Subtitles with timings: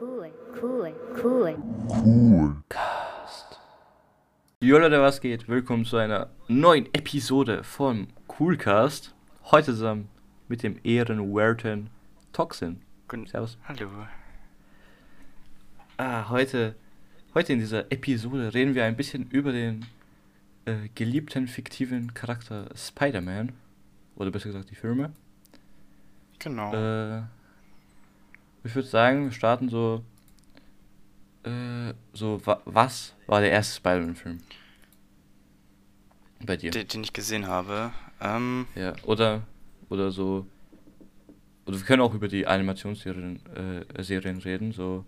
[0.00, 1.56] cool, cool, cool.
[1.88, 3.58] Coolcast.
[4.60, 5.48] Jo Leute, was geht?
[5.48, 9.14] Willkommen zu einer neuen Episode von Coolcast.
[9.50, 10.08] Heute zusammen
[10.46, 11.90] mit dem ehrenwerten
[12.32, 12.80] Toxin.
[13.08, 13.58] Guten Servus.
[13.64, 13.88] Hallo.
[15.96, 16.76] Ah, heute,
[17.34, 19.84] heute in dieser Episode reden wir ein bisschen über den
[20.64, 23.52] äh, geliebten fiktiven Charakter Spider-Man.
[24.14, 25.12] Oder besser gesagt die Filme.
[26.38, 26.72] Genau.
[26.72, 27.22] Äh,
[28.68, 30.04] ich würde sagen, wir starten so.
[31.42, 34.40] Äh, so, wa was war der erste Spider-Man-Film?
[36.44, 36.70] Bei dir?
[36.70, 37.92] den, den ich gesehen habe.
[38.20, 39.42] Ähm, Ja, oder,
[39.88, 40.46] oder so.
[41.64, 43.40] Oder wir können auch über die Animationsserien
[43.96, 45.04] äh, Serien reden, so.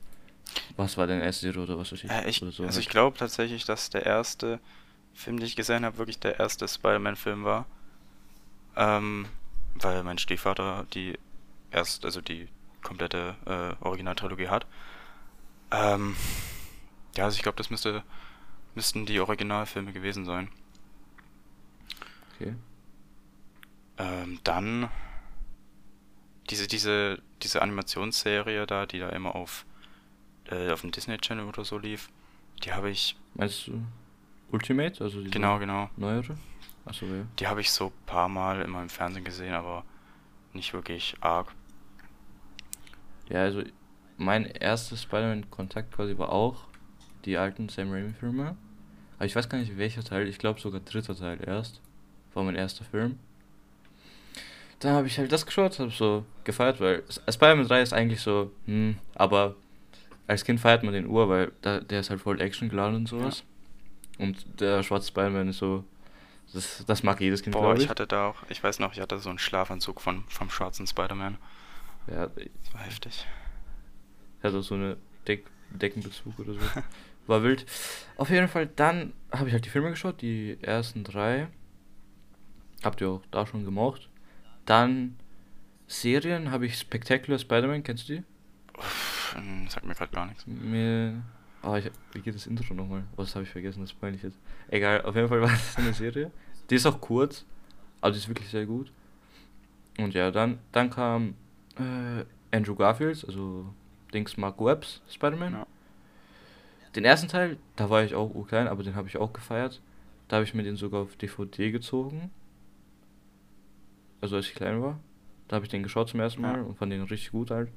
[0.76, 2.10] Was war deine erste Serie oder was weiß ich?
[2.10, 2.46] äh, ich so.
[2.46, 2.78] also halt.
[2.78, 4.58] ich glaube tatsächlich, dass der erste
[5.12, 7.66] Film, den ich gesehen habe, wirklich der erste Spider-Man-Film war.
[8.74, 9.26] Ähm,
[9.74, 11.18] weil mein Stiefvater die
[11.70, 12.48] erst, also die
[12.82, 14.66] komplette äh, Originaltrilogie hat.
[15.70, 16.16] Ähm,
[17.16, 18.02] ja, also ich glaube, das müsste,
[18.74, 20.48] müssten die Originalfilme gewesen sein.
[22.34, 22.54] Okay.
[23.98, 24.88] Ähm, dann
[26.48, 29.64] diese, diese, diese Animationsserie da, die da immer auf,
[30.50, 32.08] äh, auf dem Disney Channel oder so lief,
[32.64, 33.82] die habe ich, Meinst du
[34.50, 35.02] Ultimate?
[35.02, 36.36] Also diese genau, genau, neuere?
[36.84, 37.24] Achso, ja.
[37.38, 39.84] die habe ich so ein paar Mal immer im Fernsehen gesehen, aber
[40.52, 41.54] nicht wirklich arg.
[43.30, 43.62] Ja, also
[44.16, 46.64] mein erstes Spider-Man-Kontakt quasi war auch
[47.24, 48.56] die alten Sam Raimi-Filme.
[49.16, 51.80] Aber ich weiß gar nicht welcher Teil, ich glaube sogar dritter Teil erst.
[52.34, 53.18] War mein erster Film.
[54.80, 58.50] Dann habe ich halt das geschaut, habe so gefeiert, weil Spider-Man 3 ist eigentlich so,
[58.64, 59.56] hm, aber
[60.26, 63.08] als Kind feiert man den Ur, weil da, der ist halt voll Action geladen und
[63.08, 63.44] sowas.
[64.18, 65.84] Und der schwarze Spider-Man ist so,
[66.52, 67.84] das, das mag jedes Kind, Boah, ich.
[67.84, 70.86] ich hatte da auch, ich weiß noch, ich hatte so einen Schlafanzug von, vom schwarzen
[70.86, 71.36] Spider-Man.
[72.08, 73.26] Ja, Das war heftig.
[74.42, 76.60] Hat auch so eine Deck Deckenbezug oder so.
[77.26, 77.64] War wild.
[78.16, 81.48] Auf jeden Fall, dann habe ich halt die Filme geschaut, die ersten drei.
[82.82, 84.08] Habt ihr auch da schon gemocht.
[84.64, 85.16] Dann
[85.86, 88.22] Serien habe ich Spectacular Spider-Man, kennst du die?
[88.76, 90.46] Uff, ähm, sagt mir gerade gar nichts.
[90.46, 91.22] Mir.
[91.62, 93.04] Ah, ich, wie geht das Intro nochmal?
[93.12, 94.38] Oh, das habe ich vergessen, das ist peinlich jetzt.
[94.68, 96.30] Egal, auf jeden Fall war das eine Serie.
[96.70, 97.44] Die ist auch kurz,
[98.00, 98.90] aber die ist wirklich sehr gut.
[99.98, 101.34] Und ja, dann, dann kam
[101.80, 102.24] äh,
[102.56, 103.66] Andrew Garfield, also
[104.12, 105.52] Dings Mark Webbs Spider-Man.
[105.52, 105.66] Ja.
[106.96, 109.80] Den ersten Teil, da war ich auch klein, aber den habe ich auch gefeiert.
[110.28, 112.30] Da habe ich mir den sogar auf DVD gezogen.
[114.20, 114.98] Also als ich klein war.
[115.48, 116.62] Da habe ich den geschaut zum ersten Mal Ja.
[116.62, 117.70] und fand den richtig gut halt.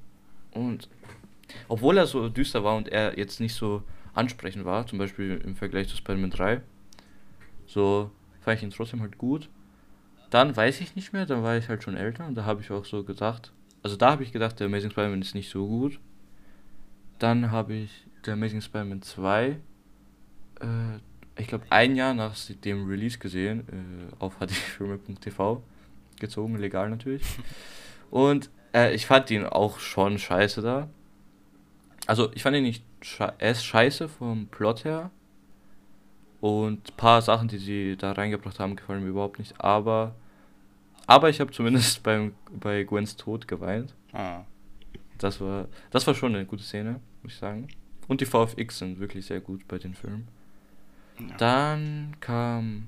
[0.52, 0.90] Und
[1.68, 3.84] obwohl er so düster war und er jetzt nicht so
[4.14, 6.62] ansprechend war, zum Beispiel im Vergleich zu Spider-Man 3,
[7.66, 9.50] so fand ich ihn trotzdem halt gut.
[10.30, 12.72] Dann weiß ich nicht mehr, dann war ich halt schon älter und da habe ich
[12.72, 13.52] auch so gedacht,
[13.84, 16.00] also da habe ich gedacht, der Amazing Spider-Man ist nicht so gut.
[17.20, 17.92] Dann habe ich
[18.26, 19.46] der Amazing Spider-Man 2,
[20.62, 20.66] äh,
[21.38, 25.62] ich glaube ein Jahr nach dem Release gesehen, äh, auf hdfilme.tv
[26.20, 27.24] gezogen, legal natürlich.
[28.12, 30.90] Und äh, ich fand ihn auch schon scheiße da.
[32.06, 35.12] Also ich fand ihn nicht sche er ist scheiße vom Plot her.
[36.42, 39.62] Und ein paar Sachen, die sie da reingebracht haben, gefallen mir überhaupt nicht.
[39.62, 40.16] Aber,
[41.08, 43.94] aber ich habe zumindest beim, bei Gwens Tod geweint.
[44.12, 44.42] Ah,
[45.18, 47.68] Das war, das war schon eine gute Szene, muss ich sagen.
[48.08, 50.28] Und die VFX sind wirklich sehr gut bei den Filmen.
[51.20, 51.38] ja.
[51.38, 52.88] Dann kam.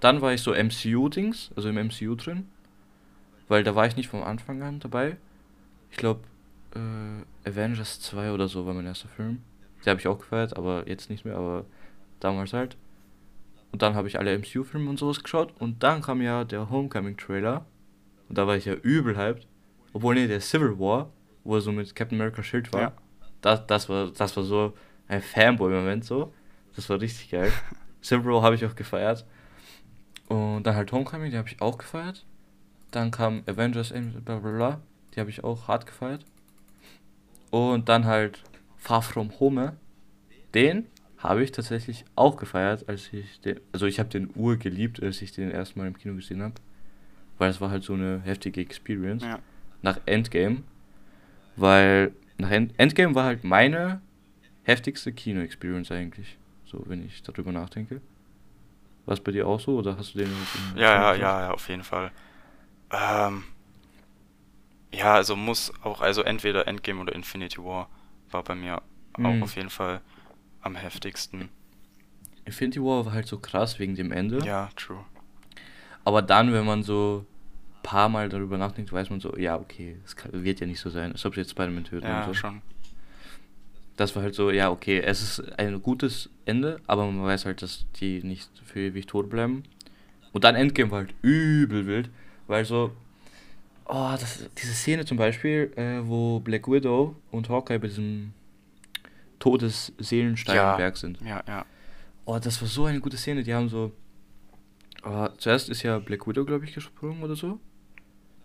[0.00, 2.48] Dann war ich so MCU-Dings, also im MCU drin.
[3.48, 5.16] Weil da war ich nicht vom Anfang an dabei.
[5.90, 6.20] Ich glaube,
[6.74, 9.42] äh, Avengers 2 oder so war mein erster Film.
[9.84, 11.64] Den habe ich auch gefeiert, aber jetzt nicht mehr, aber
[12.18, 12.76] damals halt.
[13.72, 15.52] Und dann habe ich alle MCU-Filme und sowas geschaut.
[15.58, 17.66] Und dann kam ja der Homecoming-Trailer.
[18.28, 19.46] Und da war ich ja übel hyped.
[19.92, 21.12] Obwohl, nee, der Civil War,
[21.44, 22.80] wo er so mit Captain America Schild war.
[22.80, 22.92] Ja.
[23.40, 24.74] Das, das, war, das war so
[25.08, 26.32] ein Fanboy-Moment so.
[26.74, 27.52] Das war richtig geil.
[28.02, 29.26] Civil War habe ich auch gefeiert.
[30.28, 32.24] Und dann halt Homecoming, die habe ich auch gefeiert.
[32.90, 33.92] Dann kam Avengers,
[34.24, 34.80] bla bla bla.
[35.14, 36.24] Die habe ich auch hart gefeiert.
[37.50, 38.42] Und dann halt
[38.76, 39.76] Far From Home.
[40.54, 40.86] Den
[41.28, 43.60] habe ich tatsächlich auch gefeiert, als ich den.
[43.72, 46.54] Also ich habe den Ur geliebt, als ich den erstmal im Kino gesehen habe.
[47.38, 49.22] Weil es war halt so eine heftige Experience.
[49.24, 49.38] Ja.
[49.82, 50.62] Nach Endgame.
[51.56, 54.00] Weil nach End Endgame war halt meine
[54.64, 56.38] heftigste Kino-Experience eigentlich.
[56.64, 58.00] So, wenn ich darüber nachdenke.
[59.04, 60.30] War es bei dir auch so oder hast du den
[60.74, 62.10] Ja, ja, ja, ja, auf jeden Fall.
[62.90, 63.44] Ähm,
[64.92, 67.88] ja, also muss auch, also entweder Endgame oder Infinity War
[68.30, 68.82] war bei mir
[69.18, 69.26] Mhm.
[69.26, 70.00] auch auf jeden Fall
[70.66, 71.48] am heftigsten.
[72.44, 74.38] Infinity War war halt so krass wegen dem Ende.
[74.44, 75.04] Ja, true.
[76.04, 77.24] Aber dann, wenn man so
[77.76, 80.90] ein paar Mal darüber nachdenkt, weiß man so, ja, okay, es wird ja nicht so
[80.90, 82.34] sein, als ob sie jetzt Spider-Man töten Ja, und so.
[82.34, 82.62] schon.
[83.96, 87.62] das war halt so, ja, okay, es ist ein gutes Ende, aber man weiß halt,
[87.62, 89.62] dass die nicht für ewig tot bleiben.
[90.32, 92.10] Und dann Endgame war halt übel wild,
[92.46, 92.92] weil so,
[93.86, 98.32] oh, das, diese Szene zum Beispiel, äh, wo Black Widow und Hawkeye bei diesem
[99.46, 101.00] Todesseelensteinberg Ja.
[101.00, 101.20] sind.
[101.22, 101.64] Ja, ja.
[102.24, 103.42] Oh, das war so eine gute Szene.
[103.42, 103.92] Die haben so.
[105.04, 107.60] Oh, zuerst ist ja Black Widow, glaube ich, gesprungen oder so.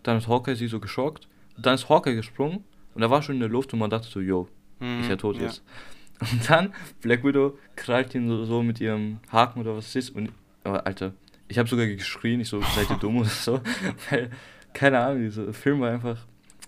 [0.04, 1.28] Dann ist Hawkeye sie so geschockt.
[1.58, 2.64] Und dann ist Hawkeye gesprungen.
[2.94, 4.48] Und er war schon in der Luft und man dachte so, yo,
[4.80, 5.64] ist ja Mhm, tot jetzt.
[6.22, 6.72] Und dann
[7.02, 10.10] Black Widow krallt ihn so, so mit ihrem Haken oder was es ist.
[10.12, 10.32] Und,
[10.66, 11.14] oh, Alter,
[11.48, 12.40] ich habe sogar geschrien.
[12.42, 13.60] Ich so, seid ihr dumm oder so.
[14.12, 14.30] Weil,
[14.72, 16.18] keine Ahnung, dieser Film war einfach.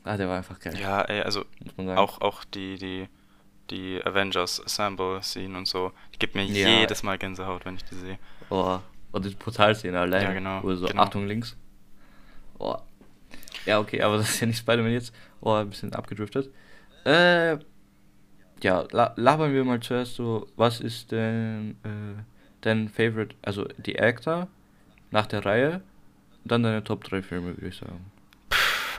[0.03, 0.75] Ah, der war einfach geil.
[0.81, 1.99] Ja, ey, also muss man sagen.
[1.99, 3.07] auch, auch die, die,
[3.69, 6.81] die Avengers Assemble Scene und so, die gibt mir Ja.
[6.81, 8.19] jedes Mal Gänsehaut, wenn ich die sehe.
[8.49, 8.79] Oh,
[9.11, 10.23] und die Portalszene allein.
[10.23, 11.01] Ja, genau, Wo so, genau.
[11.03, 11.55] Achtung links.
[12.59, 12.75] Oh.
[13.65, 15.13] Ja, okay, aber das ist ja nicht Spider-Man jetzt.
[15.41, 16.51] Oh, ein bisschen abgedriftet.
[17.05, 17.57] Äh,
[18.61, 22.21] ja, la labern wir mal zuerst so, was ist denn äh,
[22.61, 24.47] dein Favorite, also die Actor
[25.11, 25.81] nach der Reihe,
[26.45, 28.11] dann deine Top 3 Filme, würde ich sagen.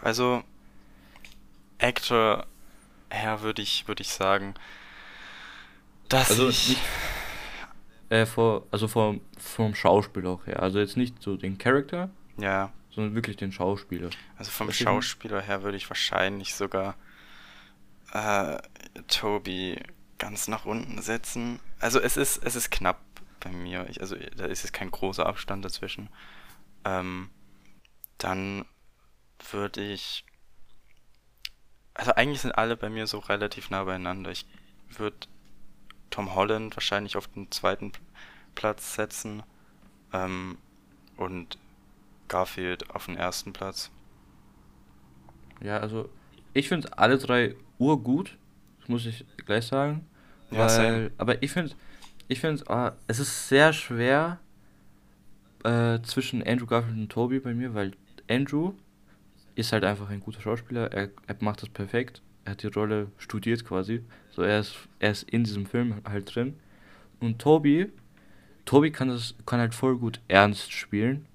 [0.03, 0.43] Also,
[1.79, 2.47] Actor
[3.15, 4.55] her würde ich, würde ich sagen,
[6.09, 6.69] dass Also ich.
[6.71, 6.81] nicht,
[8.11, 10.63] äh, vor, also vom, vom Schauspiel auch her.
[10.63, 14.11] Also jetzt nicht so den Charakter, Ja, sondern wirklich den Schauspieler.
[14.37, 16.95] also vom Deswegen- Schauspieler her würde ich wahrscheinlich sogar
[18.13, 18.59] äh,
[19.09, 19.81] Toby
[20.19, 21.59] ganz nach unten setzen.
[21.81, 23.01] Also es ist, es ist knapp
[23.41, 23.87] bei mir.
[23.91, 26.09] Ich, also da ist jetzt kein großer Abstand dazwischen.
[26.85, 27.31] Ähm,
[28.19, 28.65] dann
[29.51, 30.25] würde ich.
[31.95, 34.31] Also eigentlich sind alle bei mir so relativ nah beieinander.
[34.31, 34.47] Ich
[34.89, 35.17] würde
[36.11, 37.93] Tom Holland wahrscheinlich auf den zweiten
[38.55, 39.43] Platz setzen.
[40.13, 40.59] Ähm,
[41.17, 41.59] und
[42.29, 43.91] Garfield auf den ersten Platz.
[45.61, 46.09] Ja, also
[46.53, 48.37] ich finde alle drei urgut,
[48.81, 50.07] das muss ich gleich sagen.
[50.51, 51.11] Ja, weil, same.
[51.19, 51.75] aber ich finde,
[52.29, 54.39] ich finde, ah, es ist sehr schwer
[55.65, 57.93] äh, zwischen Andrew Garfield und Toby bei mir, weil
[58.29, 58.75] Andrew
[59.55, 63.09] ist halt einfach ein guter Schauspieler, er, er macht das perfekt, er hat die Rolle
[63.19, 66.55] studiert quasi, so er ist, er ist in diesem Film halt drin.
[67.21, 67.91] Und Toby,
[68.65, 71.27] Toby kann das, kann halt voll gut ernst spielen.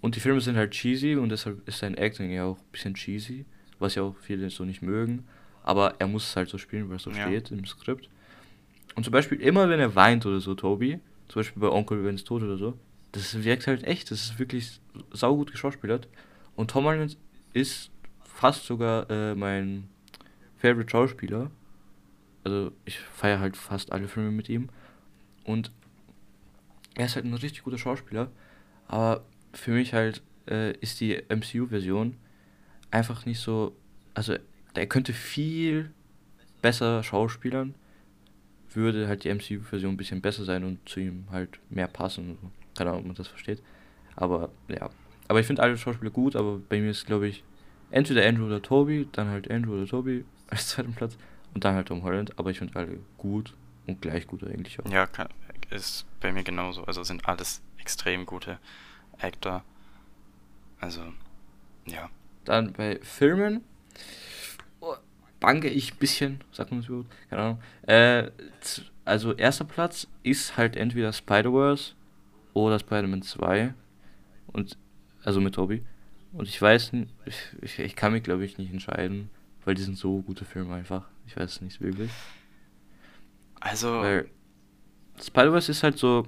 [0.00, 2.94] Und die Filme sind halt cheesy und deshalb ist sein Acting ja auch ein bisschen
[2.94, 3.44] cheesy,
[3.78, 5.26] was ja auch viele so nicht mögen.
[5.64, 7.26] Aber er muss es halt so spielen, weil es so Ja.
[7.26, 8.08] steht im Skript.
[8.94, 12.22] Und zum Beispiel immer, wenn er weint oder so, Toby, zum Beispiel bei Onkel Ben's
[12.24, 12.78] Tod oder so,
[13.12, 14.80] das wirkt halt echt, das ist wirklich
[15.12, 16.08] saugut geschauspielert.
[16.54, 17.16] Und Tom Holland
[17.56, 17.90] ist
[18.22, 19.88] fast sogar äh, mein
[20.58, 21.50] Favorite Schauspieler.
[22.44, 24.68] Also ich feiere halt fast alle Filme mit ihm.
[25.44, 25.72] Und
[26.96, 28.30] er ist halt ein richtig guter Schauspieler.
[28.88, 29.24] Aber
[29.54, 32.18] für mich halt äh, ist die MCU-Version
[32.90, 33.74] einfach nicht so.
[34.12, 34.36] Also,
[34.74, 35.92] der könnte viel
[36.60, 37.74] besser schauspielern.
[38.74, 42.36] Würde halt die MCU-Version ein bisschen besser sein und zu ihm halt mehr passen.
[42.76, 43.62] Keine Ahnung, ob man das versteht.
[44.14, 44.90] Aber ja.
[45.28, 47.44] Aber ich finde alle Schauspieler gut, aber bei mir ist, glaube ich,
[47.90, 51.16] entweder Andrew oder Toby, dann halt Andrew oder Toby als zweiten Platz
[51.54, 52.38] und dann halt Tom Holland.
[52.38, 53.54] Aber ich finde alle gut
[53.86, 54.90] und gleich gut eigentlich auch.
[54.90, 55.28] Ja, kann,
[55.70, 56.84] ist bei mir genauso.
[56.84, 58.58] Also sind alles extrem gute
[59.18, 59.64] Actor.
[60.80, 61.02] Also,
[61.86, 62.10] ja.
[62.44, 63.62] Dann bei Filmen
[65.40, 67.10] bange ich ein bisschen, sagt man das überhaupt?
[67.30, 67.62] Keine Ahnung.
[67.82, 68.30] Äh,
[69.04, 71.92] also erster Platz ist halt entweder Spider-Verse
[72.54, 73.74] oder Spider-Man 2.
[74.48, 74.76] Und
[75.26, 75.84] also mit Toby.
[76.32, 79.30] Und ich weiß nicht, ich, ich, ich kann mich glaube ich nicht entscheiden,
[79.64, 81.08] weil die sind so gute Filme einfach.
[81.26, 82.10] Ich weiß es nicht wirklich.
[83.60, 84.30] Also, Weil
[85.20, 86.26] Spider-Verse ist halt so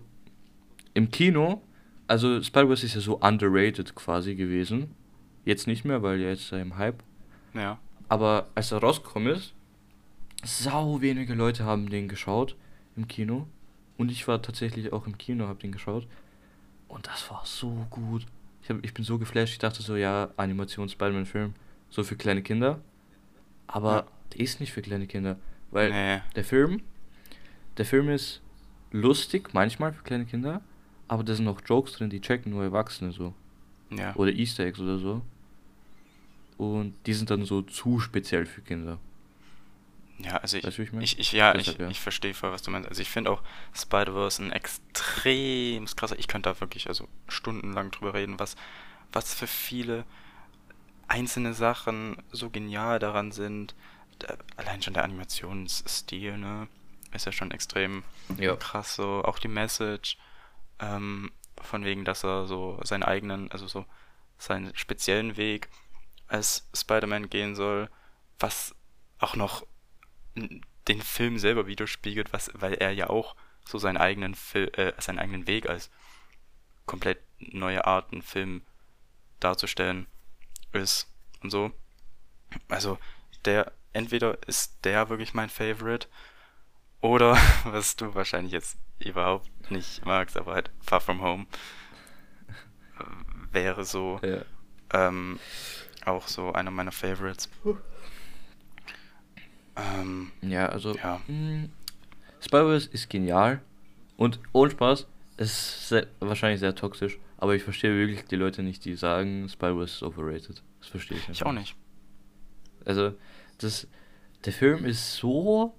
[0.94, 1.62] im Kino,
[2.06, 4.94] also Spider-Verse ist ja so underrated quasi gewesen.
[5.44, 7.02] Jetzt nicht mehr, weil jetzt ist er im Hype.
[7.54, 7.78] ja.
[8.10, 9.52] Aber als er rausgekommen ist,
[10.42, 12.56] sau wenige Leute haben den geschaut
[12.96, 13.46] im Kino.
[13.98, 16.06] Und ich war tatsächlich auch im Kino, hab den geschaut.
[16.88, 18.24] Und das war so gut.
[18.68, 21.54] Ich, hab, ich bin so geflasht, ich dachte so, ja, Animations-Spider-Man-Film,
[21.88, 22.80] so für kleine Kinder.
[23.66, 24.06] Aber Ja.
[24.34, 25.38] der ist nicht für kleine Kinder.
[25.70, 26.20] Weil Nee.
[26.36, 26.82] der Film,
[27.78, 28.42] der Film ist
[28.92, 30.60] lustig, manchmal für kleine Kinder,
[31.08, 33.32] aber da sind auch Jokes drin, die checken nur Erwachsene so.
[33.90, 34.14] Ja.
[34.16, 35.22] Oder Easter Eggs oder so.
[36.58, 38.98] Und die sind dann so zu speziell für Kinder.
[40.18, 41.04] Ja, also ich, Weißt du, ich meine?
[41.04, 41.88] ich, ich, ja, Deshalb, ich, ja.
[41.90, 42.88] ich verstehe voll, was du meinst.
[42.88, 43.42] Also ich finde auch
[43.74, 48.56] Spider-Verse ein extrem krasser, ich könnte da wirklich also stundenlang drüber reden, was,
[49.12, 50.04] was für viele
[51.06, 53.74] einzelne Sachen so genial daran sind.
[54.56, 56.68] Allein schon der Animationsstil, ne,
[57.12, 58.02] ist ja schon extrem
[58.36, 58.56] Ja.
[58.56, 59.22] krass so.
[59.24, 60.18] Auch die Message,
[60.80, 61.32] ähm,
[61.62, 63.84] von wegen, dass er so seinen eigenen, also so
[64.38, 65.68] seinen speziellen Weg
[66.28, 67.88] als Spider-Man gehen soll,
[68.38, 68.74] was
[69.18, 69.66] auch noch
[70.88, 75.18] den Film selber widerspiegelt, was, weil er ja auch so seinen eigenen Fil äh, seinen
[75.18, 75.90] eigenen Weg als
[76.86, 78.62] komplett neue Art, einen Film
[79.40, 80.06] darzustellen
[80.72, 81.06] ist
[81.42, 81.70] und so.
[82.68, 82.98] Also
[83.44, 86.08] der entweder ist der wirklich mein Favorite
[87.00, 91.46] oder was du wahrscheinlich jetzt überhaupt nicht magst, aber halt Far From Home
[92.98, 93.04] äh,
[93.52, 94.42] wäre so Ja.
[94.92, 95.38] ähm,
[96.04, 97.50] auch so einer meiner Favorites.
[99.78, 101.20] Ähm, Ja, also Ja.
[101.28, 101.68] mh,
[102.40, 103.60] Spider-Verse ist genial
[104.16, 105.06] und ohne Spaß,
[105.36, 109.48] es ist sehr, wahrscheinlich sehr toxisch, aber ich verstehe wirklich die Leute nicht, die sagen,
[109.48, 110.62] Spider-Verse ist overrated.
[110.80, 111.76] Das verstehe ich ich einfach auch nicht.
[112.84, 113.14] Also,
[113.58, 113.86] das,
[114.44, 115.74] der Film ist so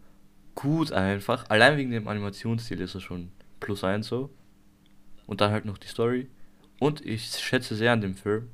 [0.56, 1.50] gut einfach.
[1.50, 4.30] Allein wegen dem Animationsstil ist er schon plus eins so.
[5.26, 6.28] Und dann halt noch die Story.
[6.80, 8.50] Und ich schätze sehr an dem Film,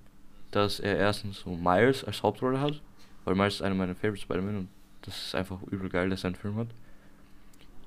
[0.52, 2.82] dass er erstens so Miles als Hauptrolle hat.
[3.24, 4.70] Weil Miles ist einer meiner Favorite Spider-Man und
[5.06, 6.68] das ist einfach übel geil, dass er einen Film hat.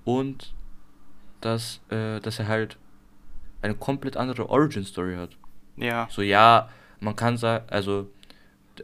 [0.05, 0.55] Und
[1.41, 2.79] dass, äh, dass er halt
[3.63, 5.37] eine komplett andere Origin-Story hat.
[5.77, 6.69] Ja, So, ja,
[7.01, 8.11] man kann sagen, also,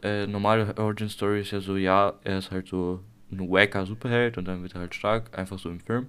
[0.03, 4.39] äh, normale Origin Story ist ja so, ja, er ist halt so ein wacker Superheld
[4.39, 6.09] und dann wird er halt stark, einfach so im Film.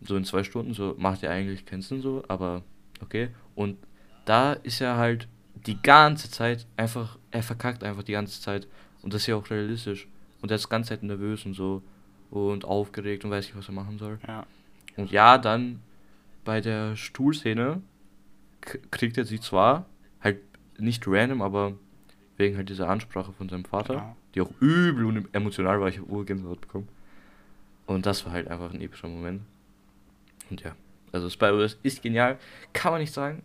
[0.00, 2.62] So in zwei Stunden, so macht er eigentlich keinen Sinn so, aber
[3.02, 3.30] okay.
[3.54, 3.78] Und
[4.24, 5.26] da ist er halt
[5.66, 8.68] die ganze Zeit einfach, er verkackt einfach die ganze Zeit.
[9.02, 10.06] Und das ist ja auch realistisch.
[10.42, 11.82] Und er ist die ganze Zeit nervös und so
[12.30, 14.18] und aufgeregt und weiß nicht, was er machen soll.
[14.26, 14.46] ja,
[14.96, 15.80] Und ja, dann
[16.44, 17.82] bei der Stuhlszene
[18.90, 19.86] kriegt er sie zwar
[20.20, 20.38] halt
[20.78, 21.74] nicht random, aber
[22.36, 24.16] wegen halt dieser Ansprache von seinem Vater, Genau.
[24.34, 26.88] die auch übel und emotional war, ich habe Urgänsehaut bekommen.
[27.86, 29.42] Und das war halt einfach ein epischer Moment.
[30.50, 30.76] Und ja,
[31.12, 32.38] also Spy-Verse ist genial,
[32.72, 33.42] kann man nicht sagen.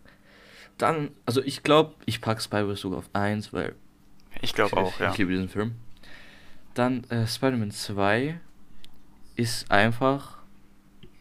[0.77, 3.75] Dann, also ich glaube, ich packe Spy-Verse sogar auf 1, weil
[4.41, 5.11] ich glaube auch, ja.
[5.11, 5.75] ich liebe diesen Film.
[6.73, 8.39] Dann äh, Spider-Man 2
[9.35, 10.39] ist einfach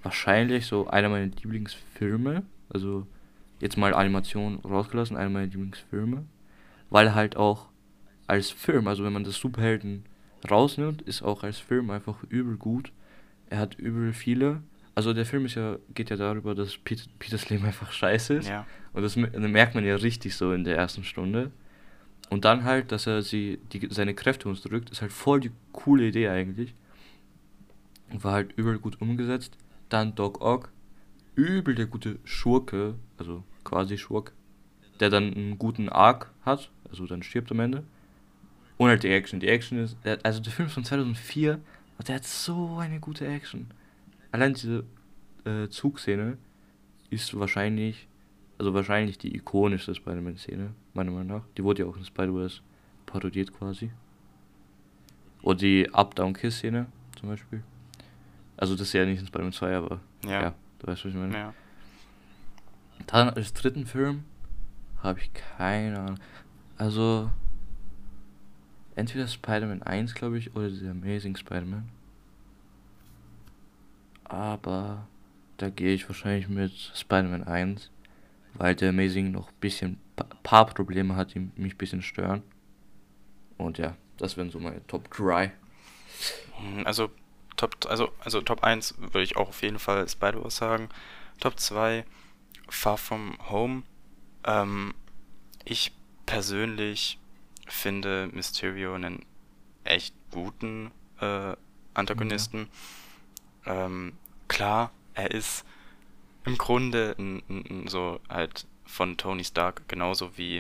[0.03, 2.43] wahrscheinlich so einer meiner Lieblingsfilme.
[2.71, 3.07] Also
[3.61, 6.25] jetzt mal Animation rausgelassen, einer meiner Lieblingsfilme.
[6.91, 7.69] Weil halt auch
[8.27, 10.05] als Film, also wenn man das Superhelden
[10.51, 12.93] rausnimmt, ist auch als Film einfach übel gut.
[13.49, 14.63] Er hat übel viele.
[14.95, 18.49] Also der Film ist ja, geht ja darüber, dass Peter, Peters Leben einfach scheiße ist.
[18.49, 21.51] Ja, Und das me- merkt man ja richtig so in der ersten Stunde.
[22.33, 25.51] Und dann halt, dass er sie, die, seine Kräfte uns drückt, ist halt voll die
[25.71, 26.75] coole Idee eigentlich.
[28.11, 29.59] Und war halt übel gut umgesetzt.
[29.91, 30.73] Dann Doc Ock,
[31.35, 34.33] übel der gute Schurke, also quasi Schurk,
[34.99, 37.85] der dann einen guten Arc hat, also dann stirbt am Ende.
[38.79, 39.39] Und halt die Action.
[39.39, 41.61] Die Action ist, also der Film ist von 2004,
[41.99, 43.67] und der hat so eine gute Action.
[44.31, 44.85] Allein diese
[45.45, 46.39] äh, Zugszene
[47.11, 48.09] ist wahrscheinlich
[48.59, 51.43] also wahrscheinlich die ikonischste Spider-Man-Szene, meiner Meinung nach.
[51.57, 52.61] Die wurde ja auch in Spider-Verse
[53.07, 53.91] parodiert quasi.
[55.43, 56.87] Oder die Up-Down-Kiss-Szene
[57.19, 57.63] zum Beispiel.
[58.57, 60.43] Also das ist ja nicht in Spider-Man 2, aber ja.
[60.43, 61.35] ja, du weißt, was ich meine.
[61.37, 61.55] ja.
[63.07, 64.25] Dann als dritten Film
[65.03, 66.19] habe ich keine Ahnung.
[66.77, 67.31] Also
[68.95, 71.89] entweder Spider-Man 1, glaube ich, oder The Amazing Spider-Man.
[74.25, 75.07] Aber
[75.57, 77.91] da gehe ich wahrscheinlich mit Spider-Man 1,
[78.55, 82.43] weil der Amazing noch ein bisschen pa paar Probleme hat, die mich ein bisschen stören.
[83.57, 85.53] Und ja, das wären so meine Top 3.
[86.59, 87.11] Hm, Also
[87.57, 90.89] Top, also, also Top 1 würde ich auch auf jeden Fall Spider-Verse sagen.
[91.41, 92.05] Top 2
[92.69, 93.83] Far From Home.
[94.45, 94.95] Ähm,
[95.65, 95.93] ich
[96.27, 97.19] persönlich
[97.67, 99.25] finde Mysterio einen
[99.85, 100.91] echt guten
[101.21, 101.55] äh,
[101.95, 102.69] Antagonisten.
[103.67, 104.15] Ähm,
[104.49, 105.65] klar, er ist
[106.45, 110.59] im Grunde n, n, so halt von Tony Stark genauso wie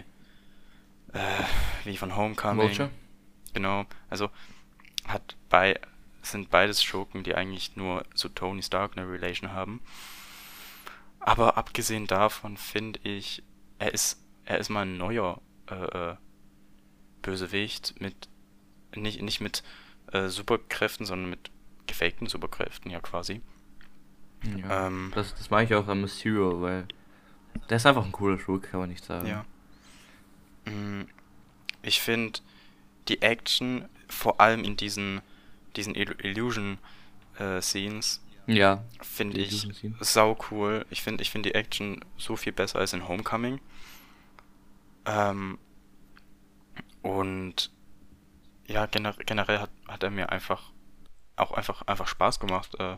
[1.12, 1.44] äh,
[1.84, 2.68] wie von Homecoming.
[2.68, 2.90] Vulture?
[3.52, 4.30] Genau, also
[5.06, 5.78] hat bei
[6.22, 9.80] sind beides Schurken, die eigentlich nur zu Tony Stark eine Relation haben.
[11.18, 13.42] Aber abgesehen davon finde ich,
[13.78, 16.16] er ist er ist mal ein neuer äh, äh,
[17.22, 18.28] Bösewicht mit
[18.94, 19.62] nicht nicht mit
[20.12, 21.50] äh, Superkräften, sondern mit
[21.86, 23.40] gefakten Superkräften ja quasi.
[24.58, 24.86] Ja.
[24.86, 26.86] Ähm, das, das mag ich auch an Mysterio, weil
[27.70, 29.26] der ist einfach ein cooler Schurke, kann man nicht sagen.
[29.28, 29.44] Ja.
[30.70, 31.06] Mm,
[31.82, 32.40] Ich finde
[33.08, 35.20] die Action, vor allem in diesen,
[35.76, 39.68] diesen Illu- Illusion-Scenes, Ja, finde ich
[40.00, 40.84] sau cool.
[40.90, 43.60] Ich finde ich find die Action so viel besser als in Homecoming.
[45.04, 45.58] Ähm,
[47.02, 47.70] und
[48.66, 50.72] ja, gener generell hat, hat er mir einfach
[51.36, 52.96] auch einfach, einfach Spaß gemacht, äh,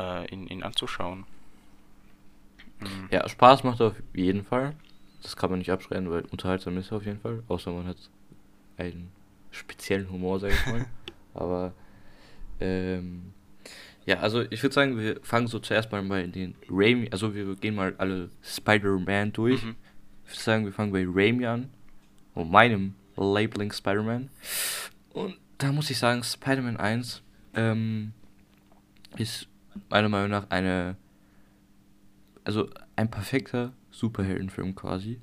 [0.00, 1.24] äh, ihn, ihn anzuschauen.
[2.80, 4.74] Mm, Ja, Spaß macht er auf jeden Fall.
[5.22, 7.42] Das kann man nicht abschreiben, weil unterhaltsam ist er auf jeden Fall.
[7.48, 7.96] Außer man hat
[8.78, 9.10] einen
[9.50, 10.86] speziellen Humor, sag ich mal.
[11.34, 11.72] Aber
[12.60, 13.32] ähm,
[14.06, 17.54] Ja, also ich würde sagen, wir fangen so zuerst mal bei den Raimi, also wir
[17.56, 19.62] gehen mal alle Spider-Man durch.
[19.62, 19.76] Mhm.
[20.24, 21.68] Ich würde sagen, wir fangen bei Raimi an,
[22.34, 24.30] und meinem Labeling Spider-Man.
[25.12, 27.22] Und da muss ich sagen, Spider-Man 1
[27.54, 28.12] ähm,
[29.18, 29.48] ist
[29.88, 30.96] meiner Meinung nach eine,
[32.44, 35.20] also ein perfekter Superheldenfilm quasi.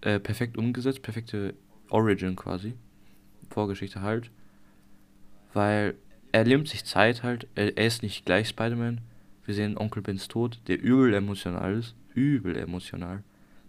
[0.00, 1.54] Äh, perfekt umgesetzt, perfekte
[1.88, 2.74] Origin quasi.
[3.50, 4.30] Vorgeschichte halt.
[5.52, 5.94] Weil
[6.32, 9.00] er nimmt sich Zeit halt, er, er ist nicht gleich Spider-Man.
[9.44, 11.94] Wir sehen Onkel Bens Tod, der übel emotional ist.
[12.14, 13.22] Übel emotional.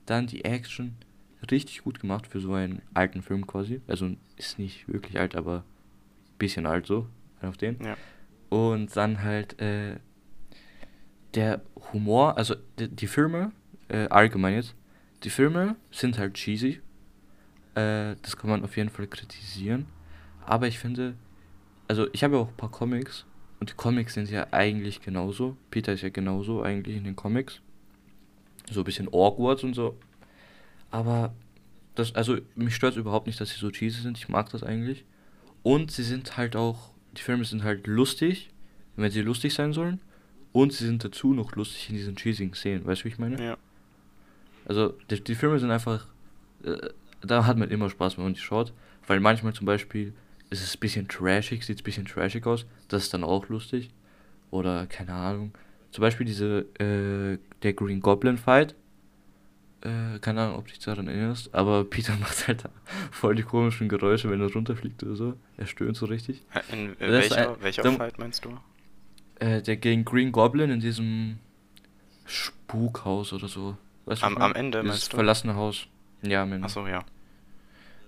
[0.06, 0.96] Dann die Action,
[1.52, 3.82] richtig gut gemacht für so einen alten Film quasi.
[3.88, 5.64] Also ist nicht wirklich alt, aber
[6.38, 7.08] bisschen alt so,
[7.42, 7.78] auf den.
[7.84, 7.98] Ja.
[8.50, 9.98] Und dann halt äh,
[11.34, 11.62] der
[11.94, 13.52] Humor, also die, die Filme,
[13.90, 14.75] äh, allgemein jetzt,
[15.24, 16.82] die Filme sind halt cheesy.
[17.75, 19.88] Äh, das kann man auf jeden Fall kritisieren.
[20.46, 21.16] Aber ich finde,
[21.88, 23.25] also ich habe ja auch ein paar Comics
[23.60, 25.58] und die Comics sind ja eigentlich genauso.
[25.72, 27.62] Peter ist ja genauso eigentlich in den Comics.
[28.70, 29.98] So ein bisschen awkward und so.
[30.92, 31.34] Aber
[31.96, 34.18] das, also mich stört überhaupt nicht, dass sie so cheesy sind.
[34.18, 35.06] Ich mag das eigentlich.
[35.64, 38.50] Und sie sind halt auch, die Filme sind halt lustig,
[38.95, 40.00] wenn sie lustig sein sollen.
[40.51, 42.86] Und sie sind dazu noch lustig in diesen cheesigen Szenen.
[42.86, 43.43] Weißt du, wie ich meine?
[43.43, 43.57] Ja.
[44.65, 46.07] Also die, die Filme sind einfach,
[46.63, 46.77] äh,
[47.22, 48.72] da hat man immer Spaß, wenn man die schaut.
[49.07, 50.13] Weil manchmal zum Beispiel
[50.50, 52.65] ist es ein bisschen trashig, sieht es ein bisschen trashig aus.
[52.88, 53.89] Das ist dann auch lustig.
[54.51, 55.53] Oder keine Ahnung.
[55.91, 58.75] Zum Beispiel diese, äh, der Green Goblin Fight.
[59.86, 61.54] Äh, keine Ahnung, ob du dich daran erinnerst.
[61.54, 62.63] Aber Peter macht halt
[63.12, 65.34] voll die komischen Geräusche, wenn er runterfliegt oder so.
[65.58, 66.42] Er stöhnt so richtig.
[66.72, 68.58] In ist welcher, ein- welcher da- Fight meinst du?
[69.39, 71.39] Äh, der gegen Green Goblin in diesem
[72.25, 73.77] Spukhaus oder so.
[74.06, 74.54] Weißt Am, am?
[74.54, 75.18] Ende Dieses meinst du?
[75.18, 75.88] verlassene Haus.
[76.22, 76.65] Ja, am Ende.
[76.65, 77.04] Achso, ja.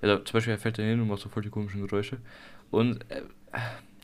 [0.02, 2.18] Ja, zum Beispiel, er fällt da hin und macht so voll die komischen Geräusche.
[2.72, 3.22] Und äh,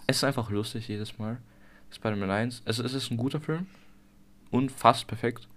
[0.08, 1.38] es ist einfach lustig jedes Mal.
[1.92, 2.64] Spider-Man 1.
[2.66, 3.68] Also, es ist ein guter Film.
[4.50, 5.48] Und fast perfekt.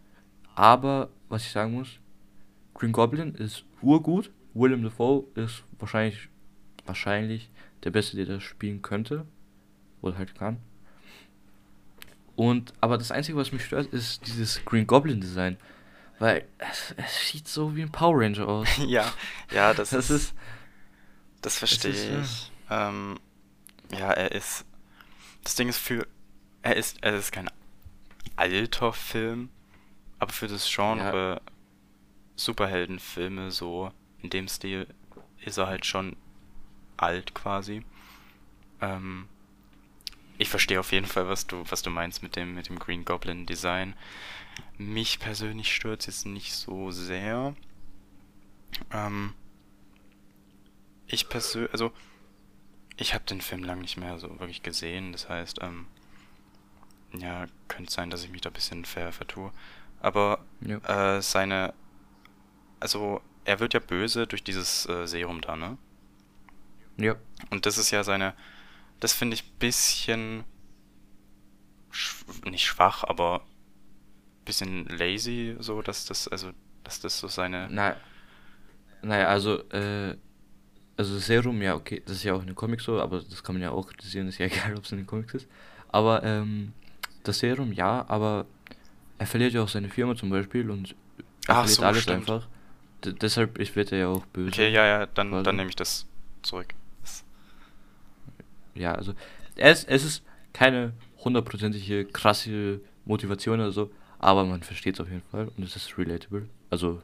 [0.54, 1.98] Aber, was ich sagen muss,
[2.76, 4.30] Green Goblin ist urgut.
[4.52, 6.28] Willem Dafoe ist wahrscheinlich,
[6.84, 7.50] wahrscheinlich
[7.84, 9.26] der Beste, der das spielen könnte.
[10.02, 10.58] Oder halt kann.
[12.36, 15.56] Und, aber das Einzige, was mich stört, ist dieses Green Goblin Design.
[16.18, 18.68] Weil es, es sieht so wie ein Power Ranger aus.
[18.86, 19.10] ja,
[19.50, 20.34] ja, das, Das ist, ist,
[21.40, 22.20] das verstehe ist, ja.
[22.20, 22.52] ich.
[22.70, 23.18] Ähm,
[23.92, 24.66] ja, er ist.
[25.44, 26.06] Das Ding ist für.
[26.62, 27.48] Er ist, er ist kein
[28.34, 29.50] alter Film,
[30.18, 31.40] aber für das Genre
[32.36, 33.90] Superheldenfilme so
[34.22, 34.86] in dem Stil
[35.44, 36.16] ist er halt schon
[36.96, 37.82] alt quasi.
[38.80, 39.28] Ähm,
[40.38, 43.04] ich verstehe auf jeden Fall, was du, was du meinst mit dem, mit dem Green
[43.04, 43.94] Goblin Design.
[44.78, 47.54] Mich persönlich stört es jetzt nicht so sehr.
[48.92, 49.34] Ähm,
[51.06, 51.92] ich persönlich, also
[52.96, 55.12] ich habe den Film lang nicht mehr so wirklich gesehen.
[55.12, 55.86] Das heißt, ähm,
[57.12, 59.52] ja, könnte sein, dass ich mich da ein bisschen ver vertue.
[60.00, 61.16] Aber ja.
[61.16, 61.74] äh, seine,
[62.80, 65.78] also er wird ja böse durch dieses äh, Serum da, ne?
[66.98, 67.16] Ja.
[67.50, 68.34] Und das ist ja seine,
[69.00, 70.44] das finde ich bisschen,
[71.90, 73.42] sch nicht schwach, aber
[74.44, 76.50] bisschen lazy, so, dass das, also,
[76.84, 77.96] dass das so seine, Na,
[79.02, 80.16] naja, also, äh,
[80.96, 83.54] also Serum, ja, okay, das ist ja auch in den Comics so, aber das kann
[83.54, 85.48] man ja auch kritisieren, ist ja egal, ob es in den Comics ist.
[85.88, 86.72] Aber, ähm,
[87.22, 88.46] das Serum, ja, aber
[89.18, 90.94] er verliert ja auch seine Firma zum Beispiel und
[91.48, 92.18] er Ach verliert so, alles stimmt.
[92.30, 92.48] einfach.
[93.04, 94.48] D deshalb ist, wird er ja auch böse.
[94.48, 95.44] okay, ja, ja, dann, quasi.
[95.44, 96.06] dann nehme ich das
[96.42, 96.74] zurück.
[98.74, 99.14] Ja, also,
[99.56, 105.22] es, es ist keine hundertprozentige krasse Motivation oder so, aber man versteht es auf jeden
[105.30, 106.48] Fall und es ist relatable.
[106.70, 107.02] Also,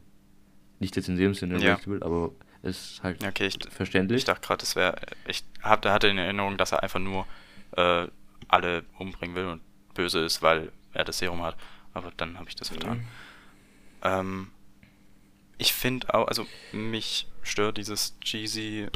[0.80, 1.74] nicht jetzt in dem Sinne Ja.
[1.74, 4.18] relatable, aber es ist halt okay, ich, verständlich.
[4.18, 7.26] ich dachte gerade, das wäre, ich hab, hatte in Erinnerung, dass er einfach nur
[7.76, 8.06] äh,
[8.48, 9.62] alle umbringen will und
[9.94, 11.56] böse ist, weil er das Serum hat.
[11.94, 13.04] Aber dann habe ich das vertan.
[14.02, 14.50] Ähm,
[15.62, 18.88] ich finde auch, also mich stört dieses cheesy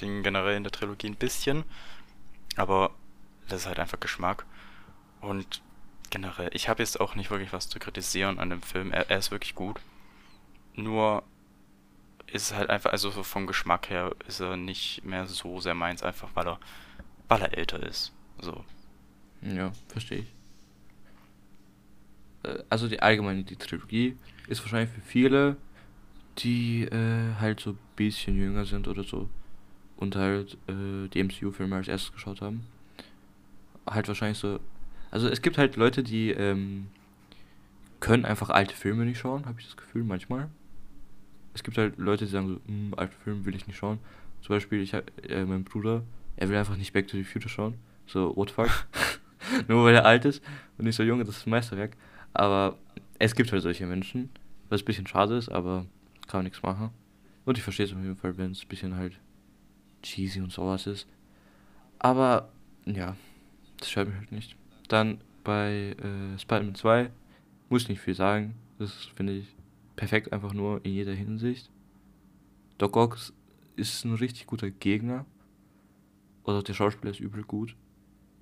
[0.00, 1.64] Ding generell in der Trilogie ein bisschen,
[2.54, 2.92] aber
[3.48, 4.46] das ist halt einfach Geschmack.
[5.20, 5.62] Und
[6.10, 8.92] generell, ich habe jetzt auch nicht wirklich was zu kritisieren an dem Film.
[8.92, 9.80] Er, er ist wirklich gut.
[10.76, 11.24] Nur
[12.28, 15.74] ist es halt einfach, also so vom Geschmack her ist er nicht mehr so sehr
[15.74, 16.60] meins, einfach weil er,
[17.26, 18.12] weil er älter ist.
[18.40, 18.64] So.
[19.40, 20.32] Ja, verstehe ich.
[22.48, 25.56] Äh, Also die allgemeine die Trilogie ist wahrscheinlich für viele,
[26.38, 29.28] die äh, halt so ein bisschen jünger sind oder so
[29.96, 32.66] und halt äh, die MCU-Filme als erstes geschaut haben.
[33.88, 34.60] Halt wahrscheinlich so.
[35.10, 36.88] Also es gibt halt Leute, die ähm,
[38.00, 40.48] können einfach alte Filme nicht schauen, habe ich das Gefühl manchmal.
[41.54, 43.98] Es gibt halt Leute, die sagen so, "Hm, alte Filme will ich nicht schauen.
[44.40, 46.02] Zum Beispiel, ich hab, äh, mein Bruder,
[46.36, 47.74] er will einfach nicht Back to the Future schauen.
[48.06, 48.86] So, what the fuck?
[49.68, 50.42] Nur weil er alt ist
[50.78, 51.96] und nicht so jung, das ist ein Meisterwerk.
[52.32, 52.76] Aber
[53.18, 54.30] es gibt halt solche Menschen,
[54.68, 55.86] was ein bisschen schade ist, aber
[56.32, 56.90] kann man nichts machen.
[57.44, 59.20] Und ich verstehe es auf jeden Fall, wenn es ein bisschen halt
[60.02, 61.06] cheesy und sowas ist.
[61.98, 62.50] Aber
[62.86, 63.16] ja,
[63.76, 64.56] das stört mich halt nicht.
[64.88, 67.10] Dann bei äh, Spider-Man 2
[67.68, 68.54] muss ich nicht viel sagen.
[68.78, 69.54] Das finde ich
[69.94, 71.70] perfekt einfach nur in jeder Hinsicht.
[72.78, 73.18] Doc Ock
[73.76, 75.26] ist ein richtig guter Gegner.
[76.44, 77.76] Oder der Schauspieler ist übel gut.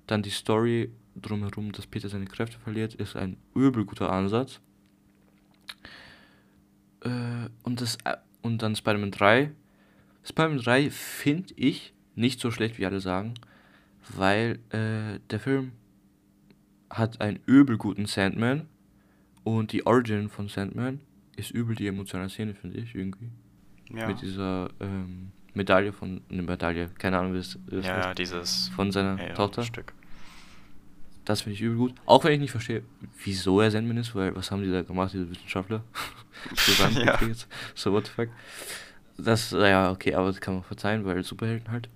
[0.07, 4.61] Dann die Story drumherum, dass Peter seine Kräfte verliert, ist ein übel guter Ansatz.
[7.01, 9.51] Äh, und, das, äh, und dann Spider-Man 3.
[10.23, 13.33] Spider-Man 3 finde ich nicht so schlecht, wie alle sagen,
[14.15, 15.71] weil äh, der Film
[16.89, 18.67] hat einen übel guten Sandman
[19.43, 20.99] und die Origin von Sandman
[21.35, 23.29] ist übel die emotionale Szene, finde ich, irgendwie.
[23.89, 24.07] Ja.
[24.07, 27.85] Mit dieser ähm, Medaille von, eine Medaille, keine Ahnung, wie es ist.
[27.85, 29.63] Ja, dieses Von seiner ja, ja, Tochter.
[29.63, 29.93] Stück.
[31.25, 31.93] Das finde ich übel gut.
[32.05, 32.83] Auch wenn ich nicht verstehe,
[33.23, 35.83] wieso er Sandman ist, weil was haben die da gemacht, diese Wissenschaftler?
[36.95, 37.19] Ja.
[37.75, 38.29] So, what the fuck.
[39.15, 41.87] Das, ja, okay, aber das kann man verzeihen, weil Superhelden halt.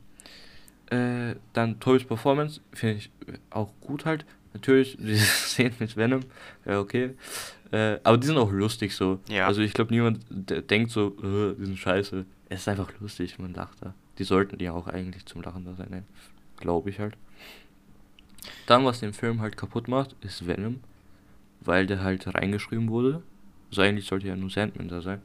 [0.91, 3.09] Äh, dann Tobis Performance finde ich
[3.49, 4.23] auch gut halt.
[4.53, 6.21] Natürlich, diese Szenen mit Venom,
[6.65, 7.15] ja, okay.
[7.71, 9.19] Äh, aber die sind auch lustig so.
[9.27, 9.47] Ja.
[9.47, 12.25] Also ich glaube, niemand denkt so, äh, die sind scheiße.
[12.49, 13.95] Es ist einfach lustig, man lacht da.
[14.19, 16.05] Die sollten ja auch eigentlich zum Lachen da sein,
[16.57, 17.17] glaube ich halt.
[18.65, 20.79] Dann, was den Film halt kaputt macht, ist Venom,
[21.61, 23.21] weil der halt reingeschrieben wurde.
[23.69, 25.21] Also eigentlich sollte ja nur Sandman da sein.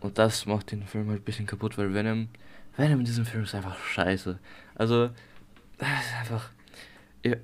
[0.00, 2.28] Und das macht den Film halt ein bisschen kaputt, weil Venom,
[2.76, 4.38] Venom in diesem Film ist einfach scheiße.
[4.76, 5.10] Also,
[5.78, 6.50] das ist einfach.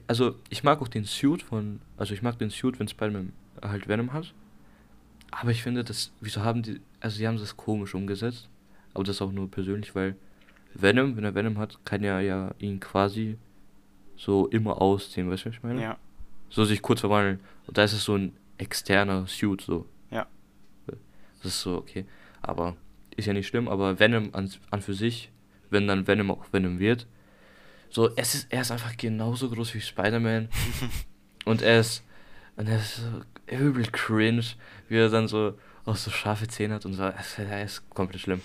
[0.06, 1.80] Also, ich mag auch den Suit von.
[1.96, 4.32] Also, ich mag den Suit, wenn Spider-Man halt Venom hat.
[5.32, 6.12] Aber ich finde, das.
[6.20, 6.80] Wieso haben die.
[7.00, 8.48] Also, die haben das komisch umgesetzt.
[8.94, 10.14] Aber das auch nur persönlich, weil
[10.74, 13.36] Venom, wenn er Venom hat, kann er ja ihn quasi
[14.16, 15.83] so immer ausziehen, weißt du, was ich meine?
[15.83, 15.96] Ja.
[16.50, 17.40] So sich kurz verwandeln.
[17.66, 19.87] Und da ist es so ein externer Suit, so.
[20.11, 20.27] Ja.
[20.87, 22.07] Das ist so, okay.
[22.42, 22.77] Aber
[23.16, 25.31] ist ja nicht schlimm, aber Venom an, an für sich,
[25.70, 27.07] wenn dann Venom auch Venom wird,
[27.90, 30.48] so, es ist, er ist einfach genauso groß wie Spider-Man.
[31.44, 32.03] und er ist,
[32.57, 34.44] und er ist so übel cringe,
[34.88, 37.05] wie er dann so auch so scharfe Zähne hat und so.
[37.05, 38.40] Es, er ist komplett schlimm.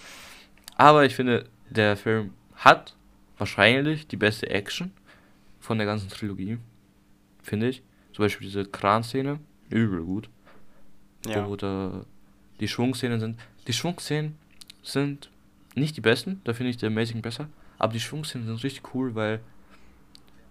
[0.76, 2.96] Aber ich finde, der Film hat
[3.38, 4.92] wahrscheinlich die beste Action
[5.70, 6.58] von der ganzen Trilogie.
[7.44, 7.84] Finde ich.
[8.14, 10.28] Zum Beispiel diese Kran-Szene, übel gut.
[11.28, 11.46] Ja.
[11.46, 12.08] Oder
[12.60, 13.40] die Schwungszenen sind.
[13.68, 14.36] Die Schwungszenen
[14.82, 15.30] sind
[15.76, 17.50] nicht die besten, da finde ich The Amazing besser.
[17.78, 19.42] Aber die Schwungszenen sind richtig cool, weil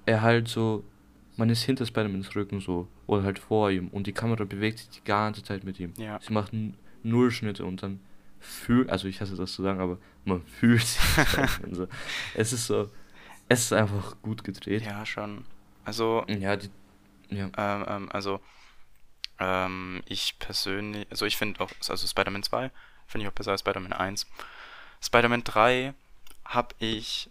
[0.07, 0.85] er halt so.
[1.37, 2.87] Man ist hinter Spider-Mans Rücken so.
[3.09, 3.89] Oder halt vor ihm.
[3.89, 5.95] Und die Kamera bewegt sich die ganze Zeit mit ihm.
[5.97, 6.21] Ja.
[6.21, 6.53] Sie macht
[7.03, 7.99] null Schnitte und dann
[8.39, 8.89] fühlt.
[8.89, 11.01] Also ich hasse das zu sagen, aber man fühlt sich.
[11.73, 11.89] So.
[12.35, 12.89] Es ist so.
[13.49, 14.83] Es ist einfach gut gedreht.
[14.83, 15.45] Ja, schon.
[15.85, 16.71] Also, Ja, die.
[17.31, 17.51] Ja.
[17.57, 18.41] ähm, ähm, also,
[19.39, 22.71] ähm, ich persönlich, also ich finde auch, also Spider-Man 2
[23.07, 24.27] finde ich auch besser als Spider-Man 1.
[25.03, 25.95] Spider-Man 3
[26.45, 27.31] habe ich,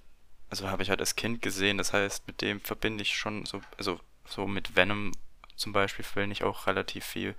[0.50, 3.62] also habe ich halt als Kind gesehen, das heißt, mit dem verbinde ich schon so,
[3.78, 5.12] also so mit Venom
[5.56, 7.36] zum Beispiel verbinde ich auch relativ viel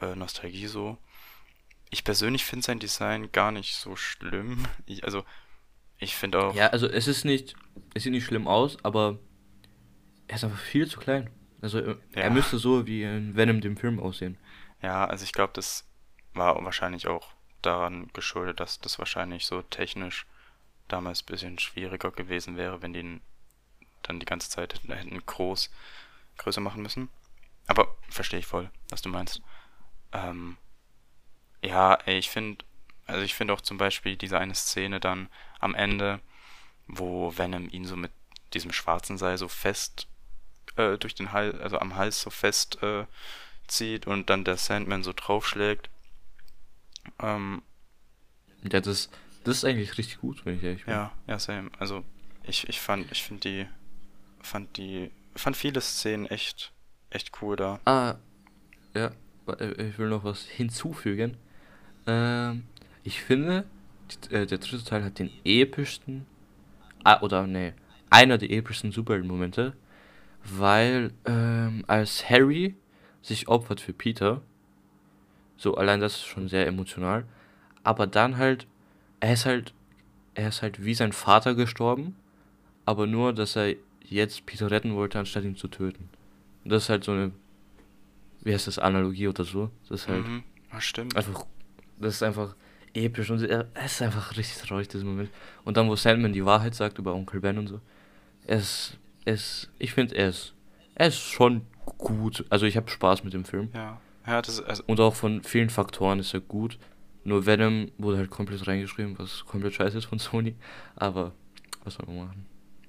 [0.00, 0.96] äh, Nostalgie so.
[1.90, 4.66] Ich persönlich finde sein Design gar nicht so schlimm.
[4.86, 5.24] Ich, also,
[5.98, 7.54] ich finde auch, Ja, also es ist nicht,
[7.94, 9.18] es sieht nicht schlimm aus, aber
[10.26, 11.30] er ist einfach viel zu klein.
[11.60, 12.30] Also er, er Ja.
[12.30, 14.38] müsste so wie in Venom dem Film aussehen.
[14.82, 15.88] Ja, also ich glaube, das
[16.34, 17.32] war wahrscheinlich auch
[17.62, 20.26] daran geschuldet, dass das wahrscheinlich so technisch
[20.86, 23.20] damals ein bisschen schwieriger gewesen wäre, wenn die ihn
[24.02, 25.70] dann die ganze Zeit hätten- hätten groß,
[26.36, 27.08] größer machen müssen.
[27.66, 29.42] Aber verstehe ich voll, was du meinst.
[30.12, 30.56] Ähm,
[31.62, 32.64] ja, ey, ich finde,
[33.08, 36.20] also ich finde auch zum Beispiel diese eine Szene dann am Ende,
[36.86, 38.12] wo Venom ihn so mit
[38.54, 40.06] diesem schwarzen Seil so fest
[40.76, 43.06] äh, durch den Hals, also am Hals so fest äh,
[43.66, 45.90] zieht und dann der Sandman so draufschlägt.
[47.20, 47.62] Ähm,
[48.62, 49.10] Ja, das,
[49.44, 50.94] das ist eigentlich richtig gut, wenn ich ehrlich bin.
[50.94, 51.70] ja, ja, same.
[51.78, 52.04] Also
[52.42, 53.66] ich, ich fand, ich finde die,
[54.40, 56.72] fand die, fand viele Szenen echt,
[57.10, 57.80] echt cool da.
[57.84, 58.16] Ah,
[58.94, 59.12] ja,
[59.58, 61.36] äh, ich will noch was hinzufügen.
[62.06, 62.66] Ähm,
[63.08, 63.64] ich finde,
[64.30, 66.26] äh, der dritte Teil hat den epischsten,
[67.04, 67.72] ah, oder nee,
[68.10, 69.72] einer der epischsten Superhelden-Momente,
[70.44, 72.74] weil ähm, als Harry
[73.22, 74.42] sich opfert für Peter,
[75.56, 77.24] so allein das ist schon sehr emotional,
[77.82, 78.66] aber dann halt,
[79.20, 79.72] er ist halt,
[80.34, 82.14] er ist halt wie sein Vater gestorben,
[82.84, 86.10] aber nur, dass er jetzt Peter retten wollte, anstatt ihn zu töten.
[86.62, 87.32] Und das ist halt so eine
[88.42, 89.70] wie heißt das, Analogie oder so.
[89.88, 91.16] Das ist halt Mhm, ja, stimmt.
[91.16, 91.46] einfach,
[91.98, 92.54] das ist einfach
[93.04, 95.30] episch und er- es ist einfach richtig traurig, dieser Moment.
[95.64, 97.80] Und dann, wo Sandman die Wahrheit sagt über Onkel Ben und so,
[98.46, 100.54] es, es, ich finde, er ist,
[100.94, 101.62] er ist schon
[101.98, 102.44] gut.
[102.50, 103.70] Also ich habe Spaß mit dem Film.
[103.74, 104.00] Ja.
[104.26, 106.78] Ja, das also, Und auch von vielen Faktoren ist er gut.
[107.24, 110.54] Nur Venom wurde halt komplett reingeschrieben, was komplett scheiße ist von Sony.
[110.96, 111.32] Aber
[111.84, 112.46] was soll man machen?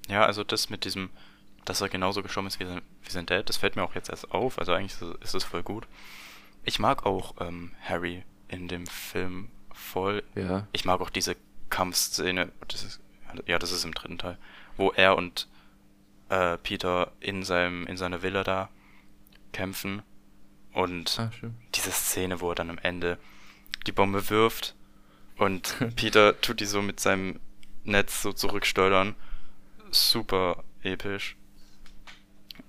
[0.10, 1.10] ja, also das mit diesem,
[1.66, 4.10] dass er genauso gestorben ist wie sein, wie sein Dad, das fällt mir auch jetzt
[4.10, 4.58] erst auf.
[4.60, 5.88] Also eigentlich ist es voll gut.
[6.66, 10.24] Ich mag auch ähm, Harry in dem Film voll.
[10.36, 10.68] Ja.
[10.72, 11.36] Ich mag auch diese
[11.70, 13.00] Kampfszene, das ist,
[13.46, 14.38] ja, das ist im dritten Teil,
[14.78, 15.48] wo er und
[16.30, 18.70] äh, Peter in seinem, in seiner Villa da
[19.52, 20.04] kämpfen
[20.74, 21.32] und Ah,
[21.74, 23.18] diese Szene, wo er dann am Ende
[23.88, 24.76] die Bombe wirft
[25.38, 27.40] und Peter tut die so mit seinem
[27.84, 29.16] Netz so zurücksteuern.
[29.92, 31.36] Super episch.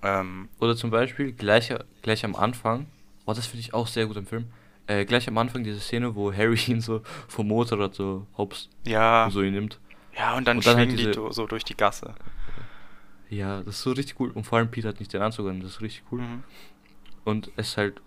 [0.01, 2.87] Ähm, Oder zum Beispiel gleich, gleich am Anfang,
[3.25, 4.51] oh, das finde ich auch sehr gut im Film.
[4.99, 9.29] Äh, gleich am Anfang diese Szene, wo Harry ihn so vom Motorrad so hops ja,
[9.31, 9.79] so ihn nimmt.
[10.17, 12.13] ja, und dann, und dann halt schwingen die diese- do- so durch die Gasse.
[13.29, 14.31] Ja, das ist so richtig cool.
[14.31, 16.19] Und vor allem Peter hat nicht den Anzug an, das ist richtig cool.
[16.21, 16.43] Mhm.
[17.23, 18.01] Und es ist halt,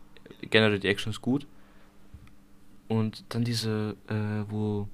[0.50, 1.46] generell die Action ist gut.
[2.88, 4.88] Und dann diese, äh, wo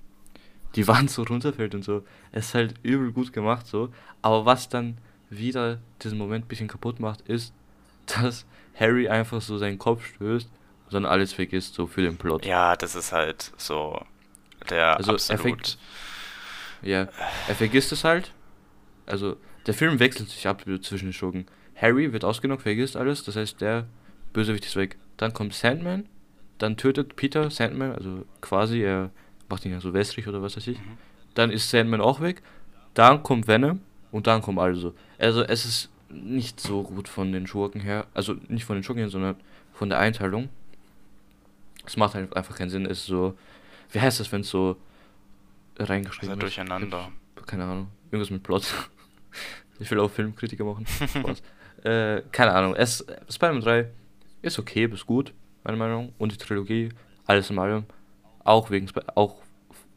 [0.77, 2.05] die Wand so runterfällt und so.
[2.33, 3.89] Es ist halt übel gut gemacht so.
[4.23, 4.99] Aber was dann
[5.31, 7.53] wieder diesen Moment ein bisschen kaputt macht, ist,
[8.07, 8.47] dass
[8.79, 10.49] Harry einfach so seinen Kopf stößt
[10.91, 12.45] dann alles vergisst, so für den Plot.
[12.47, 14.01] Ja, das ist halt so
[14.69, 15.43] der Also, er absolut.
[15.43, 15.79] fängt-
[16.83, 17.09] Ja,
[17.49, 18.33] er vergisst es halt.
[19.07, 21.47] Also, der Film wechselt sich ab zwischen den Schurken.
[21.77, 23.87] Harry wird ausgenockt, vergisst alles, das heißt, der
[24.33, 24.97] Bösewicht ist weg.
[25.17, 26.07] Dann kommt Sandman,
[26.59, 29.11] dann tötet Peter Sandman, also quasi, er
[29.49, 30.79] macht ihn ja so wässrig oder was weiß ich.
[30.79, 30.99] Mhm.
[31.35, 32.43] Dann ist Sandman auch weg,
[32.95, 33.81] dann kommt Venom
[34.13, 34.95] und dann kommt also.
[35.19, 39.01] Also, es ist nicht so gut von den Schurken her, also nicht von den Schurken
[39.01, 39.37] her, sondern
[39.73, 40.49] von der Einteilung.
[41.87, 43.37] Es macht halt einfach keinen Sinn, es ist so,
[43.91, 44.77] wie heißt das, wenn es so
[45.79, 47.11] reingeschrieben Also durcheinander.
[47.47, 48.67] keine Ahnung, irgendwas mit Plot.
[49.79, 50.87] ich will auch Filmkritiker machen.
[51.83, 52.75] Äh, keine Ahnung.
[52.75, 53.91] Es, Spider-Man 3
[54.43, 55.33] ist okay, bis gut,
[55.65, 56.13] meine Meinung.
[56.19, 56.91] Und die Trilogie,
[57.25, 57.85] alles in allem,
[58.45, 59.37] auch wegen Sp auch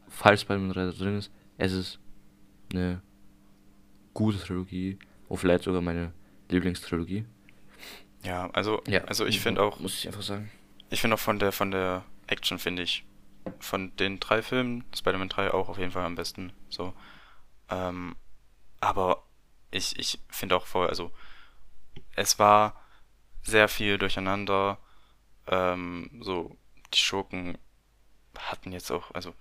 [0.08, 1.98] falls Spider-Man 3 da drin ist, es ist
[2.72, 3.02] eine
[4.14, 4.98] gute Trilogie.
[5.28, 6.12] Und vielleicht sogar meine
[6.48, 7.26] Lieblingstrilogie.
[8.24, 10.50] Ja, also, also ich finde auch, Muss ich einfach sagen.
[10.94, 13.04] Ich finde auch von der von der Action finde ich
[13.60, 16.52] von den drei Filmen Spider-Man 3 auch auf jeden Fall am besten.
[16.70, 16.94] So,
[17.68, 18.16] ähm,
[18.80, 19.24] aber
[19.70, 21.12] ich ich finde auch voll, also
[22.16, 22.80] es war
[23.42, 24.78] sehr viel durcheinander.
[25.46, 26.56] Ähm, so
[26.94, 27.58] die Schurken
[28.38, 29.34] hatten jetzt auch, also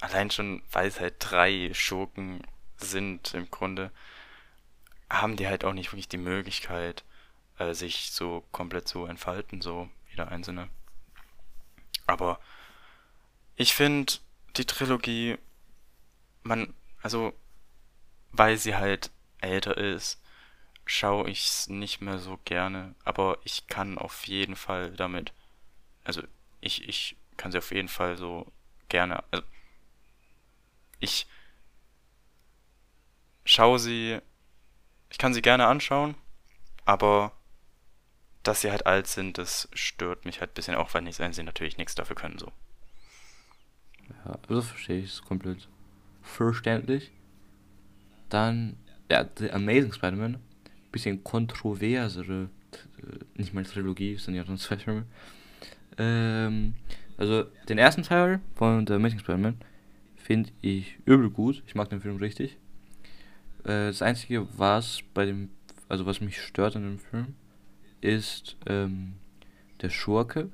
[0.00, 2.42] allein schon, weil es halt drei Schurken
[2.78, 3.92] sind im Grunde,
[5.10, 7.04] haben die halt auch nicht wirklich die Möglichkeit,
[7.58, 10.68] äh, sich so komplett zu entfalten, so jeder einzelne.
[12.06, 12.40] Aber
[13.56, 14.14] ich finde
[14.56, 15.38] die Trilogie,
[16.42, 17.32] man, also,
[18.32, 20.20] weil sie halt älter ist,
[20.86, 25.32] schaue ich's nicht mehr so gerne, aber ich kann auf jeden Fall damit,
[26.04, 26.22] also
[26.60, 28.50] ich, ich kann sie auf jeden Fall so
[28.88, 29.44] gerne, also
[30.98, 31.26] ich
[33.44, 34.18] schaue sie,
[35.10, 36.16] ich kann sie gerne anschauen,
[36.86, 37.37] aber
[38.48, 41.76] dass sie halt alt sind, das stört mich halt ein bisschen auch, weil sie natürlich
[41.76, 42.50] nichts dafür können, so.
[44.24, 45.68] Ja, also verstehe ich es komplett
[46.22, 47.12] verständlich.
[48.30, 48.78] Dann,
[49.10, 50.38] ja, The Amazing Spider-Man.
[50.90, 52.48] Bisschen kontroversere,
[53.02, 55.04] äh, nicht mal Trilogie, sind ja nur zwei Filme.
[55.98, 56.72] Ähm,
[57.18, 59.58] also, den ersten Teil von The Amazing Spider-Man
[60.16, 61.62] finde ich übel gut.
[61.66, 62.56] Ich mag den Film richtig.
[63.64, 65.50] Äh, das Einzige, was bei dem,
[65.90, 67.34] also was mich stört an dem Film,
[68.00, 69.14] ist ähm,
[69.80, 70.50] der Schurke,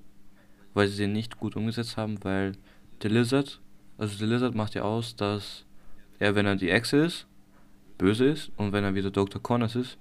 [0.74, 2.52] weil sie den nicht gut umgesetzt haben, weil
[3.02, 3.60] der Lizard,
[3.98, 5.64] also der Lizard macht ja aus, dass
[6.18, 7.26] er, wenn er die Echse ist,
[7.98, 9.42] böse ist und wenn er wieder Dr.
[9.42, 9.98] Connors ist,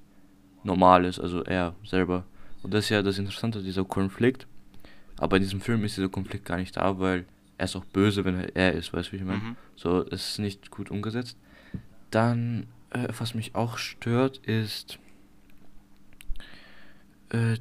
[0.63, 2.25] normal ist, also er selber.
[2.63, 4.47] Und das ist ja das Interessante, dieser Konflikt.
[5.17, 7.25] Aber in diesem Film ist dieser Konflikt gar nicht da, weil
[7.57, 9.39] er ist auch böse, wenn er er ist, weißt du, wie ich meine?
[9.39, 9.55] Mhm.
[9.75, 11.37] So, es ist nicht gut umgesetzt.
[12.09, 14.99] Dann, äh, was mich auch stört, ist.
[17.33, 17.57] Äh,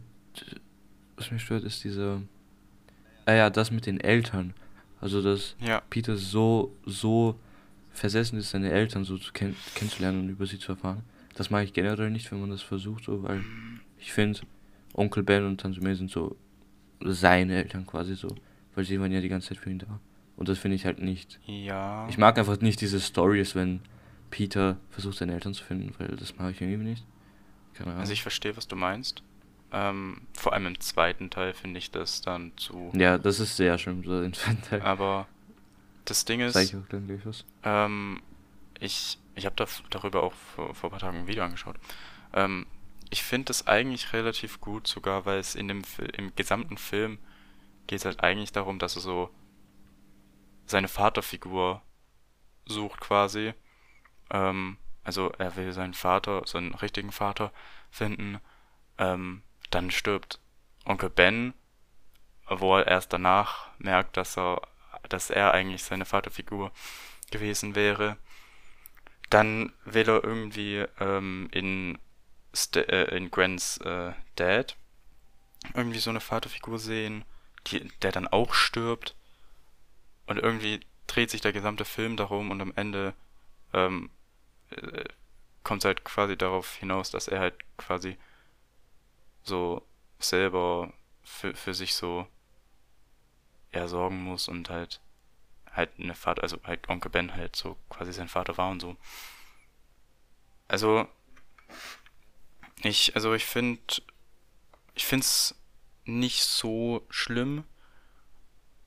[1.16, 2.22] was mich stört, ist diese.
[3.26, 4.54] Ah ja, das mit den Eltern.
[5.00, 7.38] Also, dass Ja, Peter so, so
[7.90, 11.02] versessen ist, seine Eltern so zu kenn kennenzulernen und über sie zu erfahren.
[11.34, 13.42] Das mag ich generell nicht, wenn man das versucht, so, weil
[13.98, 14.40] ich finde,
[14.94, 16.36] Onkel Ben und Tante May sind so
[17.00, 18.28] seine Eltern quasi so,
[18.74, 19.98] weil sie waren ja die ganze Zeit für ihn da.
[20.36, 21.40] Und das finde ich halt nicht.
[21.46, 22.06] ja.
[22.08, 23.80] Ich mag einfach nicht diese Stories, wenn
[24.30, 27.04] Peter versucht, seine Eltern zu finden, weil das mag ich irgendwie nicht.
[27.74, 28.00] Keine Ahnung.
[28.00, 29.22] Also ich verstehe, was du meinst.
[29.72, 32.92] Ähm, vor allem im zweiten Teil finde ich das dann zu.
[32.94, 34.82] ja, das ist sehr schlimm, so in zweiten Teil.
[34.82, 35.26] Aber
[36.04, 36.76] das Ding ist, ich
[37.62, 38.20] ähm,
[38.80, 41.76] ich, ich habe da, darüber auch vor, vor ein paar Tagen ein Video angeschaut.
[42.34, 42.66] Ähm,
[43.10, 45.82] ich finde es eigentlich relativ gut sogar, weil es in dem
[46.16, 47.18] im gesamten Film
[47.86, 49.30] geht es halt eigentlich darum, dass er so
[50.66, 51.82] seine Vaterfigur
[52.66, 53.54] sucht quasi.
[54.30, 57.52] Ähm, also er will seinen Vater, seinen richtigen Vater
[57.90, 58.38] finden.
[58.98, 59.42] Ähm,
[59.74, 60.38] dann stirbt
[60.84, 61.54] Onkel Ben,
[62.48, 64.62] wo er erst danach merkt, dass er,
[65.08, 66.72] dass er eigentlich seine Vaterfigur
[67.30, 68.16] gewesen wäre.
[69.30, 71.98] Dann will er irgendwie ähm, in,
[72.54, 74.76] St äh, in Grants äh, Dad
[75.74, 77.24] irgendwie so eine Vaterfigur sehen,
[77.68, 79.14] die, der dann auch stirbt.
[80.26, 83.14] Und irgendwie dreht sich der gesamte Film darum und am Ende
[83.72, 84.10] ähm,
[84.70, 85.04] äh,
[85.62, 88.18] kommt es halt quasi darauf hinaus, dass er halt quasi
[89.44, 89.86] so
[90.18, 92.26] selber für, für sich so
[93.70, 95.00] eher sorgen muss und halt
[95.74, 98.96] halt eine Vater, also halt Onkel Ben halt so quasi sein Vater war und so.
[100.68, 101.08] Also
[102.82, 103.80] ich, also ich finde,
[104.94, 105.54] ich finde es
[106.04, 107.64] nicht so schlimm,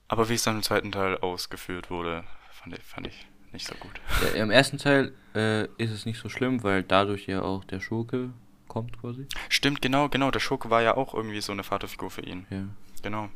[0.07, 3.75] aber wie es dann im zweiten Teil ausgeführt wurde, fand ich, fand ich nicht so
[3.75, 3.99] gut.
[4.21, 7.79] Ja, Im ersten Teil äh, ist es nicht so schlimm, weil dadurch ja auch der
[7.79, 8.33] Schurke
[8.75, 9.25] kommt quasi.
[9.47, 10.31] Stimmt, genau, genau.
[10.31, 12.45] Der Schurke war ja auch irgendwie so eine Vaterfigur für ihn.
[12.49, 12.65] Ja.
[13.01, 13.29] Genau.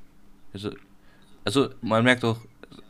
[0.53, 0.71] Also,
[1.45, 2.41] also man merkt auch,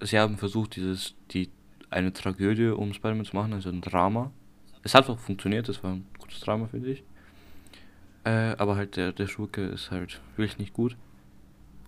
[0.01, 1.49] sie haben versucht, dieses, die,
[1.91, 4.31] eine Tragödie um Spider-Man zu machen, also ein Drama.
[4.81, 7.03] Es hat auch funktioniert, es war ein gutes Drama, finde ich.
[8.23, 10.97] Äh, aber halt der, der Schurke ist halt wirklich nicht gut.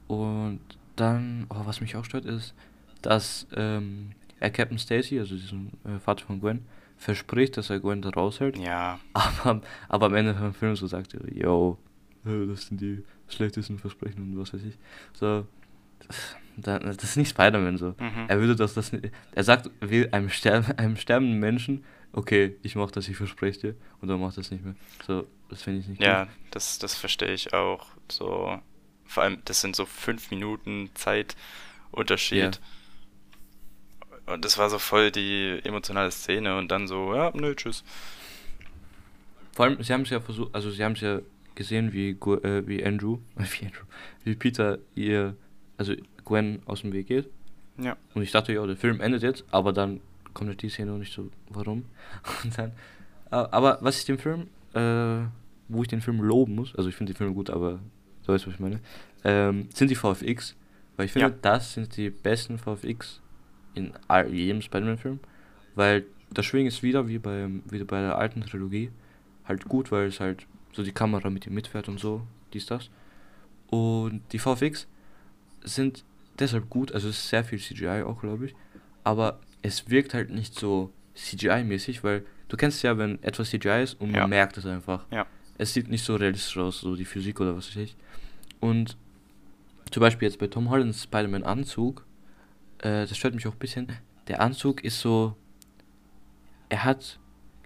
[0.07, 0.61] Und
[0.95, 2.53] dann, oh, was mich auch stört, ist,
[3.01, 6.65] dass ähm, er Captain Stacy, also diesen äh, Vater von Gwen,
[7.01, 8.57] verspricht, dass er Gwen da raushält.
[8.57, 11.77] Ja, Aber, aber am Ende vom Film so sagt er, yo,
[12.25, 14.77] äh, das sind die schlechtesten Versprechen und was weiß ich.
[15.13, 15.47] So,
[16.07, 17.95] das, da- das ist nicht Spider-Man so.
[17.99, 18.25] Mhm.
[18.27, 18.91] Er würde das, das
[19.33, 21.83] er sagt will einem, Sterben, einem sterbenden Menschen,
[22.13, 24.75] okay, ich mach das, ich verspreche dir, und dann macht das nicht mehr.
[25.07, 26.33] So, das finde ich nicht ja, gut.
[26.51, 27.87] das, das verstehe ich auch.
[28.11, 28.59] So,
[29.05, 32.59] vor allem, das sind so fünf Minuten Zeitunterschied.
[34.25, 37.83] Und das war so voll die emotionale Szene und dann so, ja, nö, tschüss.
[39.53, 41.19] Vor allem, sie haben es ja versucht, also sie haben es ja
[41.55, 43.83] gesehen, wie, äh, wie Andrew, wie Andrew,
[44.23, 45.35] wie Peter ihr,
[45.77, 47.29] also Gwen aus dem Weg geht.
[47.77, 47.97] Ja.
[48.13, 49.99] Und ich dachte, ja, der Film endet jetzt, aber dann
[50.33, 51.85] kommt halt die Szene und nicht so, warum?
[52.43, 52.69] Und dann,
[53.31, 55.25] äh, aber was ich dem Film, äh,
[55.67, 57.79] wo ich den Film loben muss, also ich finde die Filme gut, aber
[58.25, 58.79] du weißt, was ich meine,
[59.23, 60.55] ähm, sind die VFX.
[60.95, 61.35] Weil ich finde, Ja.
[61.41, 63.19] das sind die besten VFX
[63.73, 63.93] in
[64.31, 65.19] jedem Spider-Man-Film.
[65.75, 68.89] Weil das Schwingen ist wieder wie, beim, wie bei der alten Trilogie
[69.45, 72.21] halt gut, weil es halt so die Kamera mit ihm mitfährt und so,
[72.53, 72.89] dies, das.
[73.69, 74.87] Und die VFX
[75.63, 76.03] sind
[76.39, 78.55] deshalb gut, also es ist sehr viel CGI auch, glaube ich,
[79.03, 83.93] aber es wirkt halt nicht so CGI-mäßig, weil du kennst ja, wenn etwas CGI ist
[83.99, 84.27] und man Ja.
[84.27, 85.05] merkt es einfach.
[85.11, 85.25] Ja.
[85.57, 87.95] Es sieht nicht so realistisch aus, so die Physik oder was weiß ich.
[88.59, 88.97] Und
[89.91, 92.05] zum Beispiel jetzt bei Tom Hollands Spider-Man-Anzug,
[92.81, 93.87] äh, das stört mich auch ein bisschen.
[94.27, 95.35] Der Anzug ist so,
[96.69, 97.19] er hat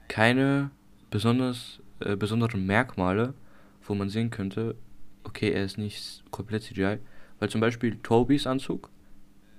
[0.08, 0.72] keine
[1.10, 3.34] besonders, äh, besonderen Merkmale,
[3.88, 4.76] wo man sehen könnte,
[5.24, 7.00] okay, er ist nicht komplett CGI.
[7.40, 8.90] Weil zum Beispiel Tobys Anzug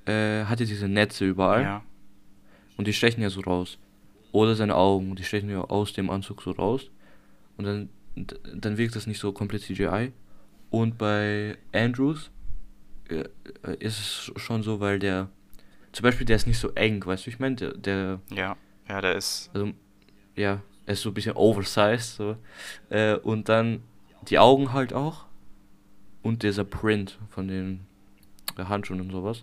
[0.06, 1.82] äh, hatte diese Netze überall Ja.
[2.76, 3.78] und die stechen ja so raus.
[4.32, 6.90] Oder seine Augen, die stechen ja aus dem Anzug so raus.
[7.56, 7.88] Und dann,
[8.54, 10.12] dann wirkt das nicht so komplett CGI.
[10.70, 12.30] Und bei Andrews
[13.08, 13.24] äh,
[13.62, 15.28] äh, ist es schon so, weil der,
[15.96, 18.54] zum Beispiel, der ist nicht so eng, weißt du, ich meine, der, der, Ja.
[18.86, 19.48] Ja, der ist.
[19.54, 19.72] also,
[20.34, 22.36] ja, er ist so ein bisschen oversized, so.
[22.90, 23.82] Äh, und dann
[24.28, 25.24] die Augen halt auch.
[26.20, 27.86] Und dieser Print von den
[28.58, 29.42] äh, Handschuhen und sowas.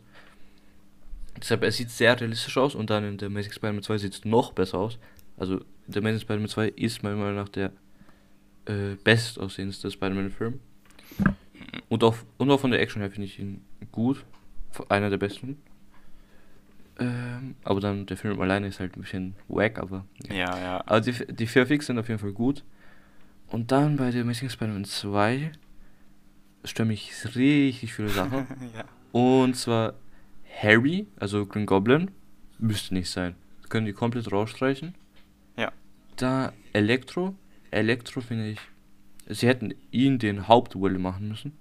[1.41, 4.23] Deshalb, er sieht sehr realistisch aus und dann in der Amazing Spider-Man 2 sieht es
[4.23, 4.99] noch besser aus.
[5.37, 7.71] Also, der Amazing Spider-Man 2 ist meiner Meinung nach der
[8.65, 10.59] äh, bestaussehendste Spider-Man-Film.
[11.89, 14.23] Und auch, und auch von der Action her finde ich ihn gut.
[14.87, 15.57] Einer der besten.
[16.99, 20.05] Ähm, aber dann der Film alleine ist halt ein bisschen wack, aber.
[20.29, 20.83] Ja, ja.
[20.85, 22.63] Aber die, die VFX sind auf jeden Fall gut.
[23.47, 25.51] Und dann bei der Amazing Spider-Man 2
[26.65, 28.47] stören mich richtig viele Sachen.
[28.75, 28.85] ja.
[29.11, 29.93] Und zwar
[30.61, 32.11] Harry, also Green Goblin,
[32.57, 33.35] müsste nicht sein.
[33.61, 34.95] Das können die komplett rausstreichen.
[35.57, 35.71] Ja.
[36.15, 37.35] Da Elektro,
[37.71, 38.59] Elektro finde ich,
[39.27, 41.53] sie hätten ihn den Hauptwillen machen müssen,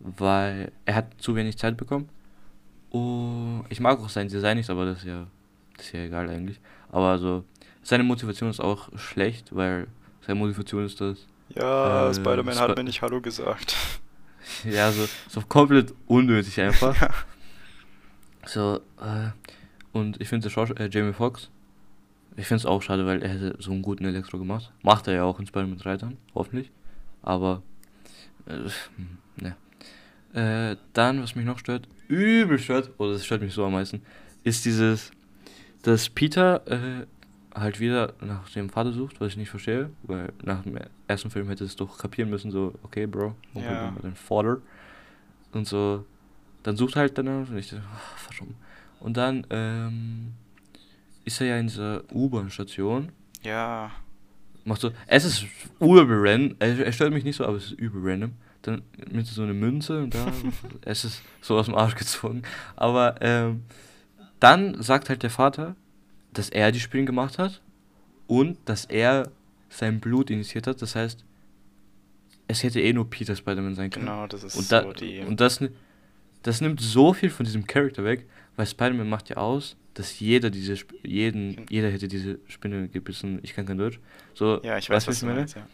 [0.00, 2.08] weil er hat zu wenig Zeit bekommen.
[2.94, 5.26] Und ich mag auch sein Design nicht, aber das ist ja,
[5.76, 6.60] das ist ja egal eigentlich.
[6.92, 7.44] Aber also,
[7.82, 9.88] seine Motivation ist auch schlecht, weil
[10.24, 11.26] seine Motivation ist das,
[11.56, 13.74] Ja, Äh, Spider-Man Sp- hat mir nicht Hallo gesagt.
[14.64, 16.94] ja, so, so komplett unnötig einfach.
[17.00, 17.10] ja.
[18.46, 19.30] So, äh,
[19.92, 21.50] und ich finde äh, Jamie Foxx,
[22.36, 24.72] ich finde es auch schade, weil er hätte so einen guten Elektro gemacht.
[24.82, 26.70] Macht er ja auch in Spider-Man 3 dann, hoffentlich.
[27.22, 27.62] Aber,
[28.46, 28.68] äh,
[29.42, 29.56] ne.
[30.32, 34.02] Äh, dann, was mich noch stört, übel stört, oder das stört mich so am meisten,
[34.42, 35.10] ist dieses,
[35.82, 37.06] dass Peter äh,
[37.54, 41.48] halt wieder nach dem Vater sucht, was ich nicht verstehe, weil nach dem ersten Film
[41.48, 43.94] hätte es doch kapieren müssen, so, okay, Bro, Ja.
[44.02, 44.58] dein Vater?
[45.52, 46.04] Und so,
[46.62, 48.54] dann sucht halt danach und ich dachte, ach, warum?
[49.00, 50.32] Und dann, ähm,
[51.24, 53.10] ist er ja in dieser U-Bahn-Station,
[53.42, 53.90] Ja,
[54.64, 55.44] macht so, es ist
[55.80, 58.32] übel random, er, er stört mich nicht so, aber es ist übel random.
[58.64, 60.26] Dann mit so eine Münze und da,
[60.84, 62.42] es ist so aus dem Arsch gezogen.
[62.76, 63.62] Aber ähm,
[64.40, 65.76] dann sagt halt der Vater,
[66.32, 67.60] dass er die Spinnen gemacht hat
[68.26, 69.30] und dass er
[69.68, 70.80] sein Blut initiiert hat.
[70.80, 71.24] Das heißt,
[72.48, 74.06] es hätte eh nur Peter Spider-Man sein können.
[74.06, 75.20] genau, das ist Und, da, so die.
[75.20, 75.62] und das,
[76.42, 80.50] das nimmt so viel von diesem Charakter weg, weil Spider-Man macht ja aus, dass jeder
[80.50, 83.38] diese Sp jeden, jeder hätte diese Spinne gebissen.
[83.42, 84.00] Ich kann kein Deutsch.
[84.34, 85.66] So, ja, ich weiß, weißt was du meinst, ja.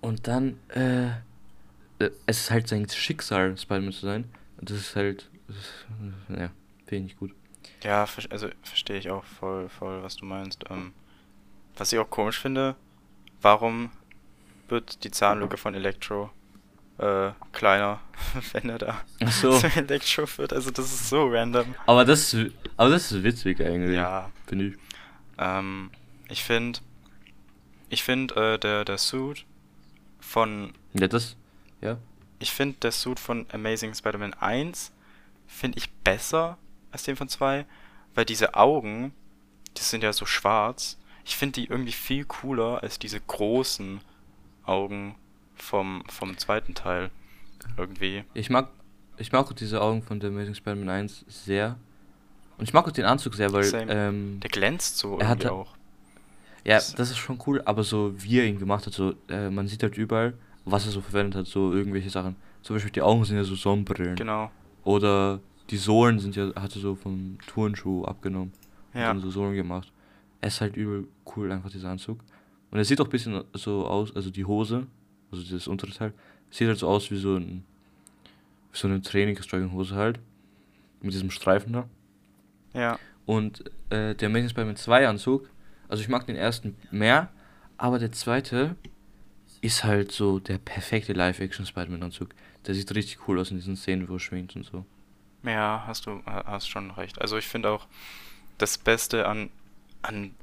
[0.00, 1.08] Und dann, äh,
[1.98, 4.24] es ist halt sein Schicksal, Spider-Man zu sein.
[4.58, 5.86] Und das ist halt, das ist,
[6.36, 6.50] äh, ja,
[6.86, 7.32] finde ich gut.
[7.82, 10.64] Ja, also verstehe ich auch voll, voll, was du meinst.
[10.70, 10.92] Ähm,
[11.76, 12.74] was ich auch komisch finde,
[13.42, 13.90] warum
[14.68, 16.30] wird die Zahnlücke von Elektro
[16.98, 18.00] äh, kleiner,
[18.52, 19.58] wenn er da Ach so.
[19.58, 20.52] zu Elektro wird?
[20.52, 21.74] Also das ist so random.
[21.86, 23.94] Aber das, ist- aber das ist witzig eigentlich.
[23.96, 24.74] Ja, Finde ich.
[25.38, 25.90] ähm,
[26.28, 26.80] ich finde,
[27.90, 29.44] ich finde äh, der, der Suit
[30.18, 31.36] von, Ja, das,
[31.80, 31.98] ja.
[32.38, 34.92] ich finde der Suit von Amazing Spider-Man 1
[35.46, 36.58] finde ich besser
[36.90, 37.64] als den von 2,
[38.14, 39.12] weil diese Augen,
[39.76, 40.98] die sind ja so schwarz.
[41.24, 44.00] Ich finde die irgendwie viel cooler als diese großen
[44.64, 45.14] Augen
[45.54, 47.10] vom, vom zweiten Teil.
[47.76, 48.24] Irgendwie.
[48.34, 48.68] Ich mag,
[49.18, 51.76] ich mag auch diese Augen von The Amazing Spider-Man 1 sehr.
[52.58, 55.52] Und ich mag auch den Anzug sehr, weil, ähm, Der glänzt so Er irgendwie hatte-
[55.52, 55.74] auch.
[56.64, 59.50] ja, das- das ist schon cool, aber so wie er ihn gemacht hat, so, äh,
[59.50, 60.34] man sieht halt überall,
[60.66, 62.36] was er so verwendet hat, so irgendwelche Sachen.
[62.62, 64.16] Zum Beispiel die Augen sind ja so Sonnenbrillen.
[64.16, 64.50] Genau.
[64.84, 65.40] Oder
[65.70, 68.52] die Sohlen sind ja, hat er so vom Turnschuh abgenommen.
[68.92, 69.06] Und Ja.
[69.08, 69.90] dann so Sohlen gemacht.
[70.40, 72.18] Er ist halt übel cool, einfach dieser Anzug.
[72.70, 74.86] Und er sieht auch ein bisschen so aus, also die Hose,
[75.30, 76.12] also das untere Teil,
[76.50, 77.64] sieht halt so aus wie so ein,
[78.72, 80.18] wie so eine Trainingsjogginghose halt.
[81.00, 81.88] Mit diesem Streifen da.
[82.74, 82.98] Ja.
[83.26, 85.48] Und äh, der Amazing Spider-Man 2 Anzug,
[85.88, 87.28] also ich mag den ersten mehr,
[87.76, 88.76] aber der zweite
[89.66, 92.30] ist halt so der perfekte Live-Action Spider-Man Anzug.
[92.66, 94.84] Der sieht richtig cool aus in diesen Szenen, wo er schwingt und so.
[95.42, 97.20] Ja, hast du ha- hast schon recht.
[97.20, 97.86] Also ich finde auch
[98.58, 99.50] das Beste an
[100.02, 100.34] an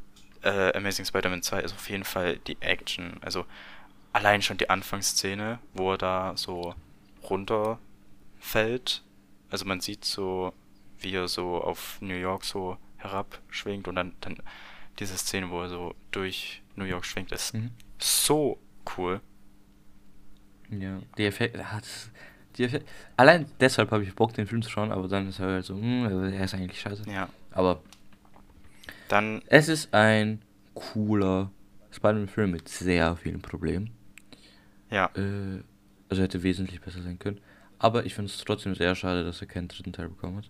[0.44, 3.18] äh, Amazing Spider-Man 2 ist auf jeden Fall die Action.
[3.22, 3.46] Also
[4.12, 6.76] allein schon die Anfangsszene, wo er da so
[7.30, 9.04] runterfällt.
[9.50, 10.54] Also man sieht so,
[11.00, 14.38] wie er so auf New York so herabschwingt und dann, dann
[15.00, 17.72] diese Szene, wo er so durch New York schwingt, ist Mhm.
[18.00, 18.58] so
[18.98, 19.22] cool.
[20.70, 22.10] Ja, die Effekte, ah, das,
[22.58, 25.48] die Effekte, allein deshalb habe ich Bock, den Film zu schauen, aber dann ist er
[25.48, 27.04] halt so, hm, er ist eigentlich scheiße.
[27.10, 27.30] Ja.
[27.52, 27.82] Aber
[29.08, 30.42] Dann, es ist ein
[30.74, 31.52] cooler
[31.92, 33.92] Spider-Man-Film mit sehr vielen Problemen.
[34.90, 35.62] ja, Äh,
[36.10, 37.40] also hätte wesentlich besser sein können.
[37.80, 40.50] Aber ich finde es trotzdem sehr schade, dass er keinen dritten Teil bekommen hat.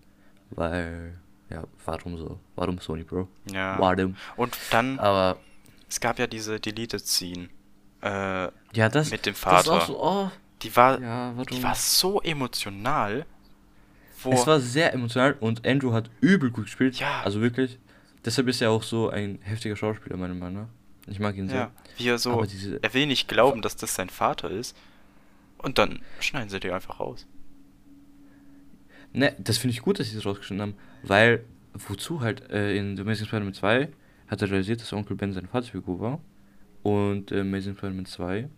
[0.50, 1.18] Weil,
[1.50, 2.38] ja, warum so?
[2.54, 3.28] Warum Sony, Bro?
[3.50, 3.76] ja.
[3.78, 4.16] Warum?
[4.36, 5.38] Und dann, Aber,
[5.88, 7.48] es gab ja diese Deleted Scene.
[8.04, 9.80] Äh, ja, das, Mit dem Vater.
[9.80, 10.30] so, oh,
[10.62, 13.24] Die war, ja, die war so emotional.
[14.30, 16.96] Es war sehr emotional und Andrew hat übel gut gespielt.
[16.98, 17.22] Ja.
[17.24, 17.78] Also wirklich.
[18.24, 20.68] Deshalb ist er auch so ein heftiger Schauspieler, meiner Meinung nach.
[21.10, 21.58] Ich mag ihn sehr.
[21.58, 24.74] ja, wie er so, diese- er will nicht glauben, dass das sein Vater ist.
[25.58, 27.26] Und dann schneiden sie die einfach raus.
[29.12, 31.44] Ne, das finde ich gut, dass sie das rausgeschnitten haben, weil
[31.74, 33.88] wozu halt äh, in The Amazing Spider-Man 2
[34.28, 36.20] hat er realisiert, dass Onkel Ben seine Vaterfigur war
[36.84, 38.48] und äh, Amazing Spider-Man 2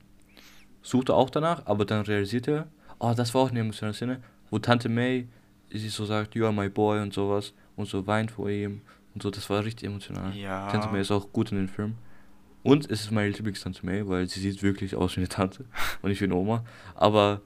[0.82, 2.66] sucht er auch danach, aber dann realisiert er,
[2.98, 4.20] oh, das war auch eine emotionale Szene,
[4.50, 5.26] wo Tante May
[5.70, 8.82] sie so sagt, you are my boy und sowas und so weint vor ihm
[9.14, 10.36] und so, das war richtig emotional.
[10.36, 10.68] Ja.
[10.70, 11.94] Tante May ist auch gut in den Film.
[12.62, 15.64] Und es ist meine Lieblingstante May, weil sie sieht wirklich aus wie eine Tante
[16.02, 16.64] und nicht wie eine Oma.
[16.96, 17.40] Aber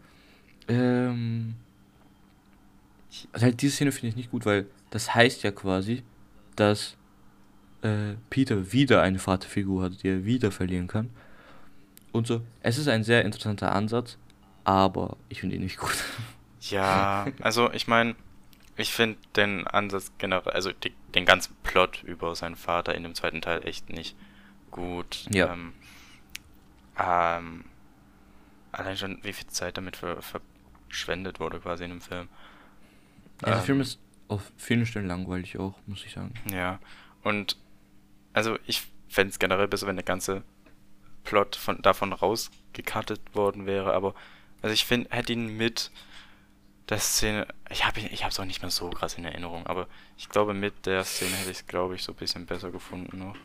[0.67, 1.57] ähm,
[3.33, 6.03] also halt diese Szene finde ich nicht gut, weil das heißt ja quasi,
[6.57, 6.97] dass
[7.83, 11.11] äh, Peter wieder eine Vaterfigur hat, die er wieder verlieren kann.
[12.13, 12.43] Und so.
[12.63, 14.19] Es ist ein sehr interessanter Ansatz,
[14.65, 15.95] aber ich finde ihn nicht gut.
[16.63, 18.15] Ja, also ich meine,
[18.77, 23.15] ich finde den Ansatz generell, also die, den ganzen Plot über seinen Vater in dem
[23.15, 24.15] zweiten Teil echt nicht
[24.71, 25.25] gut.
[25.33, 25.55] Ja.
[25.55, 25.73] Ähm,
[26.99, 27.65] ähm,
[28.73, 32.29] allein schon, wie viel Zeit damit ver verschwendet wurde quasi in dem Film.
[33.41, 36.35] Ja, der Ähm, Film ist auf vielen Stellen langweilig auch, muss ich sagen.
[36.53, 36.79] Ja,
[37.23, 37.57] und
[38.33, 40.43] also ich fände es generell besser, wenn der ganze
[41.25, 44.15] Plot von, davon rausgekattet worden wäre, aber
[44.63, 45.91] also ich finde, hätte ihn mit
[46.89, 50.29] der Szene, ich habe ich es auch nicht mehr so krass in Erinnerung, aber ich
[50.29, 53.37] glaube, mit der Szene hätte ich es, glaube ich, so ein bisschen besser gefunden noch.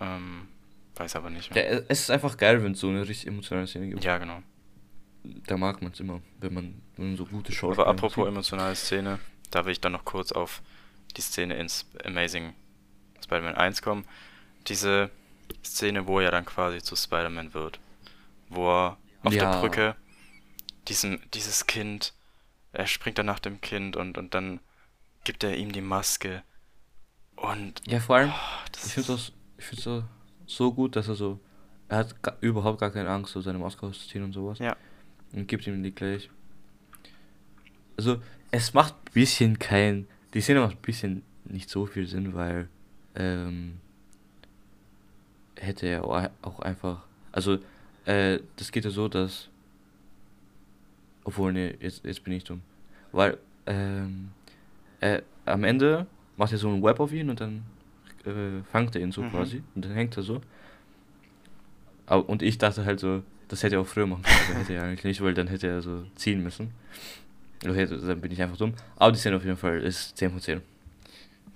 [0.00, 0.48] Ähm,
[0.96, 1.72] weiß aber nicht mehr.
[1.72, 4.04] Ja, es ist einfach geil, wenn es so eine richtig emotionale Szene gibt.
[4.04, 4.42] Ja, genau.
[5.22, 8.74] Da mag man es immer, wenn man, wenn man so gute Shows Aber apropos emotionale
[8.74, 9.18] Szene,
[9.50, 10.62] da will ich dann noch kurz auf
[11.16, 12.54] die Szene in Sp- Amazing
[13.30, 14.04] Spider-Man 1 kommen.
[14.66, 15.10] Diese
[15.64, 17.78] Szene, wo er dann quasi zu Spider-Man wird.
[18.48, 19.52] Wo er auf Ja.
[19.52, 19.96] der Brücke
[20.88, 22.12] diesem, dieses Kind,
[22.72, 24.58] er springt dann nach dem Kind und, und dann
[25.24, 26.42] gibt er ihm die Maske.
[27.36, 30.02] Und Ja, vor allem, oh, ich finde es ich find's so,
[30.46, 31.38] so gut, dass er so,
[31.88, 34.58] er hat überhaupt gar keine Angst, so seine Maske auszuziehen und sowas.
[34.58, 34.76] Ja.
[35.32, 36.28] Und gibt ihm die gleich.
[37.96, 38.20] Also,
[38.50, 42.68] es macht ein bisschen kein, die Szene macht ein bisschen nicht so viel Sinn, weil,
[43.14, 43.78] ähm,
[45.56, 47.58] hätte er au- auch einfach, also,
[48.06, 49.48] äh, das geht ja so, dass,
[51.24, 52.62] obwohl, nee, jetzt, jetzt bin ich dumm.
[53.12, 54.30] Weil, ähm,
[55.00, 56.06] äh, am Ende
[56.36, 57.62] macht er so ein Web auf ihn und dann
[58.24, 59.30] äh, fangt er ihn so Mhm.
[59.30, 60.40] quasi und dann hängt er so.
[62.06, 64.74] Aber, und ich dachte halt so, das hätte er auch früher machen können, aber hätte
[64.74, 66.70] er eigentlich nicht, weil dann hätte er so ziehen müssen.
[67.64, 68.74] Oder hätte, dann bin ich einfach dumm.
[68.96, 70.62] Aber die Szene auf jeden Fall ist 10 von 10.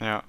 [0.01, 0.23] Ja.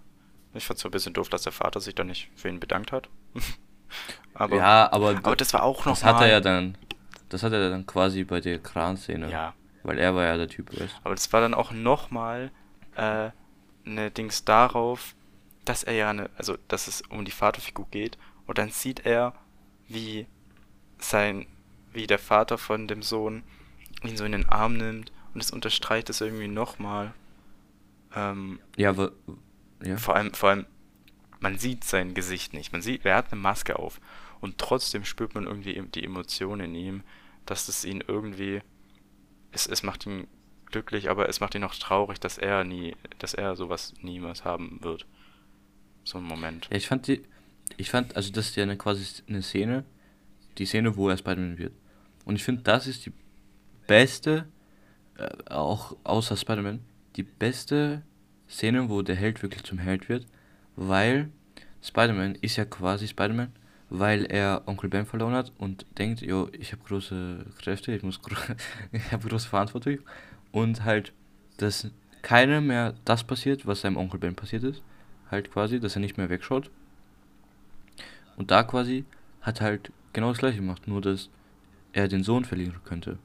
[0.55, 2.59] Ich fand es so ein bisschen doof, dass der Vater sich dann nicht für ihn
[2.59, 3.09] bedankt hat.
[4.33, 6.77] aber, ja, aber, aber das war auch noch das hat mal, er ja dann,
[7.29, 9.29] das hat er dann quasi bei der Kran-Szene.
[9.29, 9.53] Ja,
[9.83, 12.51] Weil er war ja der Typ, weißt aber das war dann auch nochmal
[12.95, 13.29] äh,
[13.85, 15.15] eine Dings darauf,
[15.65, 19.33] dass er ja eine, also dass es um die Vaterfigur geht und dann sieht er,
[19.87, 20.27] wie
[20.97, 21.47] sein,
[21.91, 23.43] wie der Vater von dem Sohn
[24.03, 27.13] ihn so in den Arm nimmt und es unterstreicht es irgendwie nochmal.
[28.15, 28.95] Ähm, Ja,
[29.85, 29.97] ja.
[29.97, 30.65] Vor allem, vor allem,
[31.39, 32.71] man sieht sein Gesicht nicht.
[32.71, 33.99] Man sieht, er hat eine Maske auf.
[34.41, 37.03] Und trotzdem spürt man irgendwie die Emotion in ihm,
[37.45, 38.61] dass es ihn irgendwie.
[39.51, 40.27] Es, es macht ihn
[40.65, 44.79] glücklich, aber es macht ihn auch traurig, dass er nie, dass er sowas niemals haben
[44.81, 45.05] wird.
[46.03, 46.67] So ein Moment.
[46.69, 47.23] Ja, ich fand die,
[47.77, 49.85] ich fand, also das ist ja eine, quasi eine Szene,
[50.57, 51.73] die Szene, wo er Spider-Man wird.
[52.25, 53.13] Und ich finde, das ist die
[53.87, 54.47] beste,
[55.17, 56.81] äh, auch außer Spider-Man,
[57.15, 58.03] die beste
[58.49, 60.25] Szene, wo der Held wirklich zum Held wird,
[60.75, 61.29] weil
[61.81, 63.51] Spider-Man ist ja quasi Spider-Man,
[63.89, 68.21] weil er Onkel Ben verloren hat und denkt, jo, ich habe große Kräfte, ich muss,
[68.21, 68.35] gro
[68.91, 69.99] ich habe große Verantwortung
[70.51, 71.13] und halt,
[71.57, 71.89] dass
[72.21, 74.81] keinem mehr das passiert, was seinem Onkel Ben passiert ist,
[75.29, 76.71] halt quasi, dass er nicht mehr wegschaut.
[78.35, 79.05] Und da quasi
[79.41, 81.29] hat halt genau das gleiche gemacht, nur dass
[81.93, 83.17] er den Sohn verlieren könnte.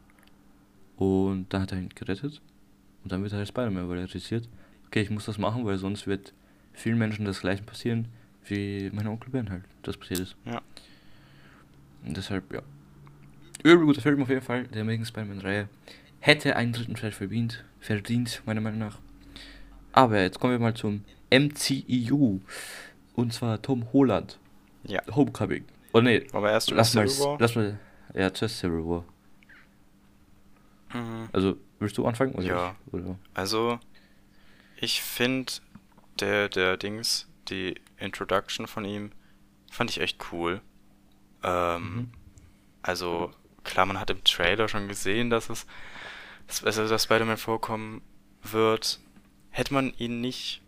[0.96, 2.42] Und dann hat er ihn gerettet.
[3.02, 4.48] Und dann wird er halt Spider-Man, weil er realisiert,
[4.90, 6.32] okay, ich muss das machen, weil sonst wird
[6.72, 8.08] vielen Menschen das gleiche passieren,
[8.44, 10.36] wie mein Onkel Ben halt, das passiert ist.
[10.44, 10.60] Ja.
[12.04, 12.62] Und deshalb, ja.
[13.62, 15.68] Übel guter Film auf jeden Fall, der Amazing Spider-Man-Reihe.
[16.20, 18.98] Hätte einen dritten Teil verdient, verdient, meiner Meinung nach.
[19.92, 22.38] Aber jetzt kommen wir mal zum MCEU.
[23.14, 24.38] Und zwar Tom Holland.
[24.84, 25.02] Ja.
[25.14, 25.64] Homecoming.
[25.92, 27.06] Oh nee, Aber erst lass mal,
[27.38, 27.78] lass mal,
[28.14, 29.04] ja, zuerst Civil War.
[30.94, 31.28] Mhm.
[31.32, 32.34] Also, willst du anfangen?
[32.34, 32.76] Oder Ja.
[32.86, 32.92] ich?
[32.94, 33.16] Oder?
[33.34, 33.78] Also,
[34.80, 35.52] ich finde,
[36.18, 39.12] der, der Dings, die Introduction von ihm,
[39.70, 40.60] fand ich echt cool.
[41.42, 42.10] Ähm, Mhm.
[42.82, 43.30] Also,
[43.62, 45.66] klar, man hat im Trailer schon gesehen, dass es,
[46.46, 48.00] dass, also, dass Spider-Man vorkommen
[48.42, 49.00] wird.
[49.50, 50.62] Hätte man ihn nicht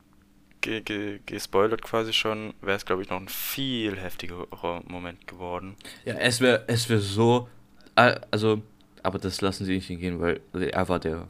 [0.61, 5.77] ge ge gespoilert quasi schon, wäre es, glaube ich, noch ein viel heftigerer Moment geworden.
[6.05, 7.49] Ja, es wäre es wär so.
[7.95, 8.63] Also,
[9.03, 11.29] aber das lassen sie nicht hingehen, weil er war der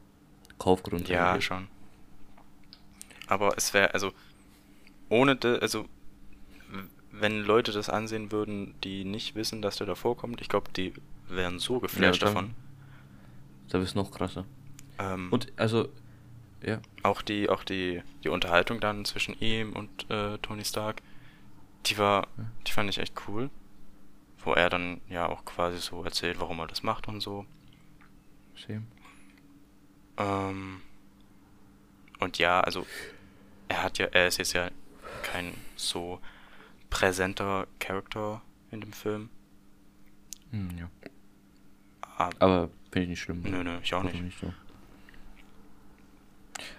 [0.58, 1.08] Kaufgrund.
[1.08, 1.68] Ja, schon.
[3.26, 4.12] Aber es wäre, also,
[5.08, 5.86] ohne, de, also,
[7.10, 10.92] wenn Leute das ansehen würden, die nicht wissen, dass der da vorkommt, ich glaube, die
[11.28, 12.54] wären so geflasht Ja, dann- davon.
[13.68, 14.44] Da ist noch krasser.
[14.98, 15.88] Ähm, Und also,
[16.62, 16.80] ja.
[17.02, 21.00] auch die, auch die, die Unterhaltung dann zwischen ihm und äh, Tony Stark,
[21.86, 22.28] die war,
[22.66, 23.50] die fand ich echt cool.
[24.44, 27.46] Wo er dann ja auch quasi so erzählt, warum er das macht und so.
[28.56, 28.82] Same.
[30.16, 30.80] Ähm,
[32.22, 32.86] und ja, also
[33.68, 34.70] er hat ja, er ist jetzt ja
[35.22, 36.20] kein so
[36.90, 39.28] präsenter Charakter in dem Film.
[40.50, 40.90] Hm, ja.
[42.16, 43.42] Aber, Aber finde ich nicht schlimm.
[43.42, 44.38] nö, nö, ich auch Warum nicht.
[44.38, 44.52] so.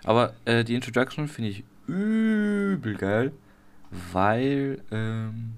[0.04, 3.34] Aber äh, die Introduction finde ich übel geil,
[4.12, 5.54] weil ähm,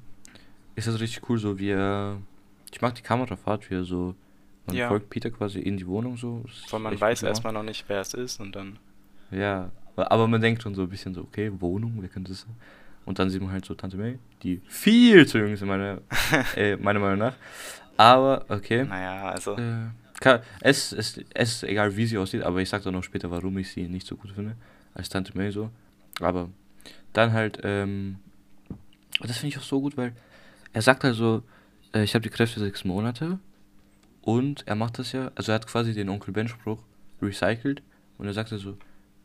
[0.75, 2.17] ist das richtig cool, so wie er.
[2.71, 4.15] Ich mag die Kamerafahrt, wie er so.
[4.65, 4.87] Man Ja.
[4.87, 6.43] folgt Peter quasi in die Wohnung so.
[6.71, 8.79] Weil man weiß erstmal noch nicht, wer es ist und dann.
[9.31, 12.55] Ja, aber man denkt schon so ein bisschen so, okay, Wohnung, wer könnte das sein?
[13.05, 16.01] Und dann sieht man halt so Tante May, die viel zu jung ist, meiner,
[16.55, 17.35] äh, meiner Meinung nach.
[17.97, 18.83] Aber, okay.
[18.83, 19.55] Naja, also.
[19.55, 23.03] Äh, kann, es, es, es ist egal, wie sie aussieht, aber ich sag dann noch
[23.03, 24.55] später, warum ich sie nicht so gut finde.
[24.93, 25.69] Als Tante May so.
[26.19, 26.49] Aber
[27.13, 28.17] dann halt, ähm,
[29.21, 30.13] das finde ich auch so gut, weil
[30.73, 31.43] er sagt halt so,
[31.93, 33.39] äh, ich habe die Kräfte sechs Monate
[34.21, 36.81] und er macht das ja, also er hat quasi den Onkel Ben Spruch
[37.21, 37.81] recycelt
[38.17, 38.77] und er sagt so,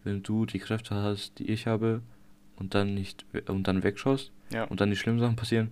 [0.04, 2.02] wenn du die Kräfte hast, die ich habe
[2.56, 4.64] und dann nicht und dann wegschaust Ja.
[4.64, 5.70] und dann die schlimmen Sachen passieren,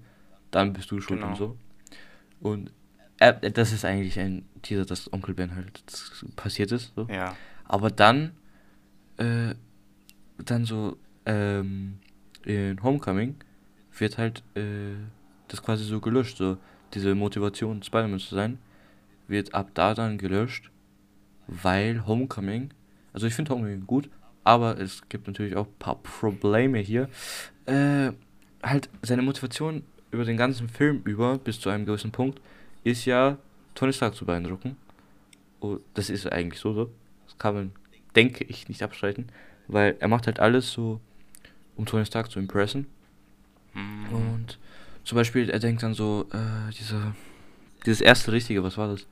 [0.50, 1.30] dann bist du schuld Genau.
[1.30, 1.56] und so.
[2.40, 2.72] Und
[3.18, 5.82] er, das ist eigentlich ein Teaser, dass Onkel Ben halt
[6.36, 6.92] passiert ist.
[6.94, 7.06] So.
[7.10, 7.36] Ja.
[7.64, 8.32] Aber dann,
[9.16, 9.54] äh,
[10.44, 11.98] dann so, ähm,
[12.44, 13.34] in Homecoming
[13.98, 14.94] wird halt, äh,
[15.48, 16.56] das quasi so gelöscht, so,
[16.94, 18.58] diese Motivation, Spider-Man zu sein,
[19.26, 20.70] wird ab da dann gelöscht,
[21.48, 22.70] weil Homecoming,
[23.18, 24.08] also ich finde Homecoming gut,
[24.44, 27.08] aber es gibt natürlich auch ein paar Probleme hier,
[27.66, 28.12] äh,
[28.62, 32.40] halt seine Motivation über den ganzen Film über, bis zu einem gewissen Punkt,
[32.84, 33.38] ist ja,
[33.74, 34.76] Tony Stark zu beeindrucken.
[35.58, 36.90] Oh, das ist eigentlich so, so.
[37.26, 37.72] Das kann man,
[38.14, 39.26] denke ich, nicht abstreiten.
[39.66, 41.00] Weil er macht halt alles so,
[41.74, 42.86] um Tony Stark zu impressen.
[43.72, 44.06] Hm.
[44.12, 44.58] Und
[45.02, 47.16] zum Beispiel, er denkt dann so, äh, diese,
[47.84, 49.06] dieses erste Richtige, was war das?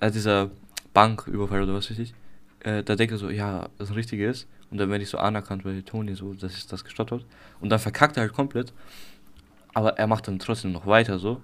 [0.00, 0.50] Äh, dieser
[0.92, 2.12] Banküberfall oder was weiß ich.
[2.60, 4.48] Äh, da denkt er so, ja, das Richtige ist.
[4.70, 7.24] Und dann werde ich so anerkannt bei Tony, so, dass ich das gestoppt habe.
[7.60, 8.72] Und dann verkackt er halt komplett.
[9.74, 11.42] Aber er macht dann trotzdem noch weiter so.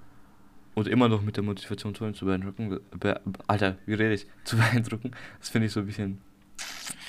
[0.75, 2.81] Und immer noch mit der Motivation, Tony zu beeindrucken.
[2.99, 4.27] Be Alter, wie rede ich?
[4.45, 5.13] Zu beeindrucken.
[5.39, 6.21] Das finde ich so ein bisschen.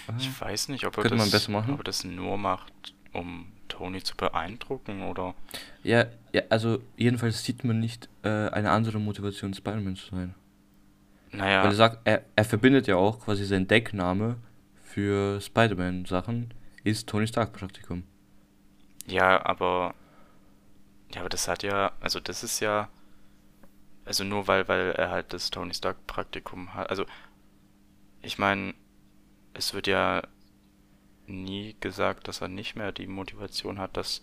[0.07, 0.13] Ah.
[0.19, 1.73] Ich weiß nicht, ob er, das, besser machen.
[1.73, 5.33] ob er das nur macht, um Tony zu beeindrucken oder.
[5.83, 10.35] Ja, ja, also jedenfalls sieht man nicht äh, eine andere Motivation, Spider-Man zu sein.
[11.37, 14.37] Naja, Weil er sagt, er, er verbindet ja auch quasi sein Deckname
[14.83, 18.03] für Spider-Man-Sachen ist Tony Stark-Praktikum.
[19.07, 19.93] ja, aber.
[21.13, 21.91] Ja, aber das hat ja.
[21.99, 22.89] Also, das ist ja.
[24.05, 26.89] Also, nur weil, weil er halt das Tony Stark-Praktikum hat.
[26.89, 27.05] Also,
[28.21, 28.73] ich meine,
[29.53, 30.21] es wird ja
[31.27, 34.21] nie gesagt, dass er nicht mehr die Motivation hat, dass.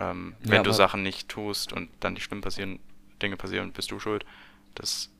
[0.00, 2.80] Ähm, Ja, wenn du aber- Sachen nicht tust und dann die schlimm passieren,
[3.22, 4.26] Dinge passieren, bist du schuld.
[4.74, 5.10] Das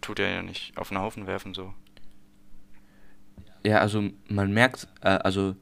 [0.00, 1.74] tut er ja nicht auf den Haufen werfen, so.
[3.64, 5.54] Ja, also man merkt, äh, also,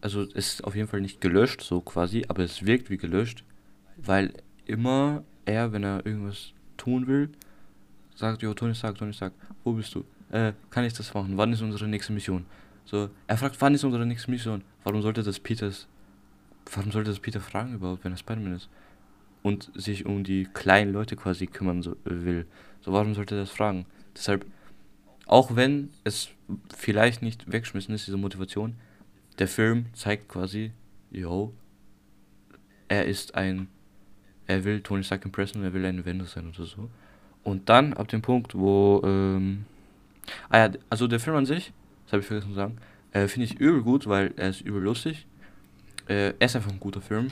[0.00, 3.44] also ist auf jeden Fall nicht gelöscht, so quasi, aber es wirkt wie gelöscht,
[3.96, 4.34] weil
[4.66, 7.30] immer er, wenn er irgendwas tun will,
[8.14, 9.32] sagt, jo, Tony Stark, Tony Stark,
[9.64, 10.04] wo bist du?
[10.30, 11.36] Äh, kann ich das machen?
[11.36, 12.44] Wann ist unsere nächste Mission?
[12.84, 14.62] So, er fragt, wann ist unsere nächste Mission?
[14.84, 15.86] Warum sollte das Peters,
[16.72, 18.68] warum sollte das Peter fragen überhaupt, wenn er Spider-Man ist?
[19.42, 22.46] Und sich um die kleinen Leute quasi kümmern so, will.
[22.80, 23.86] So, warum sollte er das fragen?
[24.14, 24.44] Deshalb,
[25.26, 26.30] auch wenn es
[26.76, 28.74] vielleicht nicht wegschmissen ist, diese Motivation,
[29.38, 30.72] der Film zeigt quasi,
[31.10, 31.52] yo,
[32.88, 33.68] er ist ein,
[34.46, 36.90] er will Tony Stark impressen, er will ein Avenger sein oder so.
[37.44, 39.64] Und dann ab dem Punkt, wo, ähm,
[40.50, 41.72] ah ja, also der Film an sich,
[42.04, 42.78] das habe ich vergessen zu sagen,
[43.12, 45.26] äh, finde ich übel gut, weil er ist übel lustig.
[46.08, 47.30] Äh, er ist einfach ein guter Film.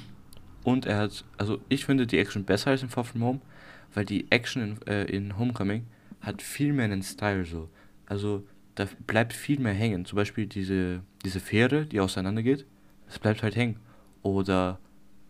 [0.67, 3.41] Und er hat, also ich finde die Action besser als in Far From Home,
[3.95, 5.87] weil die Action in, äh, in Homecoming
[6.21, 7.69] hat viel mehr einen Style so.
[8.07, 8.45] Also
[8.75, 10.07] da bleibt viel mehr hängen.
[10.07, 12.67] Zum Beispiel diese, diese Fähre, die auseinandergeht,
[13.07, 13.79] das bleibt halt hängen.
[14.23, 14.81] Oder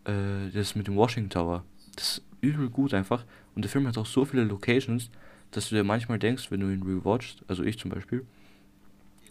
[0.07, 1.65] äh, das mit dem Washington Tower.
[1.97, 3.27] Das ist übel gut einfach.
[3.55, 5.11] Und der Film hat auch so viele Locations,
[5.51, 8.25] dass du dir manchmal denkst, wenn du ihn rewatchst, also ich zum Beispiel,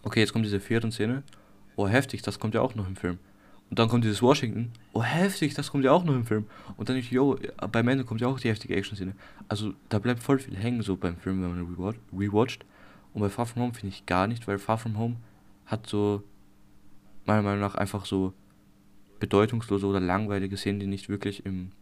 [0.04, 1.24] okay, jetzt kommt diese Fähren-Szene,
[1.74, 3.18] oh heftig, das kommt ja auch noch im Film.
[3.68, 6.46] Und dann kommt dieses Washington, oh heftig, das kommt ja auch noch im Film.
[6.76, 7.36] Und dann ich, yo,
[7.72, 9.14] beim Ende kommt ja auch die heftige Action-Szene.
[9.48, 12.64] Also da bleibt voll viel hängen so beim Film, wenn man rewatch, rewatcht.
[13.12, 15.16] Und bei Far From Home finde ich gar nicht, weil Far From Home
[15.66, 16.22] hat so,
[17.24, 18.32] meiner Meinung nach, einfach so
[19.18, 21.72] bedeutungslose oder langweilige Szenen, die nicht wirklich im,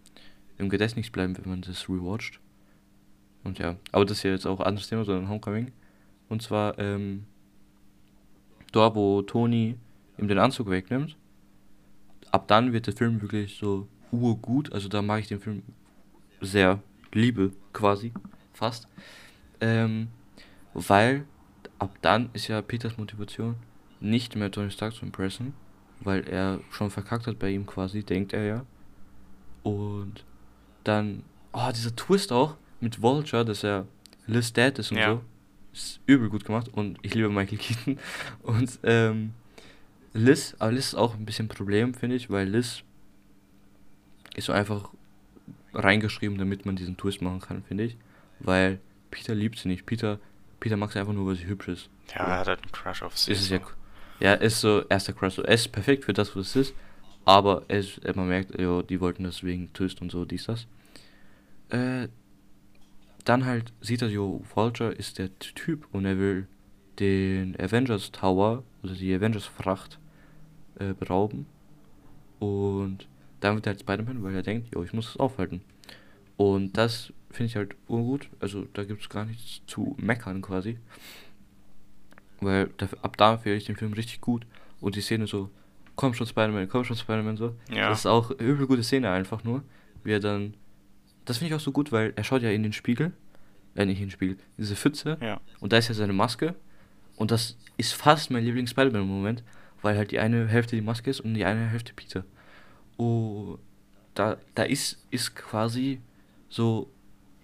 [0.57, 2.41] im Gedächtnis bleiben, wenn man das rewatcht.
[3.43, 5.73] Und ja, aber das ist ja jetzt auch ein anderes Thema, sondern Homecoming.
[6.31, 7.25] Und zwar, ähm,
[8.73, 9.77] dort, wo Tony
[10.17, 11.17] ihm den Anzug wegnimmt,
[12.35, 14.73] ab dann wird der Film wirklich so urgut.
[14.73, 15.63] Also da mag ich den Film
[16.41, 16.83] sehr
[17.13, 18.13] liebe, quasi,
[18.53, 18.89] fast.
[19.61, 20.09] Ähm,
[20.75, 21.27] weil
[21.79, 23.55] ab dann ist ja Peters Motivation
[24.01, 25.55] nicht mehr Tony Stark zu impressen,
[26.01, 28.67] weil er schon verkackt hat bei ihm quasi, denkt er ja.
[29.63, 30.25] Und
[30.83, 31.23] dann,
[31.53, 33.87] oh, dieser Twist auch mit Vulture, dass er
[34.27, 35.13] Liz Dad ist und Ja.
[35.13, 35.23] so,
[35.73, 37.99] ist übel gut gemacht und ich liebe Michael Keaton.
[38.43, 39.35] Und ähm,
[40.15, 42.83] Liz, aber Liz ist auch ein bisschen ein Problem, finde ich, weil Liz
[44.37, 44.91] ist so einfach
[45.75, 47.97] reingeschrieben, damit man diesen Twist machen kann, finde ich.
[48.39, 49.87] Weil Peter liebt sie nicht.
[49.87, 50.19] Peter,
[50.61, 51.91] Peter mag sie einfach nur, weil sie hübsch ist.
[52.15, 53.33] Ja, er hat halt einen Crush auf sie.
[53.33, 53.55] Ist es so.
[53.55, 53.63] ja,
[54.21, 55.35] ja, ist so erster Crush.
[55.35, 56.75] So, er ist perfekt für das, was es ist.
[57.25, 60.67] Aber es, man merkt, jo, die wollten deswegen Twist und so, dies, das.
[61.71, 62.09] Äh,
[63.25, 66.47] dann halt sieht er, jo, Vulture ist der Typ und er will
[66.99, 69.99] den Avengers Tower, also die Avengers Fracht,
[70.79, 71.47] äh, berauben.
[72.39, 73.07] Und
[73.41, 75.63] dann wird er halt Spider-Man, weil er denkt, jo, ich muss es aufhalten.
[76.37, 78.29] Und das finde ich halt urgut.
[78.41, 80.79] Also da gibt es gar nichts zu meckern quasi.
[82.41, 84.47] Weil dafür, ab da finde ich den Film richtig gut.
[84.81, 85.51] Und die Szene so,
[85.97, 87.55] komm schon Spider-Man, komm schon Spider-Man so.
[87.71, 87.89] Ja.
[87.89, 89.63] Das ist auch eine übel gute Szene einfach nur.
[90.03, 90.55] Wie er dann.
[91.25, 93.13] Das finde ich auch so gut, weil er schaut ja in den Spiegel.
[93.75, 95.19] Äh, nicht in den Spiegel, diese Pfütze.
[95.21, 95.41] Ja.
[95.61, 96.55] Und da ist ja seine Maske.
[97.17, 99.43] Und das ist fast mein Lieblings-Spider-Man-Moment,
[99.85, 102.25] weil halt die eine Hälfte die Maske ist und die eine Hälfte Peter.
[102.97, 103.59] Oh,
[104.15, 106.01] da, da ist, ist quasi
[106.49, 106.91] so,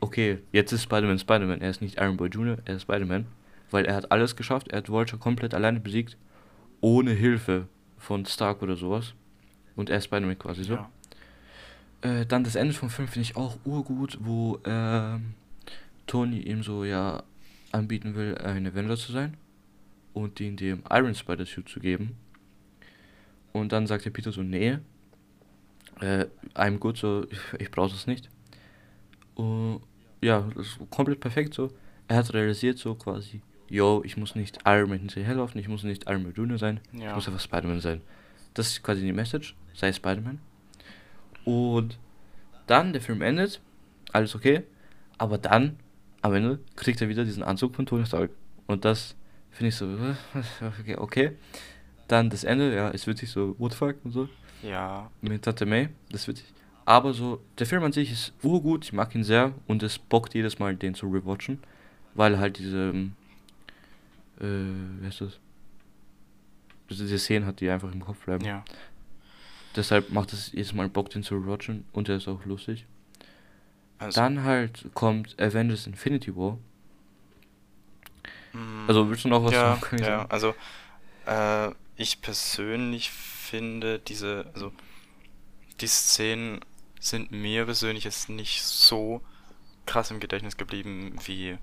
[0.01, 1.61] okay, jetzt ist Spider-Man Spider-Man.
[1.61, 3.27] Er ist nicht Iron Boy Jr., er ist Spider-Man.
[3.71, 6.17] Weil er hat alles geschafft, er hat Vulture komplett alleine besiegt,
[6.81, 7.69] ohne Hilfe
[7.99, 9.13] von Stark oder sowas.
[9.77, 10.75] Und er ist Spider-Man quasi so.
[10.75, 10.91] Ja.
[12.01, 15.35] Äh, dann das Ende vom Film finde ich auch urgut, wo ähm,
[16.07, 17.23] Tony ihm so ja
[17.71, 19.37] anbieten will, ein Avenger zu sein
[20.15, 22.17] und ihn dem Iron Spider Suit zu geben.
[23.53, 24.79] Und dann sagt der Peter so, nee,
[26.01, 28.29] äh, I'm good, so, ich, ich brauche das nicht.
[29.35, 29.81] Und
[30.21, 31.71] ja, das ist komplett perfekt so.
[32.09, 36.09] Er hat realisiert so quasi, yo, ich muss nicht Iron Man hinterherlaufen, ich muss nicht
[36.09, 37.15] Iron Man Junior sein, ich Ja.
[37.15, 38.01] muss einfach Spider-Man sein.
[38.55, 40.39] Das ist quasi die Message, sei Spider-Man.
[41.45, 41.99] Und
[42.67, 43.61] dann, der Film endet,
[44.13, 44.63] alles okay,
[45.19, 45.77] aber dann,
[46.23, 48.31] am Ende, kriegt er wieder diesen Anzug von Tony Stark.
[48.67, 49.15] Und das
[49.51, 49.87] finde ich so,
[50.81, 51.31] okay, okay.
[52.11, 54.29] Dann das Ende, ja, ist witzig, so, what the fuck und so
[54.63, 55.11] Ja.
[55.21, 56.47] mit Tante May, das ist witzig.
[56.85, 60.35] Aber so, der Film an sich ist urgut, ich mag ihn sehr und es bockt
[60.35, 61.61] jedes Mal, den zu rewatchen,
[62.15, 63.13] weil halt diese, ähm,
[64.41, 65.39] äh, wie heißt das?
[66.89, 68.45] Also Diese Szenen hat, die einfach im Kopf bleiben.
[68.45, 68.65] Ja.
[69.77, 72.87] Deshalb macht es jedes Mal Bock, den zu rewatchen und der ist auch lustig.
[73.99, 76.59] Also, Dann halt kommt Avengers Infinity War.
[78.53, 79.99] mm, Also willst du noch was ja, sagen?
[80.03, 80.55] ja, also
[81.27, 84.73] äh, ich persönlich finde diese, also
[85.83, 86.61] die Szenen
[86.99, 89.21] sind mir persönlich jetzt nicht so
[89.85, 91.59] krass im Gedächtnis geblieben wie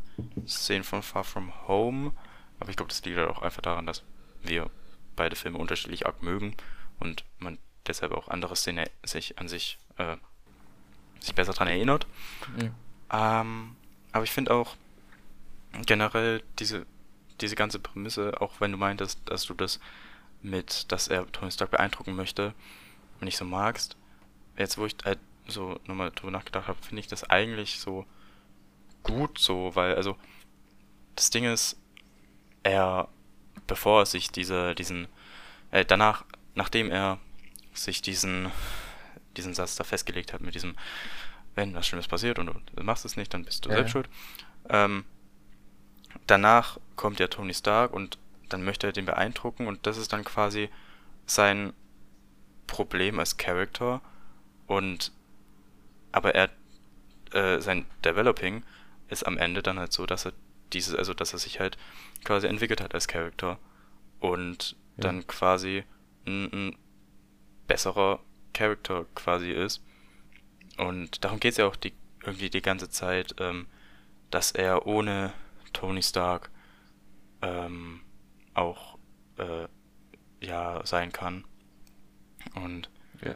[0.48, 2.12] Szenen von Far From Home.
[2.60, 4.04] Aber ich glaube, das liegt halt auch einfach daran, dass
[4.44, 4.70] wir
[5.16, 6.56] beide Filme unterschiedlich arg mögen
[7.00, 7.58] und man
[7.88, 10.18] deshalb auch andere Szenen sich an sich, äh,
[11.20, 12.06] sich besser dran erinnert.
[13.10, 13.42] Ja.
[13.42, 13.76] Ähm,
[14.12, 14.76] aber ich finde auch
[15.88, 16.86] generell diese,
[17.42, 19.80] diese ganze Prämisse, auch wenn du meintest, dass du das
[20.50, 22.54] mit, dass er Tony Stark beeindrucken möchte,
[23.22, 23.98] nicht so magst,
[24.58, 28.06] jetzt wo ich halt so nochmal drüber nachgedacht habe, finde ich das eigentlich so
[29.04, 30.18] gut so, weil also
[31.16, 31.78] das Ding ist,
[32.64, 33.08] er,
[33.66, 35.08] bevor er sich diese, diesen,
[35.72, 37.20] äh, danach, nachdem er
[37.74, 38.52] sich diesen,
[39.36, 40.76] diesen Satz da festgelegt hat mit diesem,
[41.56, 43.92] wenn was Schlimmes passiert und du machst es nicht, dann bist du Ja, selbst ja.
[43.94, 44.10] schuld.
[44.70, 45.06] Ähm,
[46.28, 48.18] danach kommt ja Tony Stark und
[48.50, 50.70] dann möchte er den beeindrucken und das ist dann quasi
[51.26, 51.74] sein
[52.68, 54.02] Problem als Character
[54.68, 55.12] und
[56.12, 56.50] aber er
[57.34, 58.64] äh, sein Developing
[59.10, 60.34] ist am Ende dann halt so, dass er
[60.74, 61.78] dieses, also dass er sich halt
[62.24, 63.58] quasi entwickelt hat als Character
[64.20, 65.04] und Ja.
[65.04, 65.84] dann quasi
[66.26, 66.76] ein, ein
[67.68, 68.20] besserer
[68.54, 69.84] Character quasi ist.
[70.78, 71.94] Und darum geht es ja auch die,
[72.26, 73.68] irgendwie die ganze Zeit, ähm,
[74.32, 75.34] dass er ohne
[75.74, 76.50] Tony Stark
[77.42, 78.02] ähm,
[78.58, 78.98] auch
[79.38, 79.68] äh,
[80.46, 81.46] ja sein kann.
[82.56, 82.90] Und
[83.24, 83.36] Ja.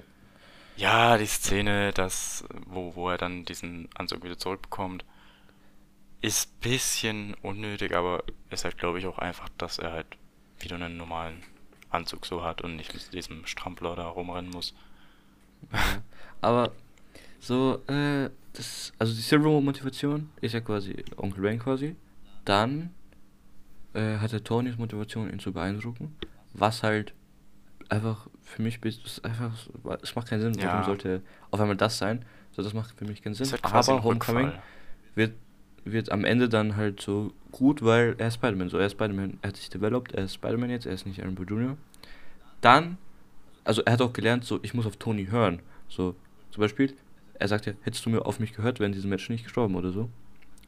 [0.77, 5.05] ja, die Szene, das, wo, wo er dann diesen Anzug wieder zurückbekommt,
[6.21, 10.07] ist bisschen unnötig, aber ist halt, glaube ich, auch einfach, dass er halt
[10.59, 11.41] wieder einen normalen
[11.89, 14.73] Anzug so hat und nicht mit diesem Strampler da rumrennen muss.
[16.41, 16.71] Aber
[17.39, 21.95] so, äh, das, also die Silver-Motivation ist ja quasi Onkel Ben quasi.
[22.45, 22.93] Dann
[23.93, 26.15] äh, hat er Tonys Motivation, ihn zu beeindrucken.
[26.53, 27.13] Was halt
[27.89, 29.51] einfach für mich ist einfach,
[30.01, 30.83] es macht keinen Sinn, warum Ja.
[30.83, 31.21] sollte
[31.51, 32.23] auf einmal das sein.
[32.51, 33.49] So, das macht für mich keinen Sinn.
[33.51, 34.51] Halt Aber Homecoming
[35.15, 35.33] wird,
[35.83, 38.69] wird am Ende dann halt so gut, weil er ist Spider-Man.
[38.69, 41.19] So, er ist Spider-Man, er hat sich developed, er ist Spider-Man jetzt, er ist nicht
[41.19, 41.77] Iron Boy Jr.
[42.61, 42.97] Dann,
[43.63, 45.61] also er hat auch gelernt, so, ich muss auf Tony hören.
[45.89, 46.15] So,
[46.51, 46.93] zum Beispiel,
[47.33, 49.91] er sagt ja, hättest du mir auf mich gehört, wären diese Menschen nicht gestorben oder
[49.91, 50.09] so.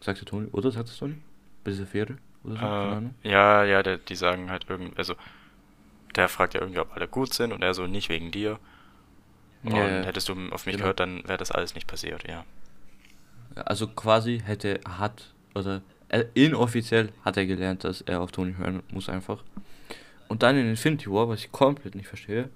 [0.02, 1.16] Sagt der Tony, oder sagt es Tony?
[1.64, 2.66] Bei dieser Fähre oder so,
[3.26, 5.16] Äh, ja, ja, der, die sagen halt irgendwie, also
[6.16, 8.60] der fragt ja irgendwie, ob alle gut sind und er so, nicht wegen dir.
[9.64, 10.04] Und Ja, ja.
[10.06, 10.84] hättest du auf mich Genau.
[10.84, 12.44] gehört, dann wäre das alles nicht passiert, ja.
[13.56, 18.84] Also quasi hätte, hat, oder äh, inoffiziell hat er gelernt, dass er auf Tony hören
[18.92, 19.44] muss einfach.
[20.28, 22.50] Und dann in Infinity War, was ich komplett nicht verstehe,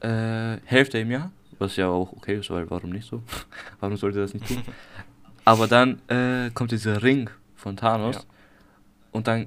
[0.00, 3.22] äh, Hälfte im Jahr, was ja auch okay ist, weil warum nicht so?
[3.80, 4.62] warum sollte das nicht tun?
[5.44, 8.22] Aber dann äh, kommt dieser Ring von Thanos Ja.
[9.12, 9.46] Und dann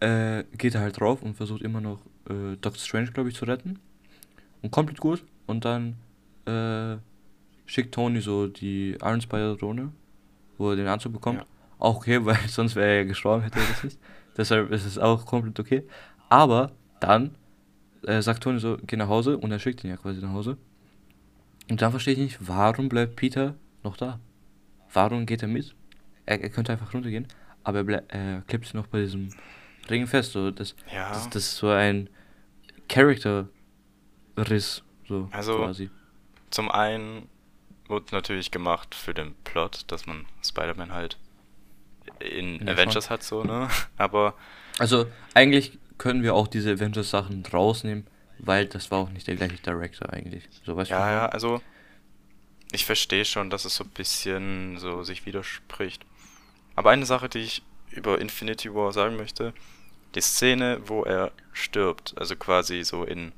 [0.00, 3.44] äh, geht er halt drauf und versucht immer noch äh, Doctor Strange, glaube ich, zu
[3.44, 3.78] retten.
[4.62, 5.24] Und komplett gut.
[5.46, 5.96] Und dann
[6.46, 6.96] äh,
[7.66, 9.92] schickt Tony so die Iron Spider Drohne,
[10.58, 11.40] wo er den Anzug bekommt.
[11.40, 11.46] Ja.
[11.78, 13.98] Auch okay, weil sonst wäre er ja gestorben, hätte er das nicht.
[14.36, 15.84] Deshalb ist es auch komplett okay.
[16.28, 17.36] Aber dann
[18.02, 20.56] äh, sagt Tony so, geh nach Hause und er schickt ihn ja quasi nach Hause.
[21.70, 24.18] Und dann verstehe ich nicht, warum bleibt Peter noch da?
[24.92, 25.74] Warum geht er mit?
[26.26, 27.26] Er, er könnte einfach runtergehen,
[27.64, 29.30] aber er, er klebt sich noch bei diesem
[29.90, 30.32] Ring fest.
[30.32, 31.08] So, das, Ja.
[31.10, 32.08] das, das ist so ein
[32.88, 35.90] Character-Riss, so Also- quasi.
[36.50, 37.28] Zum einen
[37.88, 41.18] wurde natürlich gemacht für den Plot, dass man Spider-Man halt
[42.20, 43.68] in Ja, Avengers hat, so, ne?
[43.96, 44.34] Aber
[44.78, 48.06] Also eigentlich können wir auch diese Avengers-Sachen rausnehmen,
[48.38, 50.48] weil das war auch nicht der gleiche Director eigentlich.
[50.64, 51.60] So weißt ja, ja, also
[52.72, 56.04] ich verstehe schon, dass es so ein bisschen so sich widerspricht.
[56.76, 59.52] Aber eine Sache, die ich über Infinity War sagen möchte,
[60.14, 63.32] die Szene, wo er stirbt, also quasi so in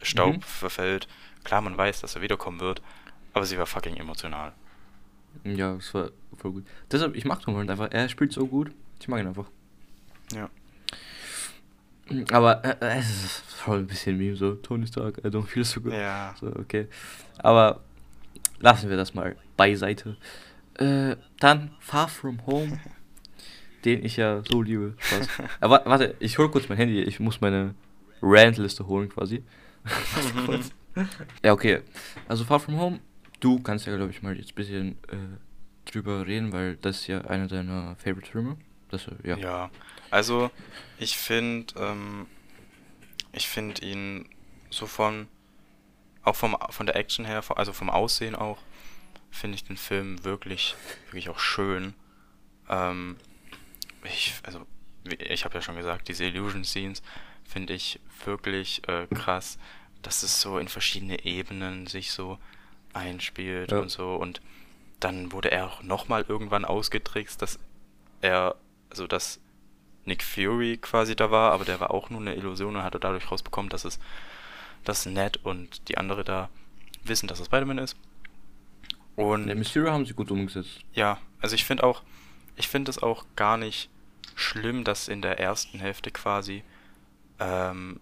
[0.00, 0.42] Staub Mhm.
[0.42, 1.08] verfällt.
[1.44, 2.82] Klar, man weiß, dass er wiederkommen wird,
[3.32, 4.52] aber sie war fucking emotional.
[5.44, 6.66] Ja, das war voll gut.
[6.90, 7.88] Deshalb, ich mag Tom Holland einfach.
[7.90, 8.70] Er spielt so gut.
[9.00, 9.46] Ich mag ihn einfach.
[10.34, 10.50] Ja.
[12.32, 15.64] Aber äh, äh, es ist voll ein bisschen Meme, so Tony Stark, I don't feel
[15.64, 15.92] so good.
[15.92, 16.34] Ja.
[16.38, 16.88] So, okay.
[17.38, 17.80] Aber
[18.60, 20.16] lassen wir das mal beiseite.
[20.78, 22.80] Äh, dann Far From Home,
[23.84, 24.94] den ich ja so liebe.
[24.98, 25.28] Spaß.
[25.60, 27.02] Aber warte, ich hol kurz mein Handy.
[27.02, 27.74] Ich muss meine
[28.20, 29.42] Rant-Liste holen quasi.
[31.42, 31.80] Ja, okay.
[32.28, 33.00] Also Far From Home,
[33.40, 37.06] du kannst ja, glaube ich, mal jetzt ein bisschen äh, drüber reden, weil das ist
[37.06, 38.56] ja einer deiner Favorite-Filme.
[38.92, 39.36] Äh, ja.
[39.38, 39.70] Ja,
[40.10, 40.50] also
[40.98, 42.26] ich finde, ähm,
[43.32, 44.28] ich finde ihn
[44.70, 45.28] so von,
[46.22, 48.58] auch vom, von der Action her, also vom Aussehen auch,
[49.32, 50.76] finde ich den Film wirklich,
[51.06, 51.94] wirklich auch schön.
[52.68, 53.16] Ähm,
[54.04, 54.64] ich, also,
[55.18, 57.02] ich habe ja schon gesagt, diese Illusion Scenes
[57.44, 59.58] finde ich wirklich äh, krass,
[60.02, 62.38] dass es so in verschiedene Ebenen sich so
[62.92, 63.80] einspielt Ja.
[63.80, 64.40] und so und
[65.00, 67.58] dann wurde er auch nochmal irgendwann ausgetrickst, dass
[68.20, 68.54] er,
[68.90, 69.40] also dass
[70.04, 73.30] Nick Fury quasi da war, aber der war auch nur eine Illusion und hatte dadurch
[73.30, 73.98] rausbekommen, dass es,
[74.84, 76.48] dass Ned und die andere da
[77.04, 77.96] wissen, dass es Spider-Man ist.
[79.16, 80.80] Und Der Mysterio haben sie gut umgesetzt.
[80.94, 82.02] ja, also ich finde auch,
[82.56, 83.90] ich finde es auch gar nicht
[84.34, 86.62] schlimm, dass in der ersten Hälfte quasi
[87.38, 88.00] ähm,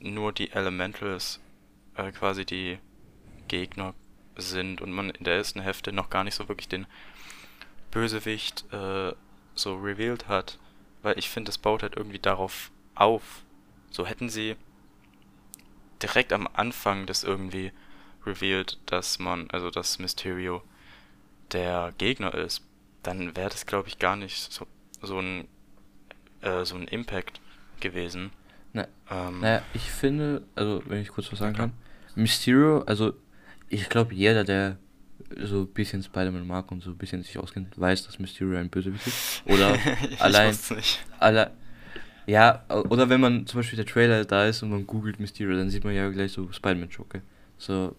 [0.00, 1.40] nur die Elementals
[1.96, 2.78] äh, quasi die
[3.48, 3.94] Gegner
[4.36, 6.86] sind und man in der ersten Hälfte noch gar nicht so wirklich den
[7.90, 9.12] Bösewicht äh,
[9.54, 10.58] so revealed hat,
[11.02, 13.42] weil ich finde, es baut halt irgendwie darauf auf.
[13.90, 14.56] So hätten sie
[16.02, 17.72] direkt am Anfang das irgendwie
[18.26, 20.62] revealed, dass man, also dass Mysterio
[21.52, 22.62] der Gegner ist,
[23.02, 24.66] dann wäre das, glaube ich, gar nicht so,
[25.02, 25.48] so ein
[26.40, 27.40] äh, so ein Impact
[27.80, 28.30] gewesen.
[28.72, 31.72] Na, Ähm, Naja, ich finde, also wenn ich kurz was sagen kann,
[32.14, 33.14] Mysterio, also
[33.68, 34.78] ich glaube jeder, der
[35.40, 38.68] so ein bisschen Spider-Man mag und so ein bisschen sich auskennt, weiß, dass Mysterio ein
[38.70, 39.22] Bösewicht ist.
[39.44, 39.74] Oder
[40.10, 41.04] ich allein, wusste nicht.
[41.18, 41.52] alle,
[42.26, 45.70] ja, oder wenn man zum Beispiel der Trailer da ist und man googelt Mysterio, dann
[45.70, 47.22] sieht man ja gleich so Spider-Man-Schocke.
[47.58, 47.96] So,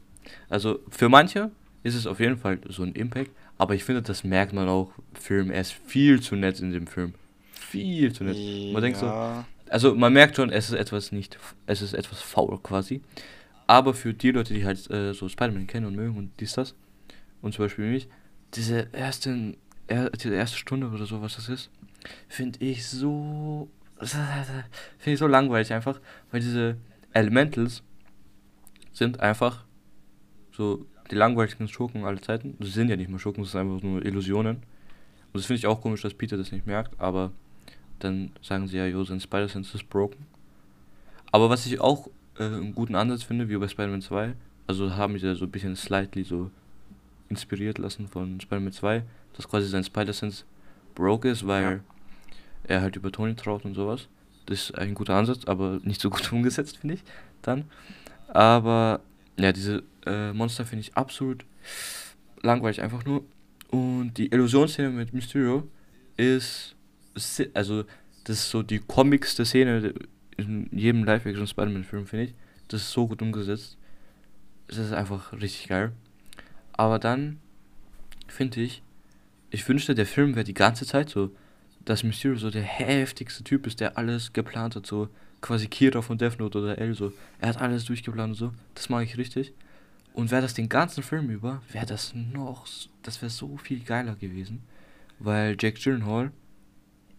[0.49, 1.51] also für manche
[1.83, 4.91] ist es auf jeden Fall so ein Impact, aber ich finde, das merkt man auch
[5.13, 5.51] Film.
[5.51, 7.13] Er ist viel zu nett in dem Film.
[7.51, 8.37] Viel zu nett.
[8.73, 12.21] Man denkt so, Ja, also man merkt schon, es ist etwas nicht, es ist etwas
[12.21, 13.01] faul quasi.
[13.67, 16.75] Aber für die Leute, die halt äh, so Spider-Man kennen und mögen und dies, das,
[17.41, 18.07] und zum Beispiel mich,
[18.53, 19.57] diese ersten,
[19.87, 21.69] er, diese erste Stunde oder so, was das ist,
[22.27, 23.69] finde ich so,
[23.99, 25.99] finde ich so langweilig einfach,
[26.31, 26.77] weil diese
[27.13, 27.83] Elementals
[28.91, 29.65] sind einfach
[30.55, 32.55] so die langweiligsten Schurken aller Zeiten.
[32.59, 34.57] Das sind ja nicht mal Schurken, das sind einfach nur Illusionen.
[34.57, 34.63] Und
[35.33, 37.31] das finde ich auch komisch, dass Peter das nicht merkt, aber
[37.99, 40.25] dann sagen sie ja, jo, sein Spider-Sense ist broken.
[41.31, 44.33] Aber was ich auch äh, einen guten Ansatz finde, wie bei Spider-Man 2,
[44.67, 46.51] also haben sie ja so ein bisschen slightly so
[47.29, 50.43] inspiriert lassen von Spider-Man 2, dass quasi sein Spider-Sense
[50.95, 51.79] broke ist, weil Ja.
[52.75, 54.07] er halt über Tony traut und sowas.
[54.45, 57.03] Das ist ein guter Ansatz, aber nicht so gut umgesetzt, finde ich,
[57.41, 57.65] dann.
[58.27, 58.99] Aber,
[59.37, 61.45] ja, diese äh, Monster finde ich absolut
[62.41, 63.25] langweilig, einfach nur.
[63.69, 65.67] Und die Illusionsszene mit Mysterio
[66.17, 66.75] ist,
[67.15, 67.85] si- also,
[68.25, 69.93] das ist so die comicste Szene
[70.37, 72.33] in jedem Live-Action Spider-Man-Film, finde ich.
[72.67, 73.77] Das ist so gut umgesetzt.
[74.67, 75.91] Das ist einfach richtig geil.
[76.71, 77.39] Aber dann
[78.27, 78.81] finde ich,
[79.49, 81.35] ich wünschte, der Film wäre die ganze Zeit so,
[81.85, 85.09] dass Mysterio so der heftigste Typ ist, der alles geplant hat, so
[85.43, 87.13] quasi Kira von Death Note oder L so.
[87.39, 88.51] Er hat alles durchgeplant und so.
[88.73, 89.53] Das mag ich richtig.
[90.13, 92.65] Und wäre das den ganzen Film über, wäre das noch,
[93.01, 94.63] das wäre so viel geiler gewesen.
[95.19, 96.31] Weil Jack Gyllenhaal,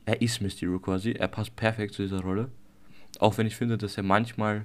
[0.07, 2.51] er ist Mysterio quasi, er passt perfekt zu dieser Rolle.
[3.19, 4.65] Auch wenn ich finde, dass er manchmal,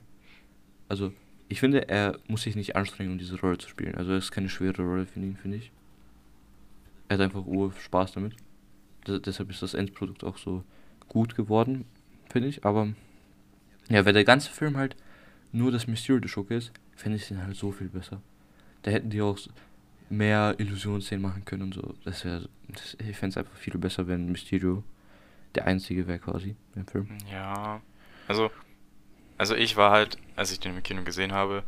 [0.87, 1.11] also
[1.49, 3.95] ich finde, er muss sich nicht anstrengen, um diese Rolle zu spielen.
[3.95, 5.71] Also es ist keine schwere Rolle für ihn, finde ich.
[7.09, 8.35] Er hat einfach Ur Spaß damit.
[9.07, 10.63] Deshalb ist das Endprodukt auch so
[11.07, 11.85] gut geworden,
[12.29, 12.63] finde ich.
[12.63, 12.89] Aber
[13.89, 14.95] ja, wenn der ganze Film halt
[15.51, 18.21] nur das Mysterio der Schurke ist, fände ich den halt so viel besser.
[18.83, 19.37] Da hätten die auch
[20.09, 21.93] mehr Illusionsszenen machen können und so.
[22.05, 22.47] Das wäre,
[22.99, 24.83] ich fände es einfach viel besser, wenn Mysterio
[25.55, 27.09] der einzige wäre quasi im Film.
[27.31, 27.81] Ja,
[28.27, 28.51] also,
[29.37, 31.63] also ich war halt, als ich den im Kino gesehen habe,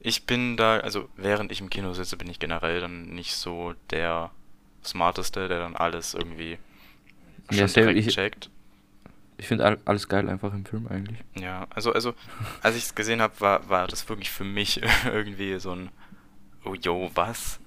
[0.00, 3.74] ich bin da, also während ich im Kino sitze, bin ich generell dann nicht so
[3.90, 4.30] der
[4.84, 6.58] Smarteste, der dann alles irgendwie
[7.50, 8.50] Ja, schon same, direkt ich- checkt.
[9.36, 11.18] Ich finde all, alles geil einfach im Film eigentlich.
[11.38, 12.14] Ja, also, also,
[12.62, 15.88] als ich es gesehen habe, war, war das wirklich für mich irgendwie so ein,
[16.64, 17.60] oh yo, was?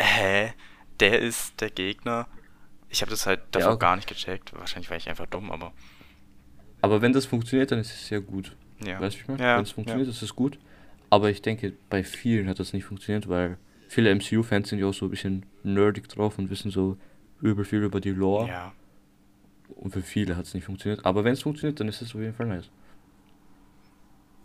[0.00, 0.52] Hä?
[1.00, 2.26] Der ist der Gegner?
[2.88, 3.78] Ich habe das halt davor auch.
[3.78, 4.52] gar nicht gecheckt.
[4.56, 5.72] Wahrscheinlich war ich einfach dumm, aber
[6.82, 8.56] Aber wenn das funktioniert, dann ist es sehr gut.
[8.84, 9.00] ja.
[9.00, 9.42] Weißt du, wie ich meine?
[9.42, 10.12] Ja, Wenn es funktioniert, ja.
[10.12, 10.58] ist es gut.
[11.10, 13.58] Aber ich denke, bei vielen hat das nicht funktioniert, weil
[13.88, 16.96] viele MCU-Fans sind ja auch so ein bisschen nerdig drauf und wissen so
[17.40, 18.48] übel viel über die Lore.
[18.48, 18.72] Ja,
[19.74, 21.04] Und für viele hat es nicht funktioniert.
[21.04, 22.70] Aber wenn es funktioniert, dann ist es auf jeden Fall nice.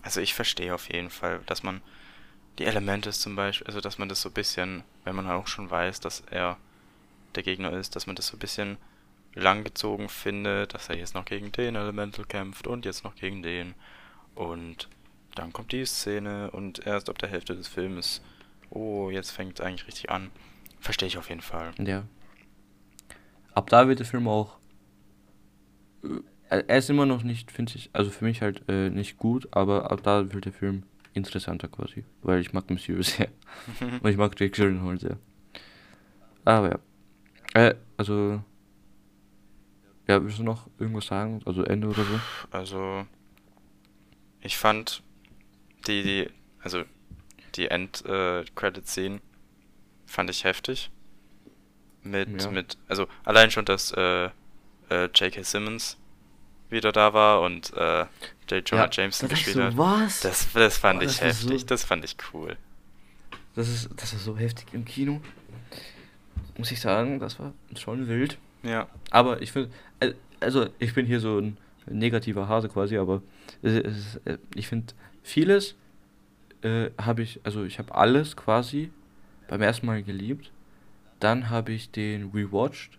[0.02, 1.82] also ich verstehe auf jeden Fall, dass man
[2.60, 5.70] die Elemente zum Beispiel, also dass man das so ein bisschen, wenn man auch schon
[5.70, 6.58] weiß, dass er
[7.36, 8.78] der Gegner ist, dass man das so ein bisschen
[9.34, 13.74] langgezogen findet, dass er jetzt noch gegen den Elemental kämpft und jetzt noch gegen den.
[14.36, 14.90] Und
[15.36, 18.22] dann kommt die Szene und erst ab der Hälfte des Filmes,
[18.70, 20.32] oh, jetzt fängt es eigentlich richtig an.
[20.80, 21.72] Verstehe ich auf jeden Fall.
[21.78, 22.04] Ja.
[23.54, 24.58] Ab da wird der Film auch.
[26.04, 29.48] Äh, Er ist immer noch nicht, finde ich, also für mich halt äh, nicht gut,
[29.52, 30.84] aber ab da wird der Film
[31.14, 32.04] interessanter quasi.
[32.22, 33.30] Weil ich mag Mysterio sehr.
[34.02, 35.18] Und ich mag Jake Gyllenhaal sehr.
[36.46, 36.80] Aber ja.
[37.68, 38.42] Äh, also.
[40.08, 41.42] Ja, willst du noch irgendwas sagen?
[41.46, 42.20] Also Ende oder so?
[42.50, 43.06] Also,
[44.42, 45.04] ich fand
[45.88, 46.30] die, die
[46.62, 46.84] also
[47.56, 49.20] die End-Credit-Scene
[50.06, 50.92] fand ich heftig.
[52.04, 52.52] Mit, Ja.
[52.52, 54.30] mit, also allein schon, dass äh,
[54.92, 55.44] äh, J.K.
[55.44, 55.98] Simmons
[56.70, 58.06] wieder da war und äh,
[58.50, 58.70] J.
[58.70, 59.78] Jonah Jameson dachte ich gespielt so, hat.
[59.78, 60.20] Was?
[60.22, 62.56] Das, das fand Oh, ich das war so- heftig, das fand ich cool.
[63.56, 65.20] Das ist, das ist so heftig im Kino.
[66.58, 68.38] Muss ich sagen, das war schon wild.
[68.64, 69.72] Ja, Aber ich finde,
[70.40, 71.58] also ich bin hier so ein
[71.90, 73.22] negativer Hase quasi, aber
[73.62, 75.76] ist, äh, ich finde vieles
[76.62, 78.92] äh, habe ich, also ich habe alles quasi
[79.48, 80.52] beim ersten Mal geliebt.
[81.20, 82.98] Dann habe ich den rewatcht.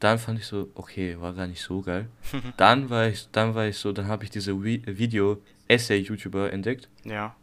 [0.00, 2.08] Dann fand ich so, okay, war gar nicht so geil.
[2.56, 6.52] dann war ich, dann war ich so, dann habe ich diese Vi Video Essay YouTuber
[6.52, 7.34] entdeckt, ja,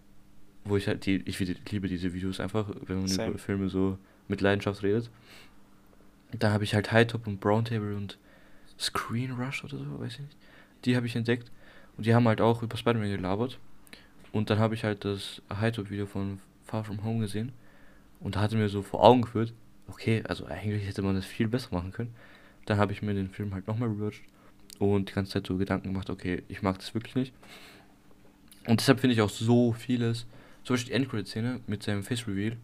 [0.65, 3.29] wo ich halt die, ich liebe diese Videos einfach, wenn man Same.
[3.29, 3.97] über Filme so
[4.27, 5.09] mit Leidenschaft redet.
[6.31, 8.17] Da habe ich halt High Top und Brown Table und
[8.79, 10.37] Screen Rush oder so, weiß ich nicht.
[10.85, 11.51] Die habe ich entdeckt
[11.97, 13.59] und die haben halt auch über Spider-Man gelabert.
[14.31, 17.51] Und dann habe ich halt das High Top Video von Far From Home gesehen
[18.19, 19.53] und da hatte mir so vor Augen geführt,
[19.87, 22.15] okay, also eigentlich hätte man das viel besser machen können.
[22.65, 24.21] Dann habe ich mir den Film halt nochmal rewatcht
[24.79, 27.33] und die ganze Zeit so Gedanken gemacht, okay, ich mag das wirklich nicht.
[28.65, 30.25] Und deshalb finde ich auch so vieles,
[30.63, 32.57] zum Beispiel die Endcredit-Szene mit seinem Face Reveal.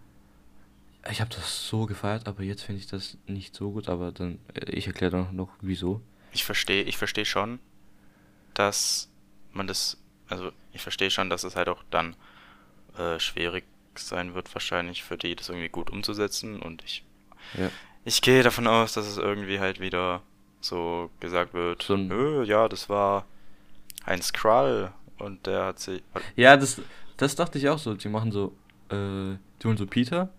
[1.10, 4.40] Ich habe das so gefeiert, aber jetzt finde ich das nicht so gut, aber dann,
[4.54, 6.02] äh, ich erkläre dann noch wieso.
[6.32, 7.60] ich verstehe, ich verstehe schon,
[8.54, 9.10] dass
[9.52, 9.98] man das,
[10.28, 12.16] also ich verstehe schon, dass es halt auch dann
[12.98, 13.64] äh, schwierig
[13.96, 16.62] sein wird, wahrscheinlich für die, das irgendwie gut umzusetzen.
[16.62, 17.04] Und ich,
[17.58, 17.70] Ja.
[18.10, 20.22] Ich gehe davon aus, dass es irgendwie halt wieder
[20.62, 23.26] so gesagt wird, So ein- "Ö, ja, das war
[24.06, 26.02] ein Skrull und der hat sich.
[26.36, 26.82] Ja, das,
[27.18, 27.94] das dachte ich auch so.
[27.94, 28.56] Die machen so,
[28.90, 30.30] äh, die holen so Peter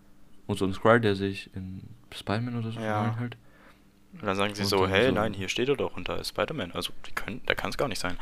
[0.47, 3.17] und so einen Skrull, der sich in Spider-Man oder so Ja.
[3.19, 3.37] halt.
[4.15, 6.17] Und dann sagen sie Und so, hey, so- nein, hier steht er doch und da
[6.17, 6.73] ist Spider-Man.
[6.73, 8.17] Also, die können, der kann es gar nicht sein.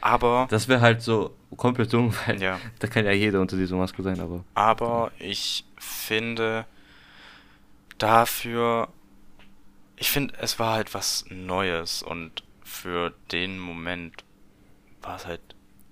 [0.00, 2.58] Aber, Das wäre halt so komplett dumm, weil ja.
[2.80, 4.44] da kann ja jeder unter dieser Maske sein, aber.
[4.54, 6.64] Aber ich finde
[8.02, 8.88] dafür,
[9.96, 14.24] ich finde, es war halt was Neues und für den Moment
[15.02, 15.40] war es halt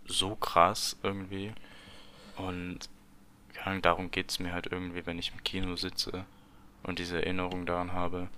[0.06, 1.52] so krass irgendwie.
[2.36, 2.88] Und
[3.52, 6.24] keine Ahnung, darum geht es mir halt irgendwie, wenn ich im Kino sitze
[6.82, 8.28] und diese Erinnerung daran habe,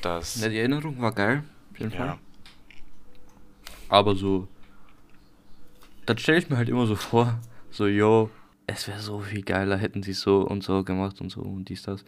[0.00, 0.40] dass.
[0.40, 2.06] Ja, die Erinnerung war geil, auf jeden Fall.
[2.06, 2.18] ja,
[3.88, 4.48] Aber so,
[6.06, 7.38] dann stelle ich mir halt immer so vor,
[7.70, 8.30] so, yo,
[8.66, 11.82] es wäre so viel geiler, hätten sie so und so gemacht und so und dies,
[11.82, 12.04] das.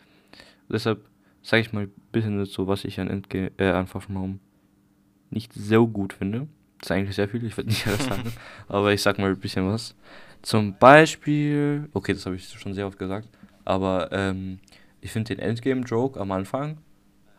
[0.68, 1.04] Deshalb
[1.42, 4.38] sage ich mal ein bisschen so, was ich an, Endge äh, an Far From Home
[5.30, 6.48] nicht so gut finde.
[6.78, 8.32] Das ist eigentlich sehr viel, ich werde nicht alles sagen,
[8.68, 9.94] aber ich sag mal ein bisschen was.
[10.42, 13.28] Zum Beispiel, okay, das habe ich schon sehr oft gesagt,
[13.64, 14.58] aber ähm,
[15.00, 16.78] ich finde den Endgame-Joke am Anfang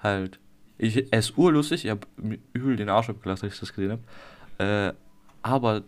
[0.02, 0.40] halt,
[0.78, 2.08] ich, er ist urlustig, ich habe
[2.54, 4.90] übel den Arsch abgelacht, als ich das gesehen habe.
[4.90, 4.94] Äh,
[5.42, 5.84] aber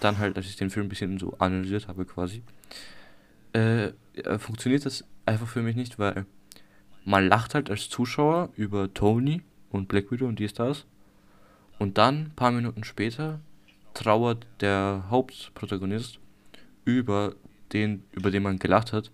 [0.00, 2.42] dann halt, als ich den Film ein bisschen so analysiert habe quasi,
[3.52, 3.92] äh,
[4.38, 6.26] funktioniert das einfach für mich nicht, weil
[7.06, 10.86] man lacht halt als Zuschauer über Tony und Black Widow und die Stars
[11.78, 13.40] und dann, paar Minuten später,
[13.94, 16.18] trauert der Hauptprotagonist
[16.84, 17.34] über
[17.72, 19.12] den, über den man gelacht hat.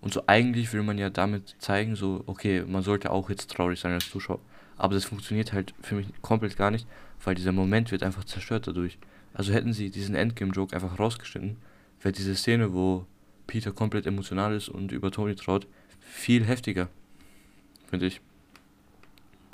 [0.00, 3.80] Und so eigentlich will man ja damit zeigen, so, okay, man sollte auch jetzt traurig
[3.80, 4.38] sein als Zuschauer.
[4.76, 6.86] Aber das funktioniert halt für mich komplett gar nicht,
[7.24, 8.98] weil dieser Moment wird einfach zerstört dadurch.
[9.34, 11.56] Also hätten sie diesen Endgame-Joke einfach rausgeschnitten,
[12.00, 13.04] wäre diese Szene, wo
[13.48, 15.66] Peter komplett emotional ist und über Tony traut,
[15.98, 16.88] viel heftiger.
[17.88, 18.20] Finde ich.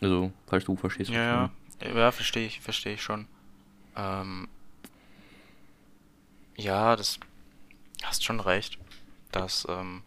[0.00, 1.10] Also, falls du verstehst.
[1.10, 1.92] Ja, ja.
[1.94, 3.26] Ja, verstehe ich, verstehe ich schon.
[3.96, 4.48] Ähm,
[6.56, 7.18] ja, das
[8.02, 8.78] hast schon recht,
[9.32, 10.02] dass ähm,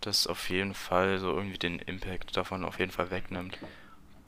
[0.00, 3.58] das auf jeden Fall so irgendwie den Impact davon auf jeden Fall wegnimmt.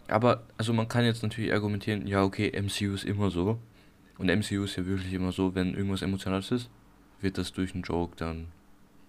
[0.09, 3.59] Aber, also man kann jetzt natürlich argumentieren, ja, okay, MCU ist immer so.
[4.19, 6.71] Und MCU ist ja wirklich immer so, wenn irgendwas Emotionales ist,
[7.21, 8.49] wird das durch einen Joke dann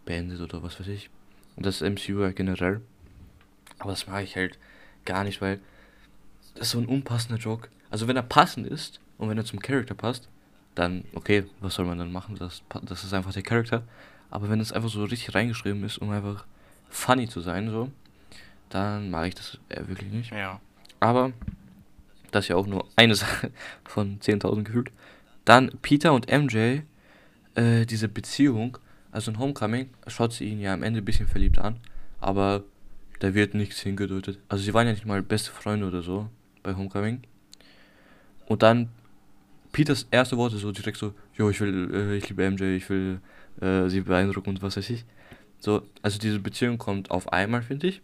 [0.06, 1.10] beendet oder was weiß ich.
[1.56, 2.82] Und das ist MCU ja generell.
[3.80, 4.58] Aber das mache ich halt
[5.06, 5.60] gar nicht, weil
[6.56, 7.70] das ist so ein unpassender Joke.
[7.90, 10.30] Also wenn er passend ist und wenn er zum Charakter passt,
[10.74, 12.36] dann okay, was soll man dann machen?
[12.38, 13.84] Das, das ist einfach der Charakter.
[14.30, 16.46] Aber wenn es einfach so richtig reingeschrieben ist, um einfach
[16.90, 17.92] funny zu sein, so,
[18.70, 20.32] dann mag ich das wirklich nicht.
[20.32, 20.60] Ja.
[21.00, 21.32] Aber
[22.32, 23.52] das ist ja auch nur eine Sache
[23.84, 24.92] von 10.000 gefühlt.
[25.46, 26.82] Dann Peter und MJ,
[27.56, 28.78] äh, diese Beziehung,
[29.12, 31.80] also in Homecoming schaut sie ihn ja am Ende ein bisschen verliebt an,
[32.20, 32.64] aber
[33.20, 34.40] da wird nichts hingedeutet.
[34.50, 36.30] Also sie waren ja nicht mal beste Freunde oder so
[36.64, 37.22] bei Homecoming.
[38.48, 38.90] Und dann
[39.72, 43.20] Peters erste Worte so direkt so, jo, ich will, äh, ich liebe MJ, ich will
[43.62, 45.06] äh, sie beeindrucken und was weiß ich.
[45.60, 48.02] So, also diese Beziehung kommt auf einmal, finde ich.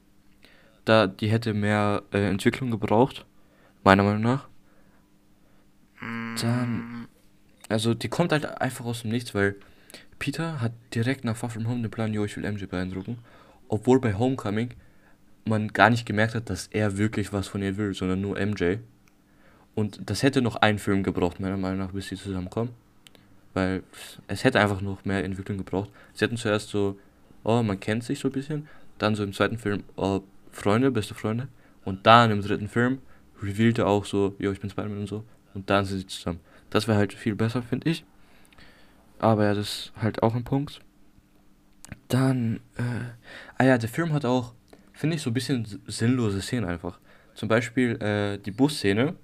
[0.85, 3.25] Da, die hätte mehr äh, Entwicklung gebraucht,
[3.83, 4.47] meiner Meinung nach.
[6.41, 7.07] Dann,
[7.69, 9.55] also die kommt halt einfach aus dem Nichts, weil
[10.17, 13.19] Peter hat direkt nach Far From Home den Plan, jo, ich will MJ beeindrucken.
[13.67, 14.73] Obwohl bei Homecoming
[15.45, 18.77] man gar nicht gemerkt hat, dass er wirklich was von ihr will, sondern nur MJ.
[19.75, 22.71] Und das hätte noch einen Film gebraucht, meiner Meinung nach, bis sie zusammenkommen.
[23.53, 23.83] Weil
[24.27, 25.89] es hätte einfach noch mehr Entwicklung gebraucht.
[26.13, 26.97] Sie hätten zuerst so,
[27.43, 28.67] oh, man kennt sich so ein bisschen.
[28.97, 30.21] Dann so im zweiten Film, oh,
[30.51, 31.47] Freunde, beste Freunde.
[31.83, 32.99] Und dann im dritten Film
[33.41, 35.23] revealt er auch so, jo, ich bin Spider-Man und so.
[35.53, 36.39] Und dann sind sie zusammen.
[36.69, 38.05] Das wäre halt viel besser, finde ich.
[39.19, 40.81] Aber ja, das ist halt auch ein Punkt.
[42.07, 43.11] Dann, äh,
[43.57, 44.53] ah ja, der Film hat auch
[45.01, 46.99] finde ich so ein bisschen sinnlose Szenen einfach.
[47.33, 49.15] Zum Beispiel äh, die Busszene.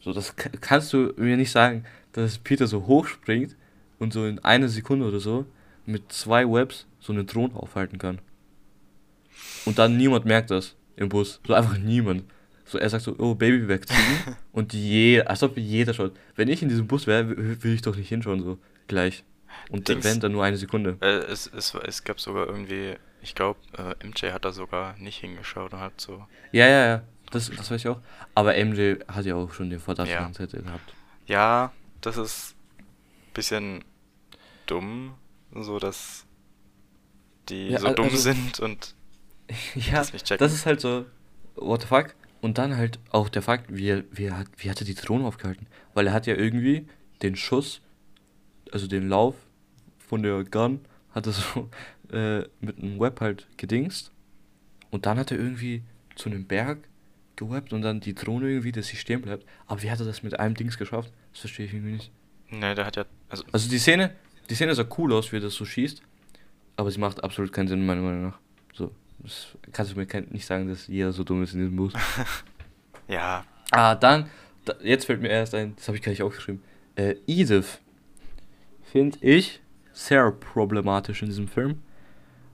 [0.00, 3.56] So, das kannst du mir nicht sagen, dass Peter so hoch springt
[3.98, 5.44] und so in einer Sekunde oder so
[5.84, 8.20] mit zwei Webs so eine Drohne aufhalten kann.
[9.66, 11.40] Und dann niemand merkt das im Bus.
[11.46, 12.24] So einfach niemand.
[12.64, 13.98] So, er sagt so, oh, Baby wegziehen.
[14.52, 16.12] und je, als ob jeder schaut.
[16.36, 19.24] Wenn ich in diesem Bus wäre, würde ich doch nicht hinschauen, so gleich.
[19.68, 20.96] Und Dings, wenn, dann nur eine Sekunde.
[21.02, 22.96] Äh, es, es, es gab sogar irgendwie
[23.26, 26.24] ich glaube, äh, MJ hat da sogar nicht hingeschaut und hat so.
[26.52, 27.02] Ja, ja, ja.
[27.32, 28.00] Das, das weiß ich auch.
[28.36, 30.28] Aber MJ hat ja auch schon den Verdacht ja.
[30.28, 30.94] gehabt.
[31.26, 33.84] Ja, das ist ein bisschen
[34.66, 35.14] dumm,
[35.52, 36.24] so dass
[37.48, 38.94] die ja, so dumm also, sind und
[39.74, 40.38] ja, das nicht checken.
[40.38, 41.04] Das ist halt so,
[41.56, 42.14] what the fuck?
[42.42, 45.66] Und dann halt auch der Fakt, wie, wie, hat, wie hat er die Drohne aufgehalten?
[45.94, 46.86] Weil er hat ja irgendwie
[47.22, 47.80] den Schuss,
[48.70, 49.34] also den Lauf
[49.98, 50.84] von der Gun,
[51.16, 51.70] hat er so
[52.12, 54.12] äh, mit einem Web halt gedingst.
[54.90, 55.82] Und dann hat er irgendwie
[56.14, 56.78] zu einem Berg
[57.36, 59.46] gewebbt und dann die Drohne irgendwie, dass sie stehen bleibt.
[59.66, 61.12] Aber wie hat er das mit einem Dings geschafft?
[61.32, 62.10] Das verstehe ich irgendwie nicht.
[62.50, 63.04] Ne, der hat ja.
[63.28, 64.12] Also, also die Szene,
[64.48, 66.02] die Szene sah cool aus, wie er das so schießt.
[66.76, 68.38] Aber sie macht absolut keinen Sinn, meiner Meinung nach.
[68.72, 71.92] So, das kannst du mir nicht sagen, dass jeder so dumm ist in diesem Bus.
[73.08, 73.44] ja.
[73.70, 74.30] Ah, dann,
[74.64, 76.62] da, jetzt fällt mir erst ein, das habe ich gar nicht aufgeschrieben.
[76.94, 77.80] Äh, Edith
[78.92, 79.60] finde ich
[79.92, 81.80] sehr problematisch in diesem Film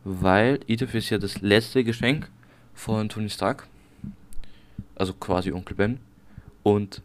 [0.05, 2.29] weil Edith ist ja das letzte Geschenk
[2.75, 3.67] von Tony Stark.
[4.95, 6.01] Also quasi Onkel Ben.
[6.63, 7.03] Und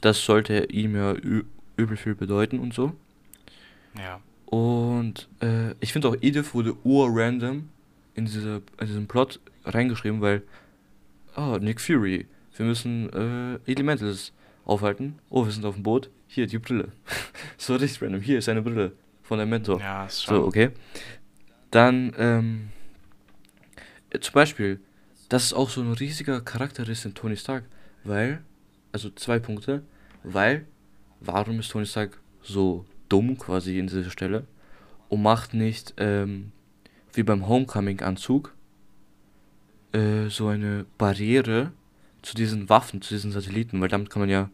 [0.00, 2.92] das sollte ihm ja übel viel bedeuten und so.
[3.96, 4.20] Ja.
[4.46, 7.68] Und äh, ich finde auch Edith wurde ur-random
[8.14, 10.42] in, diese, in diesen Plot reingeschrieben, weil,
[11.36, 12.26] oh, Nick Fury,
[12.56, 14.32] wir müssen äh, Elementals
[14.64, 15.18] aufhalten.
[15.30, 16.10] Oh, wir sind auf dem Boot.
[16.28, 16.88] Hier, die Brille.
[17.58, 18.20] so richtig random.
[18.20, 19.80] Hier ist eine Brille von der Mentor.
[19.80, 20.36] Ja, ist schon.
[20.36, 20.70] So, okay.
[21.70, 22.68] Dann, ähm,
[24.20, 24.80] zum Beispiel,
[25.28, 27.64] das ist auch so ein riesiger Charakter ist in Tony Stark,
[28.04, 28.42] weil,
[28.92, 29.82] also zwei Punkte,
[30.22, 30.66] weil
[31.20, 34.46] warum ist Tony Stark so dumm quasi in dieser Stelle
[35.08, 36.52] und macht nicht ähm,
[37.12, 38.54] wie beim Homecoming-Anzug
[39.92, 41.72] äh, so eine Barriere
[42.22, 44.50] zu diesen Waffen, zu diesen Satelliten, weil damit kann man ja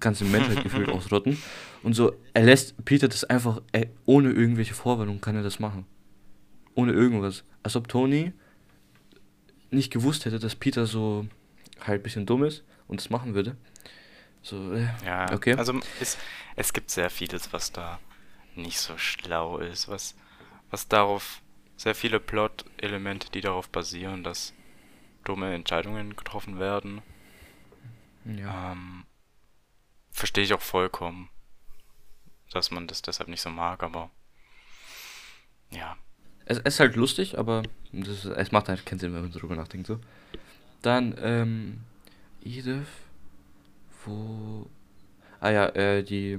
[0.00, 1.38] ganze Menschheit gefühlt ausrotten.
[1.82, 5.86] Und so, er lässt Peter das einfach, er, ohne irgendwelche Vorwarnung kann er das machen.
[6.76, 7.42] Ohne irgendwas.
[7.64, 8.32] Als ob Tony
[9.70, 11.26] nicht gewusst hätte, dass Peter so
[11.80, 13.56] halt ein bisschen dumm ist und das machen würde.
[14.42, 15.54] So, äh, Ja, okay.
[15.54, 16.16] also es,
[16.54, 17.98] es gibt sehr vieles, was da
[18.54, 20.14] nicht so schlau ist, was,
[20.70, 21.42] was darauf,
[21.76, 24.54] sehr viele Plot-Elemente, die darauf basieren, dass
[25.24, 27.02] dumme Entscheidungen getroffen werden.
[28.24, 28.72] ja.
[28.72, 29.04] Ähm,
[30.10, 31.28] verstehe ich auch vollkommen,
[32.50, 34.10] dass man das deshalb nicht so mag, aber
[35.70, 35.96] ja.
[36.46, 37.62] Es, ist halt lustig, aber
[37.92, 39.86] das, es macht halt keinen Sinn, wenn man darüber nachdenkt.
[39.86, 39.98] So.
[40.82, 41.78] Dann, ähm,
[42.44, 42.86] Edith,
[44.04, 44.66] wo.
[45.40, 46.38] Ah ja, äh, die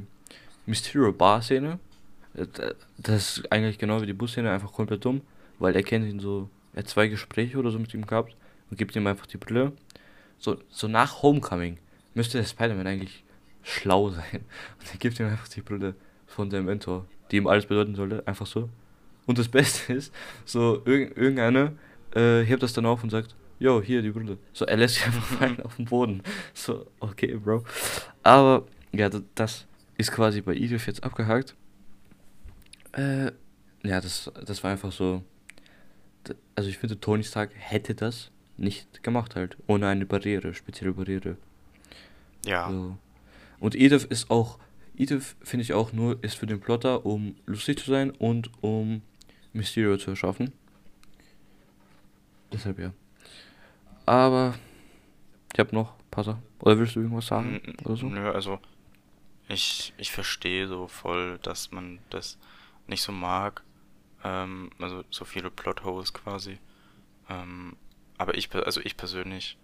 [0.65, 1.79] Mysterio Bar-Szene.
[2.35, 5.21] Äh, da- Das ist eigentlich genau wie die Busszene, einfach komplett dumm,
[5.59, 6.49] weil er kennt ihn so.
[6.73, 8.35] Er hat zwei Gespräche oder so mit ihm gehabt
[8.69, 9.73] und gibt ihm einfach die Brille.
[10.39, 11.77] So, so nach Homecoming
[12.13, 13.23] müsste der Spider-Man eigentlich
[13.63, 14.41] schlau sein.
[14.79, 15.95] Und er gibt ihm einfach die Brille
[16.27, 18.69] von seinem Mentor, die ihm alles bedeuten sollte, einfach so.
[19.27, 20.11] Und das Beste ist,
[20.45, 21.73] so irg irgendeiner
[22.15, 24.39] äh, hebt das dann auf und sagt, yo, hier die Brille.
[24.53, 26.23] So, er lässt sich einfach fallen auf den Boden.
[26.55, 27.63] So, okay, Bro.
[28.23, 29.67] Aber, ja, das,
[29.97, 31.55] ist quasi bei Edith jetzt abgehakt.
[32.93, 33.31] Äh,
[33.83, 35.23] ja, das, das war einfach so.
[36.55, 39.57] Also ich finde, Tony Stark hätte das nicht gemacht halt.
[39.67, 41.37] Ohne eine Barriere, spezielle Barriere.
[42.45, 42.97] Ja, So.
[43.59, 44.59] Und Edith ist auch,
[44.95, 49.01] Edith finde ich auch nur, ist für den Plotter, um lustig zu sein und um
[49.57, 50.53] Mysterio zu erschaffen.
[52.51, 52.93] Deshalb ja.
[54.05, 54.55] Aber
[55.53, 56.37] ich habe noch Sachen.
[56.59, 57.59] Oder willst du irgendwas sagen?
[57.63, 58.07] N- Oder so?
[58.07, 58.59] Nö, also
[59.49, 62.37] ich, ich verstehe so voll, dass man das
[62.87, 63.63] nicht so mag.
[64.23, 66.59] Ähm, also so viele Plotholes quasi.
[67.29, 67.75] Ähm,
[68.17, 69.57] aber ich, also ich persönlich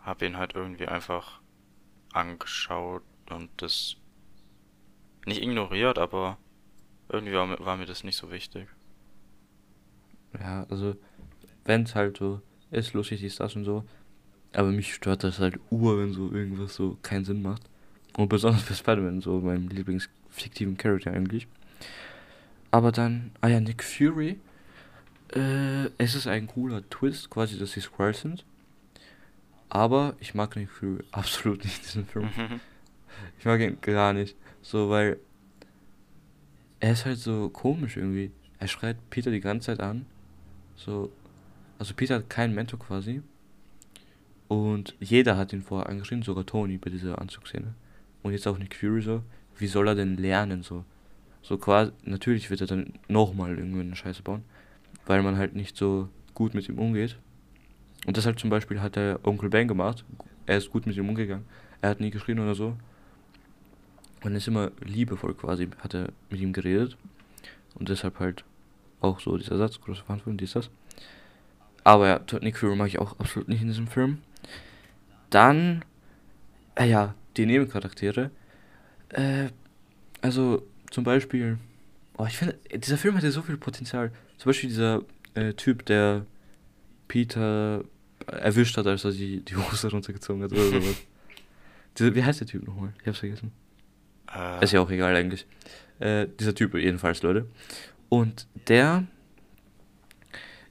[0.00, 1.40] habe ihn halt irgendwie einfach
[2.12, 3.96] angeschaut und das
[5.26, 6.38] nicht ignoriert, aber
[7.08, 8.68] irgendwie war, mir- war mir das nicht so wichtig.
[10.38, 10.96] Ja, also,
[11.64, 12.40] wenn es halt so
[12.70, 13.84] ist, lustig ist das und so.
[14.52, 17.62] Aber mich stört das halt ur, wenn so irgendwas so keinen Sinn macht.
[18.16, 21.46] Und besonders bei Spider-Man, so meinem Lieblingsfiktiven Charakter eigentlich.
[22.70, 24.38] Aber dann, ah ja, Nick Fury.
[25.34, 28.44] Äh, es ist ein cooler Twist, quasi, dass sie Squirrels sind.
[29.68, 32.30] Aber ich mag Nick Fury absolut nicht in diesem Film.
[33.38, 34.36] Ich mag ihn gar nicht.
[34.62, 35.18] So, weil
[36.80, 38.32] er ist halt so komisch irgendwie.
[38.58, 40.06] Er schreit Peter die ganze Zeit an.
[40.84, 41.12] So,
[41.78, 43.22] also Peter hat keinen Mentor quasi.
[44.48, 47.74] Und jeder hat ihn vorher angeschrien, sogar Tony bei dieser Anzugsszene.
[48.22, 49.22] Und jetzt auch Nick Fury so.
[49.58, 50.84] Wie soll er denn lernen so?
[51.42, 54.42] So quasi, natürlich wird er dann nochmal irgendwie eine Scheiße bauen.
[55.06, 57.18] Weil man halt nicht so gut mit ihm umgeht.
[58.06, 60.04] Und deshalb zum Beispiel hat der Onkel Ben gemacht.
[60.46, 61.44] Er ist gut mit ihm umgegangen.
[61.82, 62.76] Er hat nie geschrien oder so.
[64.24, 66.96] Und ist immer liebevoll quasi, hat er mit ihm geredet.
[67.74, 68.44] Und deshalb halt
[69.00, 70.70] auch so dieser Satz, große Verantwortung, dies, das.
[71.84, 74.18] Aber ja, Nick Fury mag ich auch absolut nicht in diesem Film.
[75.30, 75.84] Dann,
[76.74, 78.30] äh, ja, die Nebencharaktere.
[79.10, 79.48] Äh,
[80.20, 81.58] also zum Beispiel,
[82.18, 84.12] oh, ich finde, dieser Film hatte so viel Potenzial.
[84.36, 85.02] Zum Beispiel dieser
[85.34, 86.26] äh, Typ, der
[87.08, 87.84] Peter
[88.26, 90.96] erwischt hat, als er die, die Hose runtergezogen hat oder sowas.
[91.98, 92.92] Dieser, wie heißt der Typ nochmal?
[93.00, 93.52] Ich hab's vergessen.
[94.34, 95.46] Äh, Ist ja auch egal eigentlich.
[95.98, 97.46] Äh, dieser Typ jedenfalls, Leute.
[98.10, 99.06] Und der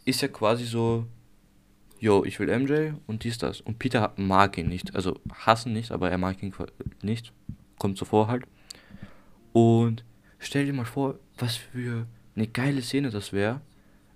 [0.06, 1.08] ist ja quasi so,
[2.00, 3.62] yo, ich will MJ und dies, das.
[3.62, 4.94] Und Peter mag ihn nicht.
[4.96, 6.54] Also hassen nicht, aber er mag ihn
[7.02, 7.34] nicht.
[7.80, 8.46] Kommt so vor halt.
[9.54, 10.04] Und
[10.38, 12.06] stell dir mal vor, was für
[12.36, 13.62] eine geile Szene das wäre,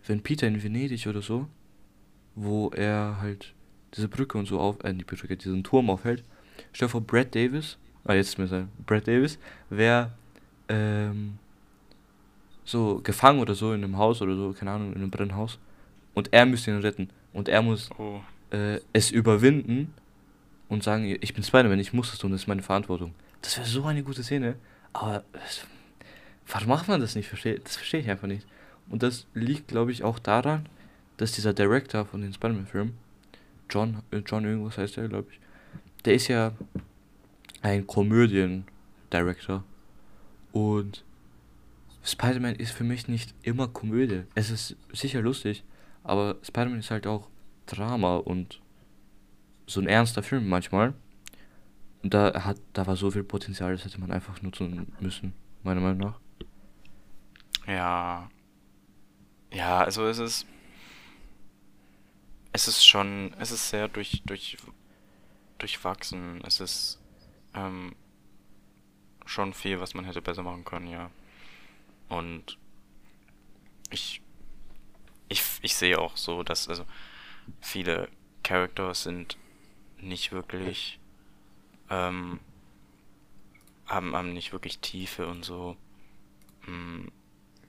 [0.05, 1.47] wenn Peter in Venedig oder so,
[2.35, 3.53] wo er halt
[3.95, 6.23] diese Brücke und so auf, äh, die Brücke, diesen Turm aufhält.
[6.73, 9.39] Stell dir vor, Brad Davis, ah, jetzt ist mir sein, Brad Davis,
[9.69, 10.11] wäre,
[10.67, 11.37] ähm,
[12.65, 15.59] so gefangen oder so in einem Haus oder so, keine Ahnung, in einem Brennhaus.
[16.13, 17.09] Und er müsste ihn retten.
[17.33, 18.21] Und er muss oh,
[18.51, 19.93] äh, es überwinden
[20.69, 23.13] und sagen, ich bin Spider-Man, ich muss das tun, das ist meine Verantwortung.
[23.41, 24.55] Das wäre so eine gute Szene.
[24.93, 25.65] Aber es,
[26.47, 27.27] warum macht man das nicht?
[27.27, 28.47] Versteh, das verstehe ich einfach nicht.
[28.89, 30.67] Und das liegt, glaube ich, auch daran,
[31.17, 32.93] dass dieser Director von den Spider-Man-Filmen,
[33.69, 35.39] John, äh, John irgendwas heißt der, glaube ich,
[36.05, 36.51] der ist ja
[37.61, 39.63] ein Komödien-Director.
[40.51, 41.03] Und
[42.03, 44.23] Spider-Man ist für mich nicht immer Komödie.
[44.35, 45.63] Es ist sicher lustig,
[46.03, 47.29] aber Spider-Man ist halt auch
[47.65, 48.61] Drama und
[49.65, 50.93] so ein ernster Film manchmal.
[52.03, 55.99] da hat, da war so viel Potenzial, das hätte man einfach nutzen müssen, meiner Meinung
[55.99, 56.19] nach.
[57.67, 58.29] Ja.
[59.53, 60.45] Ja, also es ist.
[62.51, 63.33] Es ist schon.
[63.39, 64.57] Es ist sehr durch, durch,
[65.57, 66.41] durchwachsen.
[66.45, 66.99] Es ist
[67.53, 67.95] ähm,
[69.25, 71.09] schon viel, was man hätte besser machen können, ja.
[72.09, 72.57] Und
[73.89, 74.21] ich.
[75.29, 76.85] Ich, ich sehe auch so, dass also
[77.59, 78.07] viele
[78.43, 79.37] Characters sind
[79.97, 80.99] nicht wirklich.
[81.89, 82.39] Ähm,
[83.87, 85.75] haben, haben nicht wirklich Tiefe und so.
[86.67, 87.07] Mm,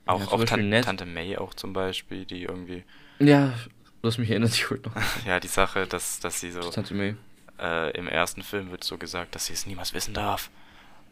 [0.05, 0.85] auch Ja, auch Tan Ned.
[0.85, 2.83] Tante May auch zum Beispiel, die irgendwie.
[3.19, 3.53] Ja,
[4.03, 4.95] hast mich erinnert, ich wollte noch.
[5.25, 6.61] Ja, die Sache, dass, dass sie so.
[6.69, 7.15] Tante May.
[7.59, 10.51] Äh, Im ersten Film wird so gesagt, dass sie es niemals wissen darf,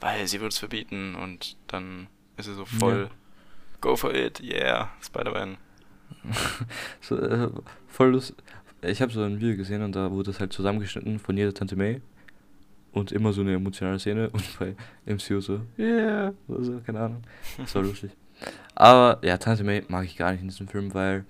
[0.02, 2.08] weil sie würde es verbieten und dann
[2.38, 3.10] ist sie so voll.
[3.82, 5.58] Go for it, yeah, Spider-Man.
[7.02, 7.50] So, äh,
[7.88, 8.34] voll lust.
[8.82, 11.76] Ich habe so ein Video gesehen und da wurde das halt zusammengeschnitten von jeder Tante
[11.76, 12.02] May.
[12.92, 17.24] Und immer so eine emotionale Szene und bei MCU so, yeah, oder so, keine Ahnung.
[17.58, 18.12] Das war lustig.
[18.76, 21.26] Aber ja, Tante May mag ich gar nicht in diesem Film, weil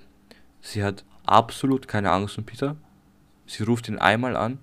[0.62, 2.76] sie hat absolut keine Angst um Peter.
[3.46, 4.60] Sie ruft ihn einmal an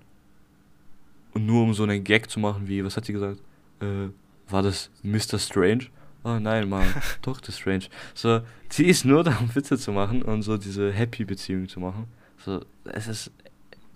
[1.33, 3.41] und nur um so einen Gag zu machen wie, was hat sie gesagt?
[3.79, 4.09] Äh,
[4.49, 5.39] war das Mr.
[5.39, 5.87] Strange?
[6.23, 6.87] Oh nein, Mann,
[7.21, 7.53] Dr.
[7.53, 7.85] Strange.
[8.13, 12.05] So, sie ist nur da, um Witze zu machen und so diese Happy-Beziehung zu machen.
[12.37, 13.31] So, es ist,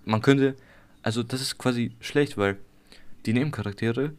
[0.04, 0.56] man könnte,
[1.02, 2.58] also das ist quasi schlecht, weil
[3.26, 4.12] die Nebencharaktere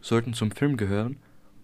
[0.00, 1.16] sollten zum Film gehören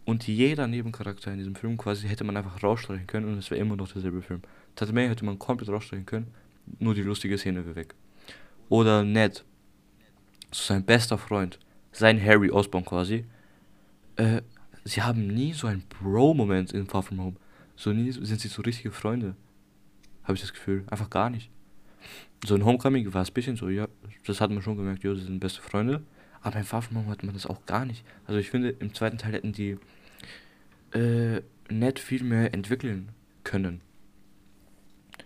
[0.05, 3.61] und jeder Nebencharakter in diesem Film quasi hätte man einfach rausstreichen können und es wäre
[3.61, 4.43] immer noch derselbe Film.
[4.75, 6.33] Tante May hätte man komplett rausstreichen können,
[6.79, 7.95] nur die lustige Szene wäre weg.
[8.69, 9.45] Oder Ned,
[10.51, 11.59] so sein bester Freund,
[11.93, 13.25] sein Harry Osborn quasi.
[14.17, 14.43] Äh,
[14.87, 17.37] sie haben nie so einen Bro-Moment in Far From Home.
[17.77, 19.35] So nie sind sie so richtige Freunde.
[20.25, 20.85] Habe ich das Gefühl.
[20.91, 21.51] Einfach gar nicht.
[22.45, 23.89] So in Homecoming war es ein bisschen so, ja,
[24.27, 26.03] das hat man schon gemerkt, jo, sie sind beste Freunde.
[26.41, 28.05] Aber in Far From Home hat man das auch gar nicht.
[28.27, 29.77] Also ich finde, im zweiten Teil hätten die
[30.93, 33.11] äh, Ned viel mehr entwickeln
[33.45, 33.81] können.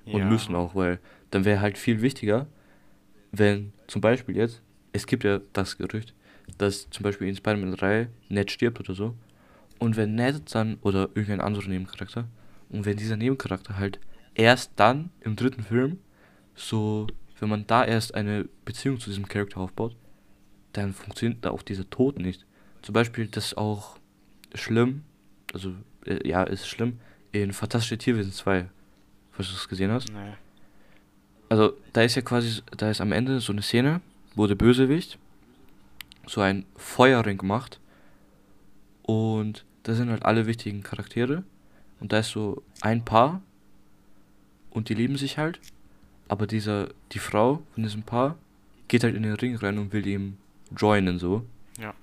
[0.06, 0.24] Und Ja.
[0.28, 0.98] müssen auch, weil
[1.30, 2.46] dann wäre halt viel wichtiger,
[3.32, 4.62] wenn zum Beispiel jetzt,
[4.92, 6.14] es gibt ja das Gerücht,
[6.58, 9.14] dass zum Beispiel in Spider-Man 3 Ned stirbt oder so.
[9.80, 12.28] Und wenn Ned dann, oder irgendein anderer Nebencharakter,
[12.68, 13.98] und wenn dieser Nebencharakter halt
[14.34, 15.98] erst dann im dritten Film,
[16.54, 17.06] so,
[17.40, 19.96] wenn man da erst eine Beziehung zu diesem Charakter aufbaut,
[20.74, 22.44] dann funktioniert da auch dieser Tod nicht.
[22.82, 23.98] Zum Beispiel, das ist auch
[24.54, 25.02] schlimm,
[25.52, 25.74] also,
[26.04, 27.00] äh, ja, ist schlimm,
[27.32, 28.68] in Fantastische Tierwesen 2,
[29.32, 30.12] falls du es gesehen hast.
[30.12, 30.34] Nee.
[31.48, 34.02] Also, da ist ja quasi, da ist am Ende so eine Szene,
[34.34, 35.18] wo der Bösewicht
[36.26, 37.80] so ein Feuerring macht.
[39.02, 41.44] Und da sind halt alle wichtigen Charaktere.
[42.00, 43.42] Und da ist so ein Paar.
[44.70, 45.60] Und die lieben sich halt.
[46.28, 48.36] Aber dieser, die Frau von diesem Paar
[48.88, 50.36] geht halt in den Ring rein und will ihm
[50.76, 51.44] joinen so.
[51.80, 51.94] Ja.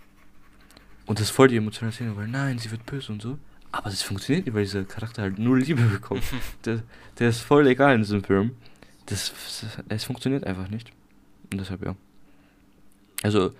[1.05, 3.37] Und das ist voll die emotionale Szene, weil nein, sie wird böse und so.
[3.71, 6.23] Aber das funktioniert nicht, weil dieser Charakter halt null Liebe bekommt.
[6.65, 6.83] der,
[7.19, 8.51] der ist voll egal in diesem Film.
[9.05, 9.33] Das,
[9.87, 10.91] es funktioniert einfach nicht.
[11.51, 11.95] Und deshalb ja.
[13.23, 13.53] Also,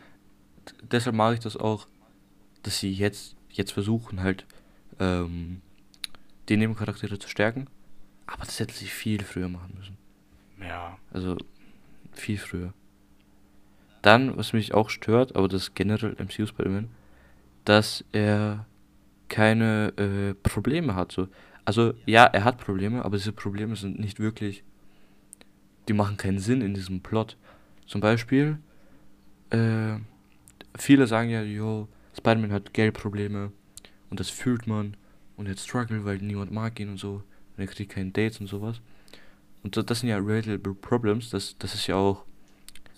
[0.91, 1.87] deshalb mag ich das auch,
[2.63, 4.45] dass sie jetzt, jetzt versuchen halt,
[4.99, 5.61] ähm,
[6.49, 7.67] die Nebencharaktere zu stärken.
[8.25, 9.97] Aber das hätte sie viel früher machen müssen.
[10.61, 10.97] Ja.
[11.11, 11.37] Also,
[12.13, 12.73] viel früher.
[14.01, 16.89] Dann, was mich auch stört, aber das generell MCU Spider-Man,
[17.65, 18.65] dass er
[19.29, 21.11] keine äh, Probleme hat.
[21.11, 21.27] So.
[21.65, 24.63] Also, ja, er hat Probleme, aber diese Probleme sind nicht wirklich.
[25.87, 27.37] Die machen keinen Sinn in diesem Plot.
[27.85, 28.59] Zum Beispiel,
[29.49, 29.97] äh,
[30.77, 31.87] viele sagen ja, yo,
[32.17, 33.51] Spider-Man hat Geldprobleme
[34.09, 34.97] und das fühlt man
[35.35, 37.23] und jetzt struggle, weil niemand mag ihn und so
[37.55, 38.81] und er kriegt keine Dates und sowas.
[39.63, 42.23] Und das, das sind ja relatable Problems, das, das ist ja auch,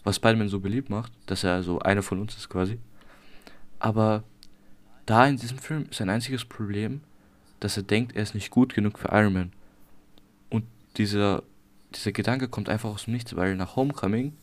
[0.04, 2.80] was Spider-Man so beliebt macht, dass er so einer von uns ist quasi.
[3.80, 4.24] Aber
[5.06, 7.02] da in diesem Film ist ein einziges Problem,
[7.60, 9.54] dass er denkt, er ist nicht gut genug für Iron Man.
[10.50, 10.66] Und
[10.98, 11.44] dieser,
[11.96, 14.34] dieser Gedanke kommt einfach aus dem Nichts, weil nach Homecoming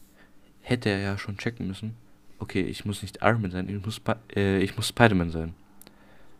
[0.61, 1.95] hätte er ja schon checken müssen,
[2.39, 4.01] okay, ich muss nicht Iron Man sein, ich muss,
[4.35, 5.55] äh, muss Spider-Man sein.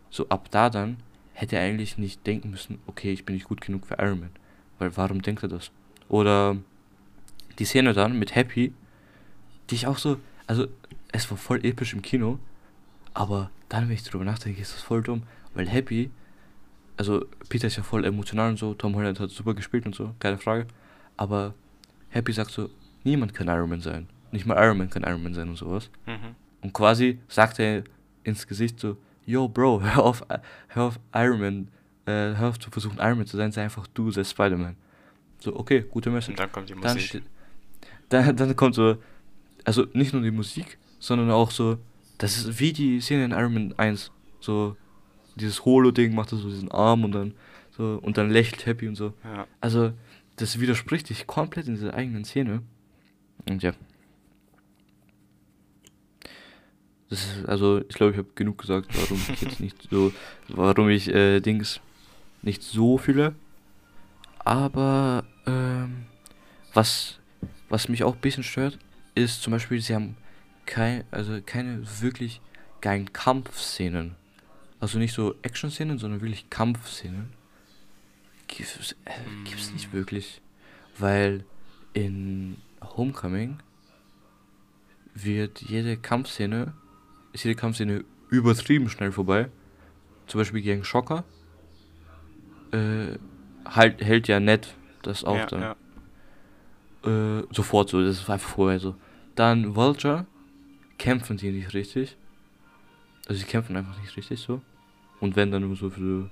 [0.09, 0.97] So ab da dann
[1.33, 4.29] hätte er eigentlich nicht denken müssen, okay, ich bin nicht gut genug für Iron Man.
[4.79, 5.71] Weil warum denkt er das?
[6.09, 6.57] Oder
[7.59, 8.73] die Szene dann mit Happy,
[9.69, 10.67] die ich auch so, also
[11.11, 12.39] es war voll episch im Kino,
[13.13, 16.11] aber dann, wenn ich drüber nachdenke, ist das voll dumm, weil Happy,
[16.95, 20.13] also Peter ist ja voll emotional und so, Tom Holland hat super gespielt und so,
[20.19, 20.67] keine Frage,
[21.17, 21.53] aber
[22.09, 22.69] Happy sagt so,
[23.03, 25.89] niemand kann Iron Man sein, nicht mal Iron Man kann Iron Man sein und sowas.
[26.05, 26.35] Mhm.
[26.61, 27.83] Und quasi sagt er
[28.23, 30.23] ins Gesicht so, yo Bro, hör auf,
[30.69, 31.67] hör auf Iron Man,
[32.05, 34.75] äh, hör auf zu versuchen Iron Man zu sein, sei einfach du, sei Spider-Man.
[35.39, 36.29] So, okay, gute Message.
[36.31, 37.09] Und dann kommt die Dann, Musik.
[37.09, 37.23] steht,
[38.09, 38.97] dann, dann kommt so,
[39.63, 41.77] also nicht nur die Musik, sondern auch so,
[42.17, 44.11] Das ist wie die Szene in Iron Man 1.
[44.39, 44.75] So,
[45.35, 47.33] dieses Holo-Ding macht er so diesen Arm und dann
[47.77, 49.13] so und dann lächelt happy und so.
[49.23, 49.45] Ja.
[49.61, 49.93] Also,
[50.37, 52.63] das widerspricht sich komplett in dieser eigenen Szene.
[53.47, 53.73] Und ja.
[57.09, 60.11] Das ist, also, ich glaube, ich habe genug gesagt, warum ich jetzt nicht so,
[60.49, 61.79] warum ich äh, Dings
[62.41, 63.35] nicht so fühle.
[64.39, 66.05] Aber ähm,
[66.73, 67.19] was,
[67.69, 68.77] was mich auch ein bisschen stört,
[69.15, 70.17] ist zum Beispiel, sie haben
[70.65, 72.41] kein, also keine wirklich
[72.81, 74.15] geilen Kampfszenen.
[74.79, 77.33] Also nicht so Action-Szenen, sondern wirklich Kampfszenen.
[78.47, 79.11] Gibt's, äh,
[79.43, 80.41] gibt's nicht wirklich.
[80.97, 81.43] Weil
[81.93, 83.59] in Homecoming
[85.15, 86.73] wird jede Kampfszene,
[87.37, 89.49] ist jede Kampfszene übertrieben schnell vorbei.
[90.25, 91.23] Zum Beispiel gegen Schocker.
[92.71, 93.17] Äh,
[93.65, 95.61] halt, hält ja nett das auch ja, dann.
[95.61, 97.39] ja.
[97.39, 98.95] Äh, sofort so, das ist einfach vorher so.
[99.35, 100.25] Dann Vulture
[100.97, 102.17] kämpfen die nicht richtig.
[103.27, 104.61] Also sie kämpfen einfach nicht richtig so.
[105.19, 106.31] Und wenn dann nur so für ein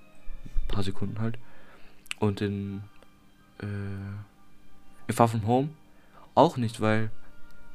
[0.67, 1.37] paar Sekunden halt.
[2.19, 2.81] Und in,
[3.61, 3.65] äh,
[5.07, 5.69] in Far From Home
[6.33, 7.11] auch nicht, weil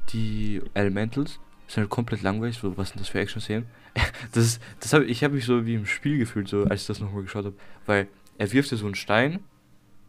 [0.09, 1.39] die Elementals
[1.73, 2.57] sind halt komplett langweilig.
[2.57, 3.65] So, was sind das für Action-Szenen?
[4.33, 6.87] das ist, das hab, ich habe mich so wie im Spiel gefühlt, so als ich
[6.87, 7.55] das nochmal geschaut habe.
[7.85, 8.07] Weil
[8.37, 9.39] er wirft ja so einen Stein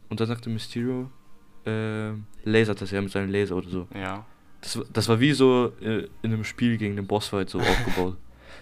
[0.08, 1.10] und dann sagt der Mysterio,
[1.66, 2.10] äh,
[2.44, 3.88] lasert das ja mit seinem Laser oder so.
[3.94, 4.26] Ja.
[4.60, 8.16] Das, war- das war wie so äh, in einem Spiel gegen den Bossfight so aufgebaut.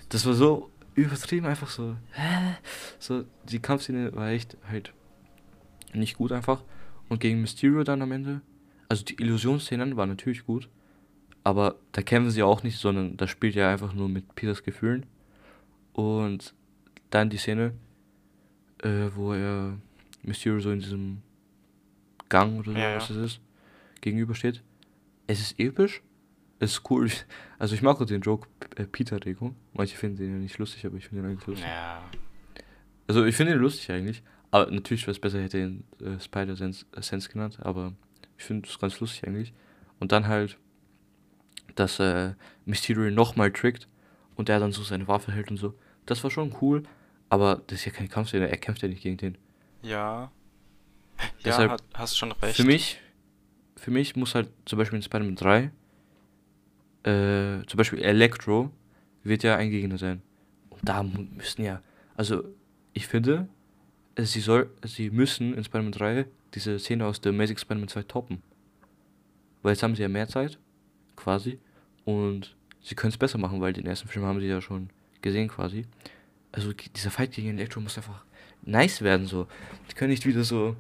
[0.09, 1.97] Das war so übertrieben einfach so.
[2.13, 2.57] Hä?
[2.99, 4.93] So, die Kampfszene war echt halt
[5.95, 6.63] nicht gut einfach.
[7.09, 8.41] Und gegen Mysterio dann am Ende.
[8.89, 10.69] Also die Illusionsszenen waren natürlich gut.
[11.43, 15.07] Aber da kämpfen sie auch nicht, sondern da spielt er einfach nur mit Peters Gefühlen.
[15.93, 16.55] Und
[17.11, 17.73] dann die Szene,
[18.83, 19.79] äh, wo er
[20.23, 21.23] Mysterio so in diesem
[22.29, 23.15] Gang oder so, Ja, was ja.
[23.17, 23.41] das ist,
[24.01, 24.63] gegenübersteht.
[25.27, 26.03] Es ist episch.
[26.59, 27.11] Es ist cool.
[27.59, 29.55] Also ich mag auch den Joke äh, Peter Regung.
[29.75, 31.67] Manche finden den ja nicht lustig, aber ich finde den eigentlich lustig.
[31.67, 32.03] Ja.
[33.07, 34.23] Also ich finde ihn lustig eigentlich.
[34.51, 37.59] Aber natürlich wäre es besser, hätte er ihn äh, Spider-Sense äh, Sense genannt.
[37.61, 37.93] Aber
[38.39, 39.53] ich finde es ganz lustig eigentlich.
[39.99, 40.57] Und dann halt,
[41.75, 42.35] dass äh,
[42.65, 43.89] Mysterio nochmal trickt
[44.37, 45.75] und er dann so seine Waffe hält und so.
[46.07, 46.83] Das war schon cool.
[47.29, 48.51] Aber das ist ja keine Kampfszene.
[48.51, 49.39] Er kämpft ja nicht gegen den.
[49.83, 50.31] Ja.
[51.21, 52.57] Ja, Deshalb hat, hast schon recht.
[52.57, 52.99] Für mich,
[53.77, 55.71] für mich muss halt zum Beispiel in Spider-Man 3,
[57.03, 58.71] äh, zum Beispiel Electro
[59.23, 60.23] wird ja ein Gegner sein.
[60.71, 61.83] Und da müssen ja,
[62.17, 62.43] also
[62.95, 63.49] ich finde,
[64.19, 68.43] sie soll, sie müssen in Spider-Man 3 diese Szene aus der Amazing Spider-Man 2 toppen.
[69.61, 70.59] Weil jetzt haben sie ja mehr Zeit,
[71.21, 71.59] quasi,
[72.05, 74.91] und sie können es besser machen, weil den ersten Film haben sie ja schon
[75.23, 75.85] gesehen, quasi.
[76.53, 78.25] Also dieser Fight gegen Electro muss einfach
[78.63, 79.47] nice werden, so.
[79.91, 80.77] Die können nicht wieder so,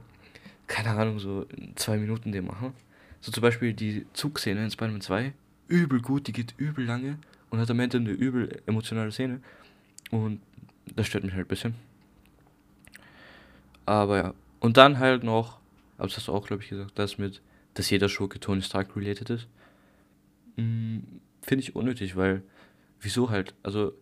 [0.67, 2.73] keine Ahnung, so in zwei Minuten den machen.
[3.21, 5.33] So zum Beispiel die Zugszene in Spider-Man 2,
[5.69, 7.19] übel gut, die geht übel lange
[7.51, 9.41] und hat am Ende eine übel emotionale Szene.
[10.11, 10.41] Und
[10.97, 11.75] das stört mich halt ein bisschen.
[13.87, 14.35] Aber ja.
[14.59, 15.59] Und dann halt noch,
[15.99, 17.41] aber das hast du auch, glaube ich, gesagt, das mit,
[17.75, 19.49] dass jeder Schurke Tony Stark related ist.
[20.57, 20.99] Mm,
[21.43, 22.43] Finde ich unnötig, weil,
[23.01, 23.55] wieso halt?
[23.63, 23.93] Also,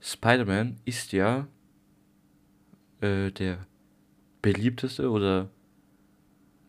[0.00, 1.46] Spider-Man ist ja
[3.00, 3.66] äh, der
[4.42, 5.48] beliebteste oder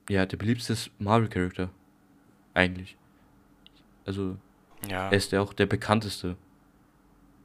[0.09, 1.69] ja, der beliebteste Marvel-Charakter.
[2.53, 2.95] Eigentlich.
[4.05, 4.37] Also,
[4.89, 5.09] Ja.
[5.09, 6.37] er ist ja auch der bekannteste.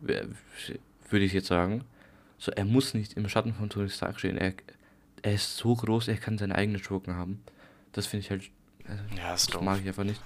[0.00, 1.84] Würde ich jetzt sagen.
[2.38, 4.38] So, er muss nicht im Schatten von Tony Stark stehen.
[4.38, 4.54] Er,
[5.22, 7.42] er ist so groß, er kann seine eigenen Schurken haben.
[7.92, 8.50] Das finde ich halt.
[8.86, 9.62] Also, ja, ist das doof.
[9.62, 10.20] mag ich einfach nicht.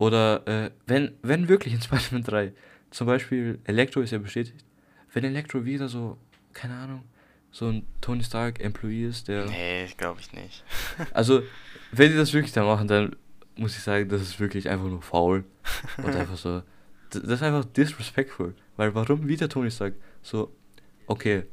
[0.00, 2.52] Oder äh, wenn, wenn wirklich in Spider-Man 3,
[2.90, 4.64] zum Beispiel Elektro ist ja bestätigt,
[5.12, 6.16] wenn Elektro wieder so,
[6.54, 7.04] keine Ahnung,
[7.52, 9.44] so ein Tony Stark Employee ist, der.
[9.44, 10.64] Nee, glaube ich nicht.
[11.12, 11.42] Also,
[11.92, 13.14] wenn die das wirklich da machen, dann
[13.56, 15.44] muss ich sagen, das ist wirklich einfach nur faul.
[15.98, 16.62] Und einfach so.
[17.10, 18.54] Das ist einfach disrespectful.
[18.76, 19.94] Weil warum wieder Tony Stark?
[20.22, 20.54] So,
[21.08, 21.44] okay,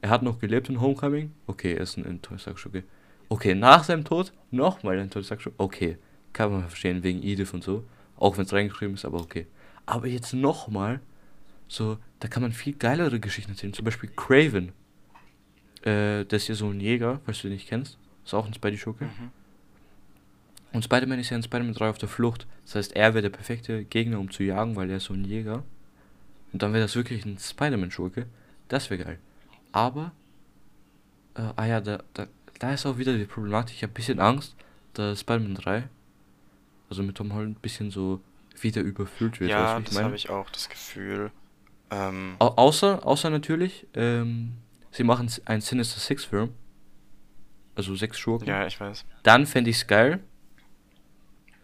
[0.00, 1.32] er hat noch gelebt in Homecoming.
[1.46, 2.82] Okay, er ist ein, ein Tony Stark Schurke.
[3.28, 5.62] Okay, nach seinem Tod nochmal ein Tony Stark Schurke.
[5.62, 5.98] Okay,
[6.32, 7.84] kann man verstehen, wegen Edith und so.
[8.16, 9.46] Auch wenn es reingeschrieben ist, aber okay.
[9.86, 11.00] Aber jetzt nochmal,
[11.68, 13.72] so, da kann man viel geilere Geschichten erzählen.
[13.72, 14.72] Zum Beispiel Craven.
[15.82, 17.98] Äh, das ist ja so ein Jäger, falls du den nicht kennst.
[18.24, 19.04] Ist auch ein Spidey-Schurke.
[19.04, 19.30] Mhm.
[20.72, 22.46] Und Spider-Man ist ja in Spider-Man 3 auf der Flucht.
[22.64, 25.24] Das heißt, er wäre der perfekte Gegner, um zu jagen, weil er ist so ein
[25.24, 25.64] Jäger.
[26.52, 28.26] Und dann wäre das wirklich ein Spider-Man-Schurke.
[28.68, 29.18] Das wäre geil.
[29.72, 30.12] Aber,
[31.34, 32.26] äh, ah ja, da, da,
[32.58, 33.76] da ist auch wieder die Problematik.
[33.76, 34.56] Ich habe ein bisschen Angst,
[34.94, 35.88] dass Spider-Man 3,
[36.90, 38.20] also mit Tom Holland, ein bisschen so
[38.60, 39.50] wieder überfüllt wird.
[39.50, 41.30] Ja, das habe ich auch das Gefühl.
[41.90, 44.54] Ähm, Au außer, außer natürlich, ähm,
[44.90, 46.50] sie machen einen Sinister Six Film.
[47.74, 48.48] Also sechs Schurken.
[48.48, 49.04] ja, ich weiß.
[49.22, 50.20] Dann fände ich's geil.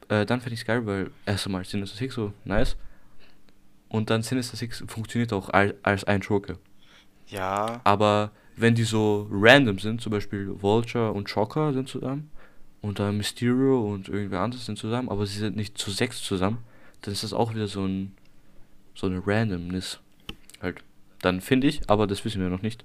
[0.09, 2.77] Äh, dann fände ich's geil, weil erst einmal Sinister Six so nice.
[3.89, 6.57] und dann Sinister Six funktioniert auch als, als ein Joker.
[7.27, 12.31] Ja, Aber wenn die so random sind, zum Beispiel Vulture und Shocker sind zusammen
[12.85, 16.59] und dann Mysterio und irgendwer anderes sind zusammen, aber sie sind nicht zu sechs zusammen,
[17.01, 18.15] dann ist das auch wieder so ein
[18.95, 20.01] so eine Randomness
[20.61, 20.85] halt.
[21.21, 22.85] Dann finde ich, aber das wissen wir noch nicht,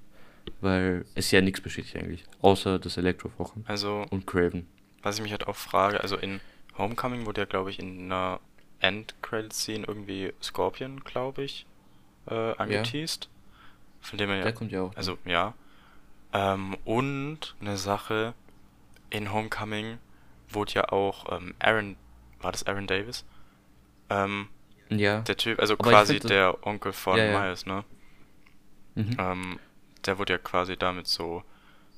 [0.61, 4.65] weil es ja nichts bestätigt eigentlich, außer das Elektrowochen also und Craven.
[5.03, 6.39] was ich mich halt auch frage, also in
[6.77, 8.39] Homecoming wurde ja, glaube ich, in einer
[8.79, 11.65] End-Credit-Scene irgendwie Scorpion, glaube ich,
[12.27, 13.27] äh, angeteased.
[13.99, 14.95] Von dem er ja, Der kommt ja auch.
[14.95, 15.53] also ja.
[16.31, 18.33] Ähm, und eine Sache,
[19.09, 19.97] in Homecoming
[20.49, 21.95] wurde ja auch ähm, Aaron,
[22.41, 23.25] war das Aaron Davis?
[24.09, 24.47] Ähm,
[24.89, 25.21] ja.
[25.21, 27.39] der Typ, also Aber quasi find der Onkel von Ja, ja.
[27.39, 27.83] Miles, ne?
[28.95, 29.15] Mhm.
[29.19, 29.59] Ähm,
[30.05, 31.43] der wurde ja quasi damit so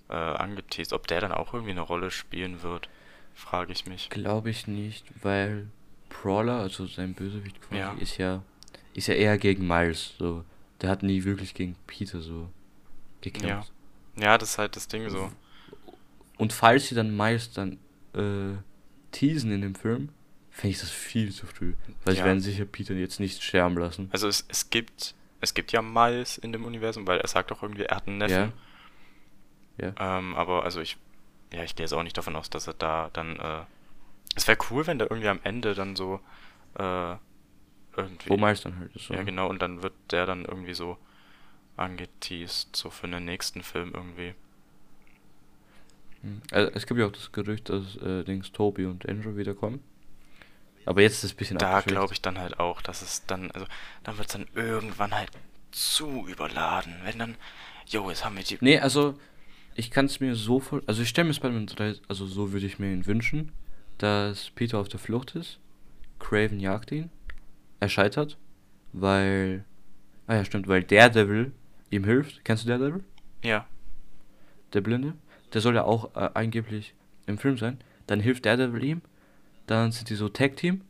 [0.10, 0.94] äh, angeteased.
[0.94, 2.90] Ob der dann auch irgendwie eine Rolle spielen wird,
[3.34, 4.10] frage ich mich.
[4.10, 5.68] Glaube ich nicht, weil
[6.10, 7.94] Brawler, also sein Bösewicht quasi, Ja.
[8.00, 8.44] ist ja
[8.94, 10.44] ist ja eher gegen Miles, so.
[10.82, 12.50] Der hat nie wirklich gegen Peter so
[13.22, 13.72] gekämpft.
[14.18, 15.32] Ja, das ist halt das Ding so.
[16.42, 17.78] Und falls sie dann Miles dann
[18.14, 18.58] äh,
[19.12, 20.10] teasen in dem Film,
[20.50, 21.74] fände ich das viel zu früh.
[22.04, 22.26] Weil sie Ja.
[22.26, 24.10] werden sicher Peter jetzt nicht sterben lassen.
[24.12, 27.64] Also es, es gibt es gibt ja Miles in dem Universum, weil er sagt auch
[27.64, 28.54] irgendwie, er hat einen Neffen.
[29.78, 29.94] Ja.
[30.00, 30.98] Ähm, aber also ich,
[31.52, 33.62] ja, ich gehe jetzt auch nicht davon aus, dass er da dann, äh,
[34.36, 36.20] es wäre cool, wenn der irgendwie am Ende dann so,
[36.76, 37.16] äh,
[37.98, 39.06] irgendwie, Wo Miles dann halt ist.
[39.08, 39.14] So.
[39.16, 40.98] ja genau, und dann wird der dann irgendwie so
[41.76, 44.36] angeteased, so für den nächsten Film irgendwie.
[46.52, 49.82] Also, es gibt ja auch das Gerücht, dass äh, Dings Toby und Andrew wiederkommen.
[50.86, 53.52] Aber jetzt ist es ein bisschen Da glaube ich dann halt auch, dass es dann,
[53.52, 53.68] also
[54.04, 55.30] dann wird es dann irgendwann halt
[55.72, 57.36] zu überladen, wenn dann,
[57.88, 59.16] jo, jetzt haben wir die, Nee, also
[59.76, 60.84] ich kann es mir so voll.
[60.88, 63.52] Also ich stelle mir Spider-Man 3, also so würde ich mir ihn wünschen,
[63.98, 65.60] dass Peter auf der Flucht ist,
[66.20, 67.10] Craven jagt ihn,
[67.80, 68.38] er scheitert,
[68.94, 69.66] weil.
[70.28, 71.52] Ah ja, stimmt, weil Daredevil
[71.90, 72.44] ihm hilft.
[72.46, 73.04] Kennst du Daredevil?
[73.44, 73.66] ja,
[74.74, 75.14] Der Blinde?
[75.54, 76.94] Der soll ja auch äh, angeblich
[77.26, 77.78] im Film sein.
[78.08, 79.02] Dann hilft Daredevil ihm,
[79.68, 80.82] dann sind die so Tag-Team,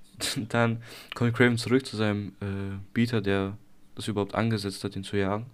[0.48, 0.82] dann
[1.14, 3.56] kommt Craven zurück zu seinem äh, Beater, der
[3.94, 5.46] das überhaupt angesetzt hat, ihn zu jagen.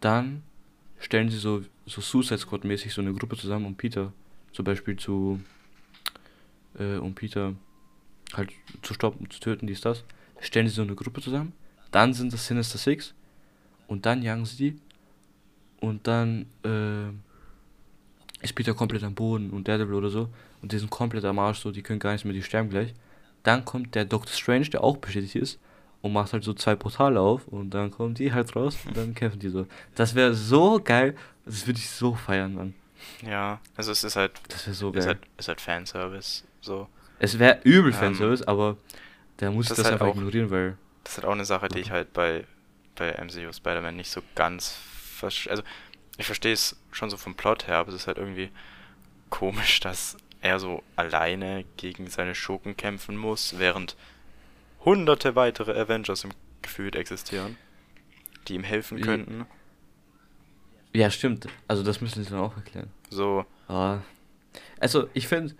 [0.00, 0.42] Dann
[0.98, 4.12] stellen sie so, so Suicide Squad-mäßig so eine Gruppe zusammen, um Peter
[4.52, 5.40] zum Beispiel zu,
[6.78, 7.54] äh, um Peter
[8.34, 8.50] halt
[8.82, 10.04] zu stoppen, zu töten, dies, das.
[10.40, 11.52] Stellen sie so eine Gruppe zusammen.
[11.90, 13.14] Dann sind das Sinister Six.
[13.86, 14.80] Und dann jagen sie die.
[15.80, 17.10] Und dann, äh,
[18.42, 20.28] ist Peter komplett am Boden und Daredevil oder so.
[20.62, 22.94] Und die sind komplett am Arsch, so, die können gar nichts mehr, die sterben gleich.
[23.42, 25.58] Dann kommt der Doctor Strange, der auch bestätigt ist,
[26.02, 29.14] und macht halt so zwei Portale auf und dann kommen die halt raus und dann
[29.14, 29.66] kämpfen die so.
[29.94, 31.14] Das wäre so geil,
[31.44, 32.74] das würde ich so feiern, Mann.
[33.26, 35.06] ja, also es ist halt, Das wäre so ist geil.
[35.06, 36.88] halt, ist halt Fanservice, so.
[37.18, 38.78] Es wäre übel Ähm, Fanservice, aber
[39.36, 40.76] da muss ich das halt einfach auch- ignorieren, weil.
[41.04, 42.44] Das ist halt auch eine Sache, die ich halt bei,
[42.96, 44.78] bei MCU Spider-Man nicht so ganz
[45.14, 45.50] verstehe.
[45.50, 45.62] Also,
[46.20, 48.50] ich verstehe es schon so vom Plot her, aber es ist halt irgendwie
[49.30, 53.96] komisch, dass er so alleine gegen seine Schurken kämpfen muss, während
[54.84, 56.30] hunderte weitere Avengers im
[56.62, 57.56] Gefühl existieren,
[58.48, 59.46] die ihm helfen könnten.
[60.92, 61.46] Ja, stimmt.
[61.68, 62.90] Also das müssen sie dann auch erklären.
[63.10, 64.00] So, Ah.
[64.80, 65.54] Also, ich finde,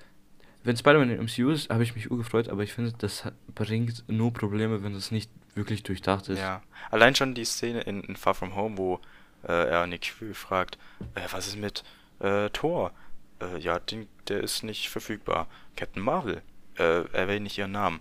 [0.65, 3.23] wenn Spider-Man im MCU ist, habe ich mich urgefreut, aber ich finde, das
[3.55, 6.39] bringt nur Probleme, wenn das nicht wirklich durchdacht ist.
[6.41, 6.63] ja.
[6.91, 9.01] Allein schon die Szene in, in Far From Home, wo
[9.49, 10.79] er Nick Fury fragt,
[11.15, 11.83] äh, was ist mit
[12.21, 12.93] äh, Thor?
[13.41, 15.47] Äh, ja, den, der ist nicht verfügbar.
[15.77, 16.43] Captain Marvel,
[16.79, 18.01] äh, erwähne nicht ihren Namen.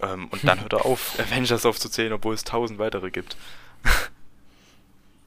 [0.00, 3.36] Ähm, und dann hört er auf, Avengers aufzuzählen, obwohl es tausend weitere gibt.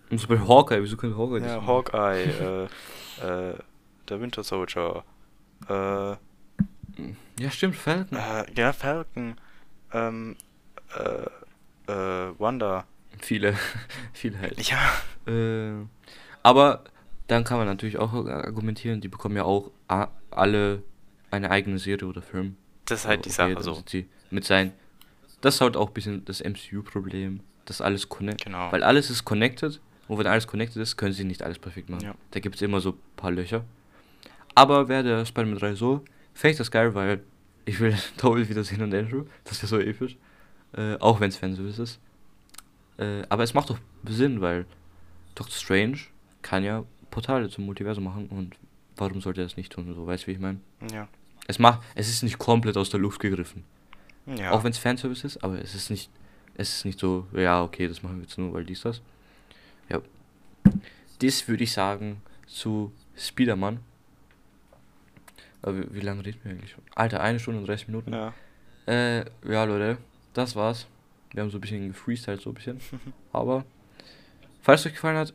[0.09, 1.67] Und zum Beispiel Hawkeye, wieso könnte Hawkeye das Ja, machen?
[1.67, 2.67] Hawkeye,
[3.21, 3.57] äh, äh,
[4.09, 5.03] der Winter Soldier,
[5.67, 6.11] äh,
[7.39, 8.17] Ja, stimmt, Falcon.
[8.17, 9.35] äh, ja, Falcon,
[9.91, 10.35] ähm,
[10.95, 12.85] äh, äh, Wanda.
[13.23, 13.55] Viele,
[14.13, 14.59] viele halt.
[14.69, 14.77] Ja,
[15.25, 15.85] Äh,
[16.43, 16.83] aber
[17.27, 19.71] dann kann man natürlich auch argumentieren, die bekommen ja auch
[20.29, 20.83] alle
[21.31, 22.57] eine eigene Serie oder Film.
[22.85, 23.83] das ist halt die Okay, Sache dann so.
[24.29, 24.73] mit sein.
[25.41, 28.45] Das ist halt auch ein bisschen das MCU-Problem, dass alles connected.
[28.45, 28.71] Genau.
[28.71, 32.03] Weil alles ist connected und wenn alles connected ist, können sie nicht alles perfekt machen.
[32.03, 32.15] Ja.
[32.31, 33.63] Da gibt es immer so ein paar Löcher.
[34.55, 37.23] Aber wäre der Spider-Man 3 so, fände ich das geil, weil
[37.65, 39.23] ich will Toby wiedersehen und Andrew.
[39.45, 40.17] Das wäre so episch.
[40.75, 41.99] Äh, auch wenn es Fanservice ist.
[42.97, 44.65] Äh, aber es macht doch Sinn, weil
[45.35, 45.99] Doctor Strange
[46.41, 48.55] kann ja Portale zum Multiversum machen und
[48.97, 49.93] warum sollte er das nicht tun?
[49.93, 50.59] So, weißt du, wie ich meine?
[50.91, 51.07] Ja.
[51.47, 53.63] Es macht, es ist nicht komplett aus der Luft gegriffen.
[54.25, 54.51] Ja.
[54.51, 56.09] Auch wenn es Fanservice ist, aber es ist nicht,
[56.55, 59.01] es ist nicht so, ja, okay, das machen wir jetzt nur, weil dies, das.
[59.89, 60.01] Ja.
[61.19, 63.79] Das würde ich sagen zu Spider-Man.
[65.61, 66.71] Aber wie, wie lange reden wir eigentlich?
[66.71, 66.83] schon?
[66.95, 68.13] Alter, eine Stunde und 30 Minuten.
[68.13, 68.33] ja.
[68.85, 69.97] Äh, ja, Leute,
[70.33, 70.87] das war's.
[71.33, 72.79] Wir haben so ein bisschen gefreestylt, so ein bisschen.
[73.33, 73.65] Aber,
[74.61, 75.33] falls es euch gefallen hat,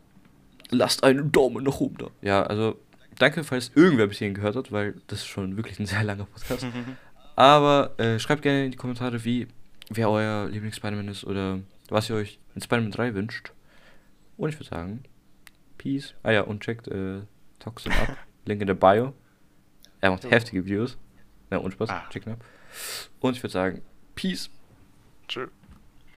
[0.71, 2.07] lasst einen Daumen nach oben da.
[2.23, 2.79] Ja, also,
[3.19, 6.25] danke, falls irgendwer bis hierhin gehört hat, weil das ist schon wirklich ein sehr langer
[6.27, 6.67] Podcast.
[7.37, 9.47] Aber äh, schreibt gerne in die Kommentare, wie,
[9.91, 13.53] wer euer Lieblings-Spider-Man ist oder was ihr euch in Spider-Man 3 wünscht.
[14.37, 15.03] Und ich würde sagen,
[15.79, 16.15] Peace.
[16.23, 17.21] Ah ja, und checkt äh,
[17.59, 18.17] Toxin ab.
[18.45, 19.15] Link in der Bio.
[20.01, 20.31] Er macht Jo.
[20.31, 20.97] heftige Videos.
[21.51, 21.91] Ja, und Spaß.
[21.91, 22.05] Ah.
[22.11, 22.45] Checkt ihn ab.
[23.21, 23.83] Und ich würde sagen,
[24.15, 24.51] Peace.
[25.29, 25.47] Tschö.